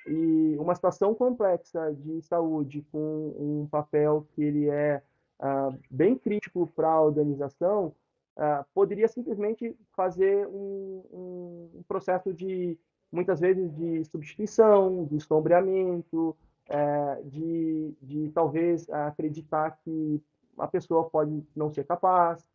e 0.08 0.56
uma 0.58 0.76
situação 0.76 1.14
complexa 1.14 1.94
de 1.94 2.22
saúde 2.22 2.86
com 2.92 3.34
um 3.38 3.68
papel 3.70 4.28
que 4.34 4.44
ele 4.44 4.70
é 4.70 5.02
uh, 5.40 5.78
bem 5.90 6.16
crítico 6.16 6.68
para 6.76 6.90
a 6.90 7.02
organização, 7.02 7.94
uh, 8.38 8.66
poderia 8.74 9.08
simplesmente 9.08 9.76
fazer 9.96 10.48
um, 10.48 11.04
um, 11.12 11.84
processo 11.88 12.34
de, 12.34 12.78
muitas 13.12 13.40
vezes, 13.40 13.72
de 13.76 14.04
substituição, 14.06 15.06
de 15.06 15.20
sombreamento, 15.20 16.36
uh, 16.70 17.30
de, 17.30 17.94
de 18.02 18.32
talvez 18.32 18.90
acreditar 18.90 19.78
que 19.84 20.22
a 20.58 20.68
pessoa 20.68 21.10
pode 21.10 21.44
não 21.56 21.72
ser 21.72 21.86
capaz, 21.86 22.46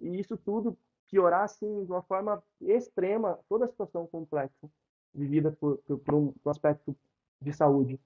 e 0.00 0.18
isso 0.18 0.36
tudo 0.36 0.76
piorar, 1.08 1.44
assim, 1.44 1.84
de 1.84 1.90
uma 1.90 2.02
forma 2.02 2.42
extrema, 2.60 3.38
toda 3.48 3.66
a 3.66 3.68
situação 3.68 4.06
complexa 4.06 4.68
vivida 5.14 5.52
por, 5.52 5.78
por, 5.78 5.98
por 5.98 6.14
um, 6.14 6.32
aspecto 6.46 6.96
de 7.40 7.52
saúde. 7.52 8.00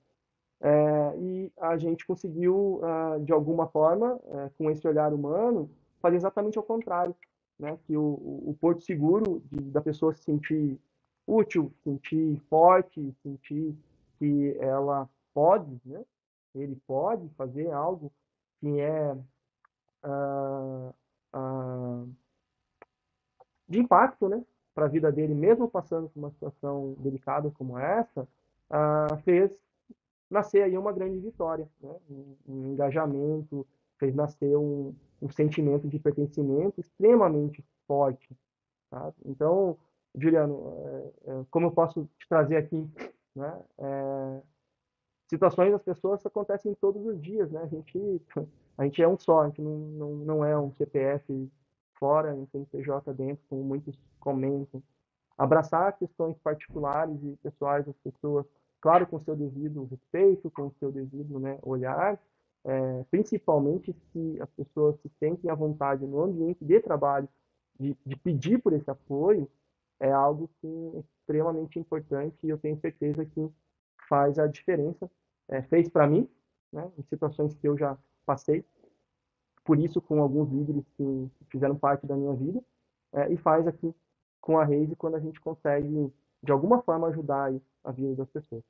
É, 0.61 1.19
e 1.19 1.53
a 1.59 1.77
gente 1.77 2.07
conseguiu, 2.07 2.81
uh, 2.83 3.23
de 3.23 3.33
alguma 3.33 3.67
forma, 3.67 4.15
uh, 4.15 4.51
com 4.57 4.71
esse 4.71 4.87
olhar 4.89 5.13
humano, 5.13 5.71
fazer 6.01 6.17
exatamente 6.17 6.57
ao 6.57 6.65
contrário, 6.65 7.15
né? 7.59 7.79
que 7.87 7.97
o, 7.97 8.03
o 8.03 8.57
porto 8.59 8.83
seguro 8.83 9.43
de, 9.51 9.61
da 9.71 9.81
pessoa 9.81 10.15
se 10.15 10.23
sentir 10.23 10.81
útil, 11.27 11.73
sentir 11.85 12.41
forte, 12.49 13.15
sentir 13.23 13.77
que 14.19 14.57
ela 14.61 15.09
pode, 15.35 15.79
né? 15.85 16.03
ele 16.55 16.77
pode 16.87 17.29
fazer 17.37 17.71
algo 17.71 18.11
que 18.61 18.81
é 18.81 19.15
uh, 20.05 20.95
de 23.69 23.79
impacto, 23.79 24.29
né? 24.29 24.43
Para 24.77 24.85
a 24.85 24.89
vida 24.91 25.11
dele, 25.11 25.35
mesmo 25.35 25.67
passando 25.67 26.07
por 26.11 26.19
uma 26.21 26.31
situação 26.31 26.95
delicada 26.99 27.51
como 27.51 27.79
essa, 27.79 28.29
ah, 28.69 29.19
fez 29.25 29.51
nascer 30.31 30.63
aí 30.63 30.77
uma 30.77 30.93
grande 30.93 31.19
vitória, 31.19 31.67
né? 31.81 31.97
um, 32.11 32.37
um, 32.47 32.67
engajamento, 32.73 33.67
fez 33.97 34.15
nascer 34.15 34.55
um, 34.55 34.95
um, 35.23 35.31
sentimento 35.31 35.89
de 35.89 35.99
pertencimento 35.99 36.79
extremamente 36.79 37.65
forte. 37.87 38.29
Tá? 38.91 39.15
Então, 39.25 39.79
Juliano, 40.15 40.75
é, 41.25 41.31
é, 41.31 41.45
como 41.51 41.69
eu 41.69 41.71
posso 41.71 42.07
te 42.19 42.29
trazer 42.29 42.57
aqui, 42.57 42.87
né? 43.35 43.59
É, 43.79 44.43
situações 45.27 45.73
das 45.73 45.83
pessoas 45.83 46.25
acontecem 46.27 46.75
todos 46.75 47.05
os 47.07 47.21
dias, 47.21 47.51
né? 47.51 47.63
A 47.63 47.67
gente, 47.67 48.23
a 48.77 48.85
gente 48.85 49.03
é 49.03 49.09
um 49.09 49.19
só, 49.19 49.41
a 49.41 49.49
gente 49.49 49.63
não, 49.63 49.79
não, 49.79 50.13
não 50.17 50.45
é 50.45 50.59
um 50.59 50.73
CPF 50.73 51.51
fora, 51.99 52.35
um 52.35 52.47
CNPJ 52.47 53.13
dentro, 53.15 53.45
como 53.49 53.63
muitos 53.63 53.99
comentam. 54.21 54.83
Abraçar 55.37 55.97
questões 55.99 56.39
particulares 56.39 57.23
e 57.23 57.37
pessoais 57.43 57.85
das 57.85 57.97
pessoas, 57.99 58.47
claro, 58.81 59.07
com 59.07 59.21
seu 59.21 59.37
devido 59.37 59.85
respeito, 59.85 60.51
com 60.51 60.71
seu 60.79 60.91
devido 60.91 61.39
né, 61.39 61.59
olhar, 61.63 62.19
é, 62.65 63.05
principalmente 63.11 63.95
se 64.13 64.41
as 64.41 64.51
pessoas 64.51 64.99
se 65.01 65.09
sentem 65.21 65.51
à 65.51 65.55
vontade 65.55 66.07
no 66.07 66.23
ambiente 66.23 66.65
de 66.65 66.81
trabalho 66.81 67.29
de, 67.79 67.97
de 68.05 68.17
pedir 68.17 68.61
por 68.61 68.73
esse 68.73 68.91
apoio, 68.91 69.49
é 70.01 70.11
algo 70.11 70.51
que 70.61 70.67
é 70.95 71.01
extremamente 71.01 71.79
importante 71.79 72.37
e 72.43 72.49
eu 72.49 72.59
tenho 72.59 72.79
certeza 72.81 73.25
que 73.25 73.49
faz 74.09 74.39
a 74.39 74.47
diferença. 74.47 75.11
É, 75.49 75.63
fez 75.63 75.89
para 75.89 76.07
mim, 76.07 76.29
né, 76.73 76.91
em 76.99 77.03
situações 77.05 77.55
que 77.55 77.69
eu 77.69 77.79
já 77.79 77.97
passei, 78.25 78.65
por 79.67 79.79
isso 79.79 80.01
com 80.01 80.23
alguns 80.23 80.51
líderes 80.51 80.85
que 80.97 81.29
fizeram 81.51 81.77
parte 81.77 82.07
da 82.07 82.17
minha 82.17 82.33
vida, 82.35 82.63
é, 83.13 83.33
e 83.33 83.37
faz 83.37 83.67
aqui 83.67 83.93
com 84.41 84.59
a 84.59 84.65
rede 84.65 84.95
quando 84.95 85.17
a 85.17 85.21
gente 85.21 85.41
consegue, 85.41 86.13
de 86.43 86.53
alguma 86.53 86.81
forma, 86.83 87.09
ajudar 87.09 87.53
a 87.85 87.91
vida 87.91 88.15
das 88.15 88.31
pessoas. 88.31 88.63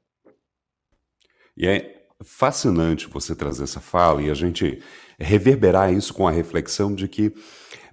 E 1.57 1.68
é 1.68 2.07
fascinante 2.24 3.09
você 3.09 3.36
trazer 3.36 3.64
essa 3.64 3.80
fala 3.80 4.22
e 4.22 4.30
a 4.30 4.34
gente 4.34 4.82
reverberar 5.18 5.92
isso 5.92 6.14
com 6.14 6.26
a 6.26 6.30
reflexão 6.30 6.94
de 6.94 7.07
que, 7.07 7.34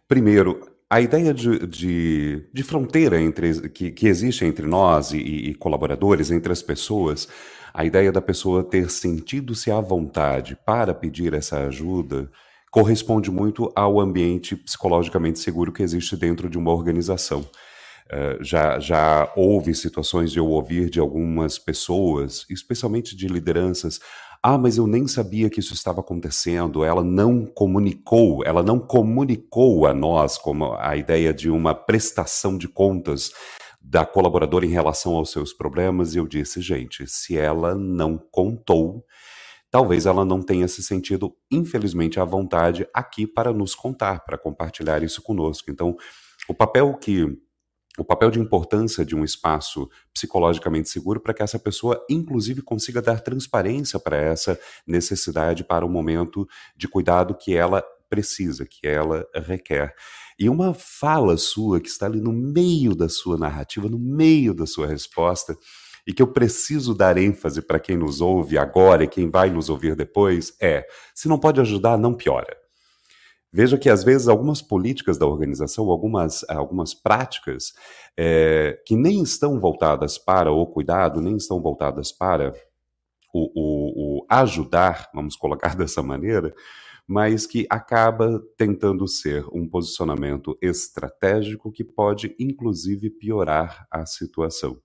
primeiro, 0.08 0.62
a 0.90 1.02
ideia 1.02 1.34
de, 1.34 1.68
de, 1.68 2.50
de 2.54 2.64
fronteira 2.64 3.20
entre, 3.20 3.70
que, 3.70 3.92
que 3.92 4.08
existe 4.08 4.46
entre 4.46 4.66
nós 4.66 5.12
e, 5.12 5.18
e 5.18 5.56
colaboradores, 5.56 6.32
entre 6.32 6.54
as 6.54 6.62
pessoas, 6.62 7.28
a 7.74 7.84
ideia 7.84 8.12
da 8.12 8.22
pessoa 8.22 8.64
ter 8.64 8.90
sentido-se 8.90 9.72
à 9.72 9.82
vontade 9.82 10.56
para 10.66 10.94
pedir 10.94 11.34
essa 11.34 11.66
ajuda, 11.66 12.30
corresponde 12.74 13.30
muito 13.30 13.72
ao 13.76 14.00
ambiente 14.00 14.56
psicologicamente 14.56 15.38
seguro 15.38 15.72
que 15.72 15.84
existe 15.84 16.18
dentro 16.18 16.50
de 16.50 16.58
uma 16.58 16.72
organização. 16.72 17.42
Uh, 17.42 18.44
já, 18.44 18.80
já 18.80 19.32
houve 19.36 19.76
situações 19.76 20.32
de 20.32 20.40
eu 20.40 20.48
ouvir 20.48 20.90
de 20.90 21.00
algumas 21.00 21.60
pessoas, 21.60 22.48
especialmente 22.50 23.16
de 23.16 23.28
lideranças, 23.28 24.00
ah, 24.42 24.58
mas 24.58 24.78
eu 24.78 24.88
nem 24.88 25.08
sabia 25.08 25.52
que 25.52 25.60
isso 25.60 25.76
estava 25.76 26.02
acontecendo. 26.02 26.84
Ela 26.84 27.04
não 27.04 27.46
comunicou, 27.46 28.44
ela 28.44 28.64
não 28.64 28.80
comunicou 28.80 29.86
a 29.86 29.94
nós 29.94 30.40
como 30.40 30.74
a 30.74 30.98
ideia 30.98 31.32
de 31.32 31.52
uma 31.52 31.76
prestação 31.76 32.58
de 32.58 32.68
contas 32.68 33.32
da 33.80 34.04
colaboradora 34.04 34.66
em 34.66 34.70
relação 34.70 35.14
aos 35.14 35.32
seus 35.32 35.54
problemas. 35.54 36.16
E 36.16 36.18
eu 36.18 36.28
disse, 36.28 36.60
gente, 36.60 37.06
se 37.06 37.38
ela 37.38 37.76
não 37.76 38.18
contou, 38.18 39.06
talvez 39.74 40.06
ela 40.06 40.24
não 40.24 40.40
tenha 40.40 40.68
se 40.68 40.84
sentido, 40.84 41.36
infelizmente, 41.52 42.20
à 42.20 42.24
vontade 42.24 42.88
aqui 42.94 43.26
para 43.26 43.52
nos 43.52 43.74
contar, 43.74 44.24
para 44.24 44.38
compartilhar 44.38 45.02
isso 45.02 45.20
conosco. 45.20 45.72
Então, 45.72 45.98
o 46.48 46.54
papel 46.54 46.94
que 46.94 47.26
o 47.98 48.04
papel 48.04 48.30
de 48.30 48.40
importância 48.40 49.04
de 49.04 49.16
um 49.16 49.24
espaço 49.24 49.90
psicologicamente 50.14 50.90
seguro 50.90 51.20
para 51.20 51.34
que 51.34 51.42
essa 51.44 51.58
pessoa, 51.58 52.04
inclusive, 52.08 52.62
consiga 52.62 53.02
dar 53.02 53.22
transparência 53.22 54.00
para 54.00 54.18
essa 54.18 54.60
necessidade, 54.86 55.64
para 55.64 55.86
o 55.86 55.90
momento 55.90 56.48
de 56.76 56.88
cuidado 56.88 57.36
que 57.36 57.56
ela 57.56 57.84
precisa, 58.10 58.68
que 58.68 58.88
ela 58.88 59.26
requer. 59.34 59.96
E 60.38 60.50
uma 60.50 60.74
fala 60.74 61.36
sua 61.36 61.80
que 61.80 61.90
está 61.90 62.06
ali 62.06 62.22
no 62.22 62.34
meio 62.34 62.96
da 62.96 63.10
sua 63.10 63.38
narrativa, 63.38 63.90
no 63.90 64.00
meio 64.00 64.54
da 64.54 64.68
sua 64.68 64.86
resposta, 64.86 65.56
e 66.06 66.14
que 66.14 66.22
eu 66.22 66.28
preciso 66.28 66.94
dar 66.94 67.18
ênfase 67.18 67.62
para 67.62 67.80
quem 67.80 67.98
nos 67.98 68.22
ouve 68.22 68.58
agora 68.58 69.04
e 69.04 69.08
quem 69.08 69.30
vai 69.30 69.50
nos 69.50 69.70
ouvir 69.70 69.96
depois 69.96 70.56
é: 70.62 70.86
se 71.14 71.28
não 71.28 71.40
pode 71.40 71.62
ajudar, 71.62 71.98
não 71.98 72.14
piora. 72.14 72.58
Veja 73.56 73.78
que 73.78 73.88
às 73.88 74.04
vezes 74.04 74.28
algumas 74.28 74.64
políticas 74.64 75.18
da 75.18 75.28
organização, 75.28 75.90
algumas, 75.92 76.44
algumas 76.50 76.96
práticas 76.96 77.74
é, 78.18 78.82
que 78.84 78.96
nem 78.96 79.22
estão 79.22 79.60
voltadas 79.60 80.18
para 80.18 80.52
o 80.52 80.66
cuidado, 80.66 81.22
nem 81.22 81.38
estão 81.38 81.62
voltadas 81.62 82.12
para 82.12 82.52
o, 83.32 83.52
o, 83.54 84.18
o 84.22 84.26
ajudar, 84.28 85.08
vamos 85.14 85.36
colocar 85.36 85.76
dessa 85.78 86.02
maneira, 86.02 86.52
mas 87.08 87.46
que 87.46 87.68
acaba 87.70 88.42
tentando 88.58 89.08
ser 89.08 89.46
um 89.54 89.70
posicionamento 89.70 90.58
estratégico 90.60 91.72
que 91.72 91.84
pode, 91.84 92.36
inclusive, 92.40 93.12
piorar 93.12 93.86
a 93.92 94.04
situação. 94.06 94.82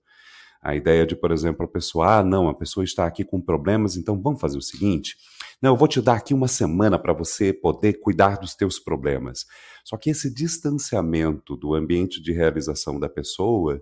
A 0.61 0.75
ideia 0.75 1.05
de, 1.05 1.15
por 1.15 1.31
exemplo, 1.31 1.65
a 1.65 1.67
pessoa, 1.67 2.17
ah, 2.17 2.23
não, 2.23 2.49
a 2.49 2.53
pessoa 2.53 2.83
está 2.83 3.05
aqui 3.05 3.23
com 3.23 3.39
problemas, 3.39 3.95
então 3.95 4.21
vamos 4.21 4.41
fazer 4.41 4.57
o 4.57 4.61
seguinte: 4.61 5.15
não, 5.61 5.71
eu 5.71 5.77
vou 5.77 5.87
te 5.87 6.01
dar 6.01 6.15
aqui 6.15 6.33
uma 6.33 6.47
semana 6.47 6.99
para 6.99 7.13
você 7.13 7.53
poder 7.53 7.93
cuidar 8.01 8.37
dos 8.37 8.55
teus 8.55 8.79
problemas. 8.79 9.45
Só 9.83 9.97
que 9.97 10.09
esse 10.09 10.33
distanciamento 10.33 11.55
do 11.55 11.73
ambiente 11.73 12.21
de 12.21 12.31
realização 12.31 12.99
da 12.99 13.09
pessoa 13.09 13.81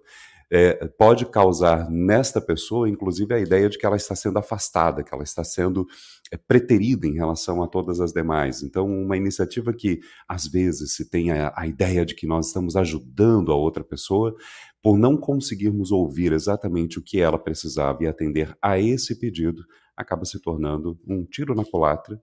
é, 0.50 0.88
pode 0.98 1.26
causar 1.26 1.90
nesta 1.90 2.40
pessoa, 2.40 2.90
inclusive, 2.90 3.34
a 3.34 3.40
ideia 3.40 3.70
de 3.70 3.78
que 3.78 3.86
ela 3.86 3.98
está 3.98 4.16
sendo 4.16 4.40
afastada, 4.40 5.04
que 5.04 5.14
ela 5.14 5.24
está 5.24 5.44
sendo 5.44 5.86
é, 6.32 6.38
preterida 6.38 7.06
em 7.06 7.14
relação 7.14 7.62
a 7.62 7.68
todas 7.68 8.00
as 8.00 8.14
demais. 8.14 8.64
Então, 8.64 8.88
uma 8.88 9.18
iniciativa 9.18 9.74
que, 9.74 10.00
às 10.28 10.48
vezes, 10.48 10.96
se 10.96 11.10
tem 11.10 11.32
a, 11.32 11.54
a 11.56 11.68
ideia 11.68 12.06
de 12.06 12.16
que 12.16 12.26
nós 12.26 12.48
estamos 12.48 12.76
ajudando 12.78 13.52
a 13.52 13.56
outra 13.56 13.84
pessoa, 13.84 14.36
por 14.82 14.98
não 14.98 15.18
conseguirmos 15.18 15.92
ouvir 15.92 16.32
exatamente 16.32 17.00
o 17.00 17.04
que 17.04 17.20
ela 17.20 17.38
precisava 17.38 18.04
e 18.04 18.08
atender 18.08 18.56
a 18.62 18.80
esse 18.80 19.20
pedido, 19.20 19.66
acaba 19.96 20.26
se 20.26 20.40
tornando 20.40 21.00
um 21.08 21.26
tiro 21.26 21.56
na 21.56 21.66
culatra, 21.66 22.22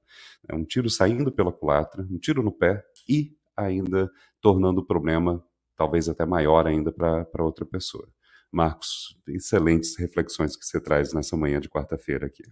né, 0.48 0.54
um 0.54 0.64
tiro 0.64 0.88
saindo 0.88 1.32
pela 1.32 1.52
culatra, 1.52 2.06
um 2.10 2.18
tiro 2.18 2.42
no 2.42 2.52
pé 2.52 2.84
e 3.08 3.36
ainda 3.56 4.10
tornando 4.40 4.80
o 4.80 4.86
problema 4.86 5.44
talvez 5.76 6.08
até 6.08 6.24
maior 6.24 6.66
ainda 6.66 6.92
para 6.92 7.44
outra 7.44 7.66
pessoa. 7.66 8.08
Marcos, 8.50 9.20
excelentes 9.26 9.98
reflexões 9.98 10.56
que 10.56 10.64
você 10.64 10.80
traz 10.80 11.12
nessa 11.12 11.36
manhã 11.36 11.60
de 11.60 11.68
quarta-feira 11.68 12.26
aqui. 12.26 12.44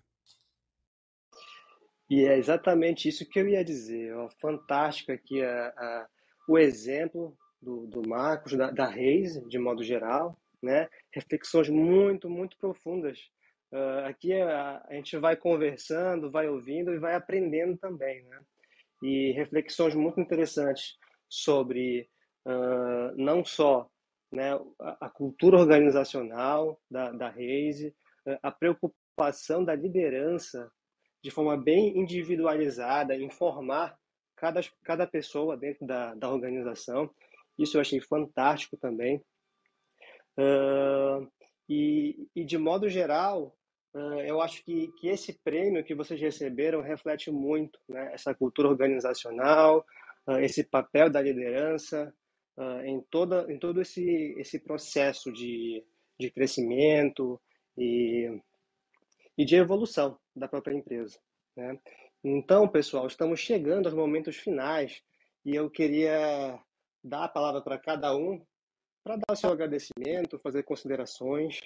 E 2.11 2.25
é 2.27 2.37
exatamente 2.37 3.09
isso 3.09 3.29
que 3.29 3.39
eu 3.39 3.49
ia 3.49 3.65
dizer. 3.65 4.15
Ó, 4.17 4.29
fantástico 4.41 5.13
aqui 5.13 5.41
a, 5.41 5.69
a, 5.69 6.09
o 6.49 6.59
exemplo 6.59 7.37
do, 7.63 7.87
do 7.87 8.07
Marcos, 8.07 8.57
da, 8.57 8.71
da 8.71 8.87
Reis, 8.87 9.41
de 9.49 9.59
modo 9.59 9.85
geral, 9.85 10.37
né? 10.61 10.89
reflexões 11.13 11.69
muito, 11.69 12.29
muito 12.29 12.57
profundas. 12.59 13.19
Uh, 13.73 14.05
aqui 14.07 14.35
a, 14.35 14.85
a, 14.87 14.95
gente 14.95 15.17
vai 15.17 15.37
conversando, 15.37 16.31
vai 16.31 16.49
ouvindo 16.49 16.93
e 16.93 16.99
vai 16.99 17.15
aprendendo 17.15 17.79
também. 17.79 18.23
Né? 18.25 18.41
E 19.03 19.33
reflexões 19.33 19.95
muito 19.95 20.21
interessantes 20.21 20.99
sobre 21.29 22.09
uh, 22.47 23.17
não 23.17 23.45
só 23.45 23.89
né, 24.31 24.53
a, 24.81 25.07
a, 25.07 25.11
cultura 25.11 25.59
organizacional 25.59 26.79
da, 26.91 27.11
da 27.13 27.29
Reise, 27.31 27.95
uh, 28.27 28.39
a 28.43 28.51
preocupação 28.51 29.65
da 29.65 29.75
liderança 29.75 30.71
de 31.23 31.31
forma 31.31 31.57
bem 31.57 31.97
individualizada, 31.97 33.17
informar 33.17 33.97
cada, 34.37 34.61
cada 34.83 35.07
pessoa 35.07 35.57
dentro 35.57 35.87
da, 35.87 36.15
da 36.15 36.29
organização. 36.29 37.09
Isso 37.63 37.77
eu 37.77 37.81
achei 37.81 38.01
fantástico 38.01 38.77
também. 38.77 39.23
Uh, 40.39 41.31
e, 41.69 42.29
e, 42.35 42.45
de 42.45 42.59
modo 42.59 42.89
geral, 42.89 43.57
uh, 43.95 44.21
eu 44.21 44.41
acho 44.41 44.65
que, 44.65 44.89
que 44.99 45.09
esse 45.09 45.39
prêmio 45.45 45.85
que 45.85 45.95
vocês 45.95 46.21
receberam 46.21 46.81
reflete 46.81 47.31
muito 47.31 47.79
né, 47.89 48.11
essa 48.13 48.35
cultura 48.35 48.69
organizacional, 48.69 49.85
uh, 50.27 50.39
esse 50.39 50.65
papel 50.65 51.11
da 51.11 51.21
liderança, 51.21 52.13
em, 52.85 53.01
toda, 53.11 53.51
em 53.51 53.59
todo 53.59 53.81
esse, 53.81 54.35
esse 54.37 54.59
processo 54.59 55.33
de, 55.33 55.83
de 56.21 56.31
crescimento 56.31 57.41
e, 57.79 58.29
e 59.39 59.45
de 59.47 59.57
evolução 59.57 60.19
da 60.37 60.47
própria 60.47 60.75
empresa. 60.75 61.19
Né? 61.57 61.79
Então, 62.23 62.69
pessoal, 62.69 63.07
estamos 63.07 63.41
chegando 63.41 63.87
aos 63.87 63.95
momentos 63.95 64.37
finais 64.37 65.03
e 65.47 65.57
eu 65.57 65.71
queria 65.71 66.63
dar 67.03 67.25
a 67.25 67.29
palavra 67.29 67.61
para 67.61 67.79
cada 67.79 68.17
um 68.17 68.41
para 69.03 69.17
dar 69.17 69.33
o 69.33 69.37
seu 69.37 69.51
agradecimento, 69.51 70.39
fazer 70.39 70.63
considerações 70.63 71.61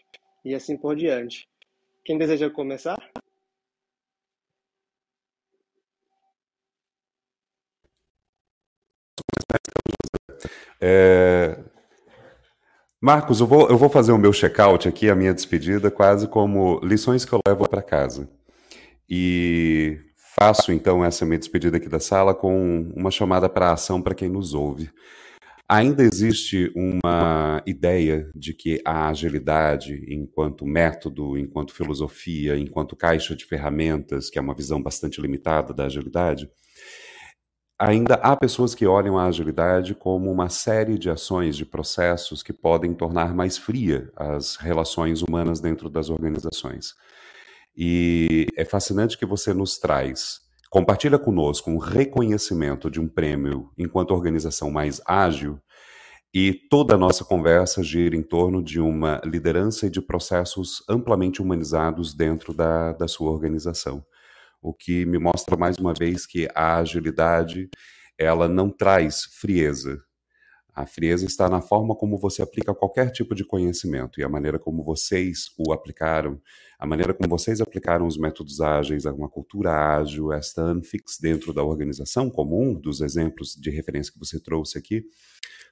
e 0.45 0.55
assim 0.55 0.77
por 0.77 0.97
diante. 0.97 1.47
Quem 2.05 2.17
deseja 2.17 2.49
começar? 2.49 2.97
É... 10.81 11.59
Marcos, 13.01 13.41
eu 13.41 13.47
vou, 13.47 13.69
eu 13.69 13.77
vou 13.77 13.91
fazer 13.91 14.13
o 14.13 14.19
meu 14.19 14.33
check-out 14.33 14.89
aqui, 14.89 15.11
a 15.11 15.15
minha 15.15 15.35
despedida, 15.35 15.91
quase 15.91 16.27
como 16.27 16.81
lições 16.83 17.25
que 17.25 17.33
eu 17.33 17.41
levo 17.47 17.69
para 17.69 17.83
casa. 17.83 18.29
E 19.09 20.01
faço 20.17 20.73
então 20.73 21.05
essa 21.05 21.25
minha 21.25 21.39
despedida 21.39 21.77
aqui 21.77 21.89
da 21.89 22.01
sala 22.01 22.35
com 22.35 22.91
uma 22.97 23.11
chamada 23.11 23.49
para 23.49 23.73
ação 23.73 24.01
para 24.01 24.15
quem 24.15 24.29
nos 24.29 24.55
ouve. 24.55 24.91
Ainda 25.69 26.05
existe 26.05 26.71
uma 26.77 27.61
ideia 27.67 28.31
de 28.37 28.55
que 28.55 28.81
a 28.85 29.09
agilidade, 29.09 30.05
enquanto 30.09 30.65
método, 30.65 31.37
enquanto 31.37 31.75
filosofia, 31.75 32.57
enquanto 32.57 32.95
caixa 32.95 33.35
de 33.35 33.45
ferramentas, 33.45 34.31
que 34.31 34.39
é 34.39 34.43
uma 34.43 34.55
visão 34.55 34.81
bastante 34.81 35.21
limitada 35.21 35.75
da 35.75 35.87
agilidade, 35.87 36.49
ainda 37.77 38.15
há 38.15 38.37
pessoas 38.37 38.77
que 38.77 38.87
olham 38.87 39.19
a 39.19 39.27
agilidade 39.27 39.93
como 39.93 40.31
uma 40.31 40.49
série 40.49 40.97
de 40.97 41.11
ações, 41.11 41.57
de 41.57 41.67
processos 41.67 42.45
que 42.45 42.53
podem 42.53 42.95
tornar 42.95 43.35
mais 43.35 43.59
fria 43.59 44.09
as 44.15 44.55
relações 44.55 45.21
humanas 45.21 45.59
dentro 45.59 45.91
das 45.91 46.11
organizações. 46.11 46.95
E 47.77 48.47
é 48.57 48.65
fascinante 48.65 49.19
que 49.19 49.27
você 49.27 49.53
nos 49.53 49.79
traz, 49.79 50.46
compartilha 50.71 51.19
conosco 51.19 51.71
um 51.71 51.79
reconhecimento 51.79 52.91
de 52.91 53.01
um 53.01 53.09
prêmio 53.09 53.71
enquanto 53.79 54.13
organização 54.13 54.71
mais 54.71 55.01
ágil. 55.07 55.59
E 56.35 56.53
toda 56.69 56.95
a 56.95 56.99
nossa 56.99 57.25
conversa 57.25 57.83
gira 57.83 58.15
em 58.17 58.23
torno 58.23 58.63
de 58.63 58.79
uma 58.79 59.21
liderança 59.25 59.87
e 59.87 59.91
de 59.91 60.03
processos 60.03 60.83
amplamente 60.89 61.41
humanizados 61.41 62.15
dentro 62.15 62.53
da, 62.53 62.93
da 62.93 63.09
sua 63.09 63.31
organização 63.31 64.05
o 64.67 64.75
que 64.75 65.07
me 65.07 65.19
mostra 65.19 65.57
mais 65.57 65.77
uma 65.79 65.95
vez 65.95 66.27
que 66.27 66.49
a 66.55 66.79
agilidade 66.79 67.69
ela 68.19 68.49
não 68.49 68.69
traz 68.69 69.25
frieza. 69.25 70.03
A 70.77 70.85
frieza 70.85 71.25
está 71.25 71.49
na 71.49 71.63
forma 71.63 71.97
como 71.97 72.19
você 72.19 72.43
aplica 72.43 72.75
qualquer 72.75 73.11
tipo 73.11 73.35
de 73.35 73.43
conhecimento 73.47 74.21
e 74.21 74.23
a 74.23 74.29
maneira 74.29 74.59
como 74.59 74.85
vocês 74.85 75.47
o 75.57 75.73
aplicaram, 75.73 76.39
a 76.79 76.87
maneira 76.87 77.15
como 77.15 77.31
vocês 77.31 77.63
aplicaram 77.63 78.07
os 78.07 78.19
métodos 78.19 78.61
ágeis, 78.61 79.07
uma 79.07 79.27
cultura 79.27 79.73
ágil, 79.73 80.35
esta 80.35 80.61
Anfix 80.61 81.19
dentro 81.19 81.55
da 81.55 81.65
organização, 81.65 82.29
como 82.29 82.63
um 82.63 82.75
dos 82.75 83.01
exemplos 83.01 83.55
de 83.55 83.71
referência 83.71 84.13
que 84.13 84.19
você 84.19 84.39
trouxe 84.39 84.77
aqui, 84.77 85.03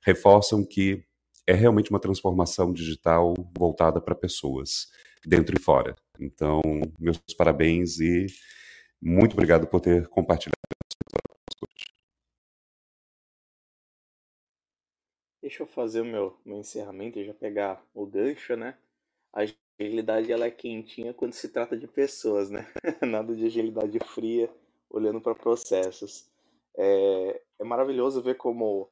reforçam 0.03 0.65
que 0.65 1.05
é 1.47 1.53
realmente 1.53 1.91
uma 1.91 2.01
transformação 2.01 2.73
digital 2.73 3.35
voltada 3.55 4.01
para 4.01 4.15
pessoas, 4.15 4.87
dentro 5.27 5.55
e 5.55 5.63
fora. 5.63 5.95
Então, 6.19 6.63
meus 6.99 7.19
parabéns 7.37 8.01
e 8.01 8.25
muito 9.03 9.35
obrigado 9.35 9.67
por 9.67 9.83
ter 9.83 10.09
compartilhado 10.09 10.55
Deixa 15.45 15.63
eu 15.63 15.67
fazer 15.67 16.01
o 16.01 16.07
meu, 16.07 16.35
meu 16.43 16.57
encerramento 16.57 17.19
e 17.19 17.27
já 17.27 17.35
pegar 17.35 17.87
o 17.93 18.07
gancho, 18.07 18.57
né? 18.57 18.79
A 19.31 19.43
agilidade 19.79 20.33
ela 20.33 20.47
é 20.47 20.51
quentinha 20.51 21.13
quando 21.13 21.35
se 21.35 21.51
trata 21.51 21.77
de 21.77 21.87
pessoas, 21.87 22.49
né? 22.49 22.67
Nada 23.07 23.37
de 23.37 23.45
agilidade 23.45 23.99
fria 23.99 24.51
olhando 24.89 25.21
para 25.21 25.35
processos. 25.35 26.27
É, 26.75 27.43
é 27.59 27.65
maravilhoso 27.65 28.23
ver 28.23 28.39
como 28.39 28.91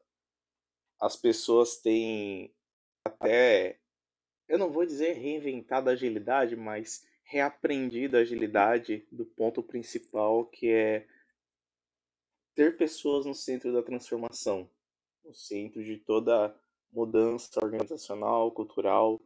as 1.00 1.16
pessoas 1.16 1.78
têm 1.78 2.55
até, 3.03 3.78
eu 4.46 4.59
não 4.59 4.70
vou 4.70 4.84
dizer 4.84 5.14
reinventado 5.14 5.88
a 5.88 5.94
agilidade, 5.94 6.55
mas 6.55 7.09
reaprendido 7.24 8.18
a 8.18 8.20
agilidade 8.20 9.07
do 9.11 9.24
ponto 9.24 9.62
principal 9.62 10.44
que 10.44 10.68
é 10.68 11.07
ter 12.55 12.76
pessoas 12.76 13.24
no 13.24 13.34
centro 13.34 13.72
da 13.72 13.82
transformação, 13.82 14.68
no 15.32 15.34
centro 15.34 15.82
de 15.82 15.96
toda 15.96 16.54
mudança 16.92 17.58
organizacional, 17.62 18.52
cultural. 18.52 19.18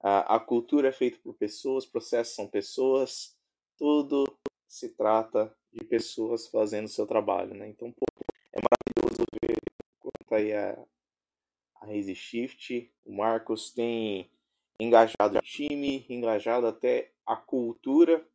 A, 0.00 0.36
a 0.36 0.40
cultura 0.40 0.88
é 0.88 0.92
feita 0.92 1.18
por 1.22 1.34
pessoas, 1.34 1.84
processos 1.84 2.34
são 2.34 2.48
pessoas, 2.48 3.36
tudo 3.76 4.24
se 4.66 4.88
trata 4.88 5.54
de 5.70 5.84
pessoas 5.84 6.48
fazendo 6.48 6.86
o 6.86 6.88
seu 6.88 7.06
trabalho, 7.06 7.54
né? 7.54 7.68
Então, 7.68 7.92
pô, 7.92 8.06
é 8.52 8.60
maravilhoso 8.62 9.24
ver 9.42 9.56
quanto 10.00 10.34
aí 10.34 10.54
a, 10.54 10.82
a 11.82 12.14
Shift, 12.14 12.90
o 13.04 13.12
Marcos 13.12 13.70
tem 13.70 14.30
engajado 14.80 15.38
o 15.38 15.42
time, 15.42 16.06
engajado 16.08 16.66
até 16.66 17.12
a 17.26 17.36
cultura 17.36 18.26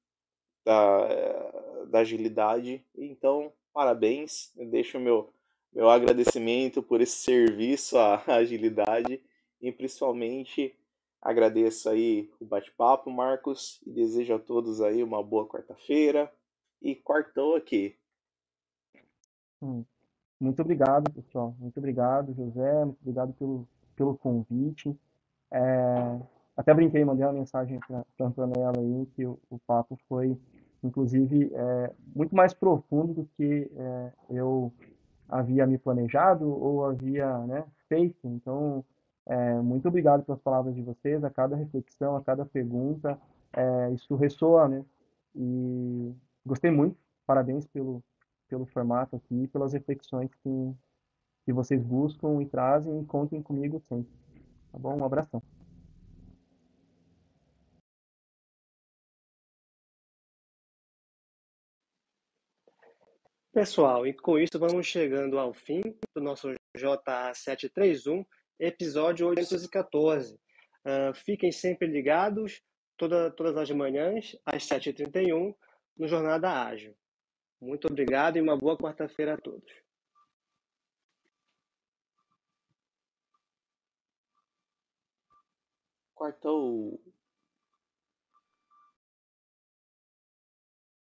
da, 0.64 1.86
da 1.86 2.00
agilidade. 2.00 2.86
Então, 2.96 3.52
parabéns, 3.74 4.52
deixo 4.56 5.00
meu, 5.00 5.34
meu 5.74 5.90
agradecimento 5.90 6.84
por 6.84 7.02
esse 7.02 7.18
serviço 7.18 7.98
à 7.98 8.24
agilidade 8.28 9.22
e 9.62 9.72
principalmente 9.72 10.76
Agradeço 11.22 11.88
aí 11.88 12.32
o 12.40 12.46
bate-papo, 12.46 13.12
Marcos, 13.12 13.80
e 13.86 13.92
desejo 13.92 14.34
a 14.34 14.40
todos 14.40 14.82
aí 14.82 15.04
uma 15.04 15.22
boa 15.22 15.48
quarta-feira. 15.48 16.32
E 16.82 16.96
quartou 16.96 17.56
aqui. 17.56 17.96
Hum. 19.62 19.86
Muito 20.40 20.60
obrigado, 20.64 21.12
pessoal. 21.12 21.56
Muito 21.60 21.78
obrigado, 21.78 22.34
José. 22.34 22.86
Muito 22.86 22.98
obrigado 23.02 23.34
pelo, 23.34 23.68
pelo 23.96 24.18
convite. 24.18 24.98
É, 25.52 26.20
até 26.58 26.74
brinquei, 26.74 27.06
mandei 27.06 27.24
uma 27.24 27.34
mensagem 27.34 27.80
para 27.88 28.00
a 28.00 28.24
Antonella 28.24 28.80
aí, 28.80 29.06
que 29.16 29.24
o, 29.24 29.38
o 29.48 29.60
papo 29.60 30.00
foi, 30.10 30.36
inclusive, 30.84 31.52
é, 31.54 31.94
muito 32.16 32.36
mais 32.36 32.52
profundo 32.52 33.14
do 33.14 33.30
que 33.38 33.70
é, 33.76 34.14
eu 34.32 34.74
havia 35.32 35.66
me 35.66 35.78
planejado 35.78 36.48
ou 36.48 36.86
havia 36.86 37.40
né, 37.48 37.66
feito. 37.88 38.28
Então, 38.28 38.84
é, 39.26 39.56
muito 39.62 39.88
obrigado 39.88 40.24
pelas 40.24 40.42
palavras 40.42 40.76
de 40.76 40.82
vocês, 40.82 41.24
a 41.24 41.30
cada 41.30 41.56
reflexão, 41.56 42.16
a 42.16 42.22
cada 42.22 42.46
pergunta. 42.46 43.18
É, 43.54 43.92
isso 43.92 44.16
ressoa, 44.16 44.68
né? 44.68 44.84
E 45.36 46.14
gostei 46.46 46.70
muito. 46.70 46.98
Parabéns 47.26 47.66
pelo, 47.66 48.04
pelo 48.50 48.66
formato 48.66 49.16
aqui, 49.16 49.48
pelas 49.48 49.74
reflexões 49.74 50.30
que, 50.44 50.74
que 51.46 51.54
vocês 51.54 51.82
buscam 51.82 52.42
e 52.42 52.46
trazem 52.46 53.00
e 53.00 53.06
contem 53.06 53.42
comigo 53.42 53.82
sempre. 53.88 54.12
Tá 54.72 54.78
bom? 54.78 54.98
Um 54.98 55.06
abração. 55.06 55.42
Pessoal, 63.54 64.08
e 64.08 64.14
com 64.14 64.40
isso 64.40 64.58
vamos 64.58 64.88
chegando 64.88 65.38
ao 65.38 65.54
fim 65.54 65.82
do 66.16 66.22
nosso 66.22 66.54
JA 66.74 67.34
731, 67.34 68.26
episódio 68.58 69.28
814. 69.28 70.36
Uh, 70.36 71.14
fiquem 71.14 71.52
sempre 71.52 71.86
ligados, 71.86 72.62
toda, 72.96 73.30
todas 73.30 73.58
as 73.58 73.70
manhãs, 73.72 74.38
às 74.46 74.64
7h31, 74.64 75.54
no 75.98 76.08
Jornada 76.08 76.50
Ágil. 76.66 76.96
Muito 77.60 77.88
obrigado 77.88 78.38
e 78.38 78.42
uma 78.42 78.56
boa 78.56 78.78
quarta-feira 78.78 79.34
a 79.34 79.38
todos. 79.38 79.70
Quartou. 86.16 87.02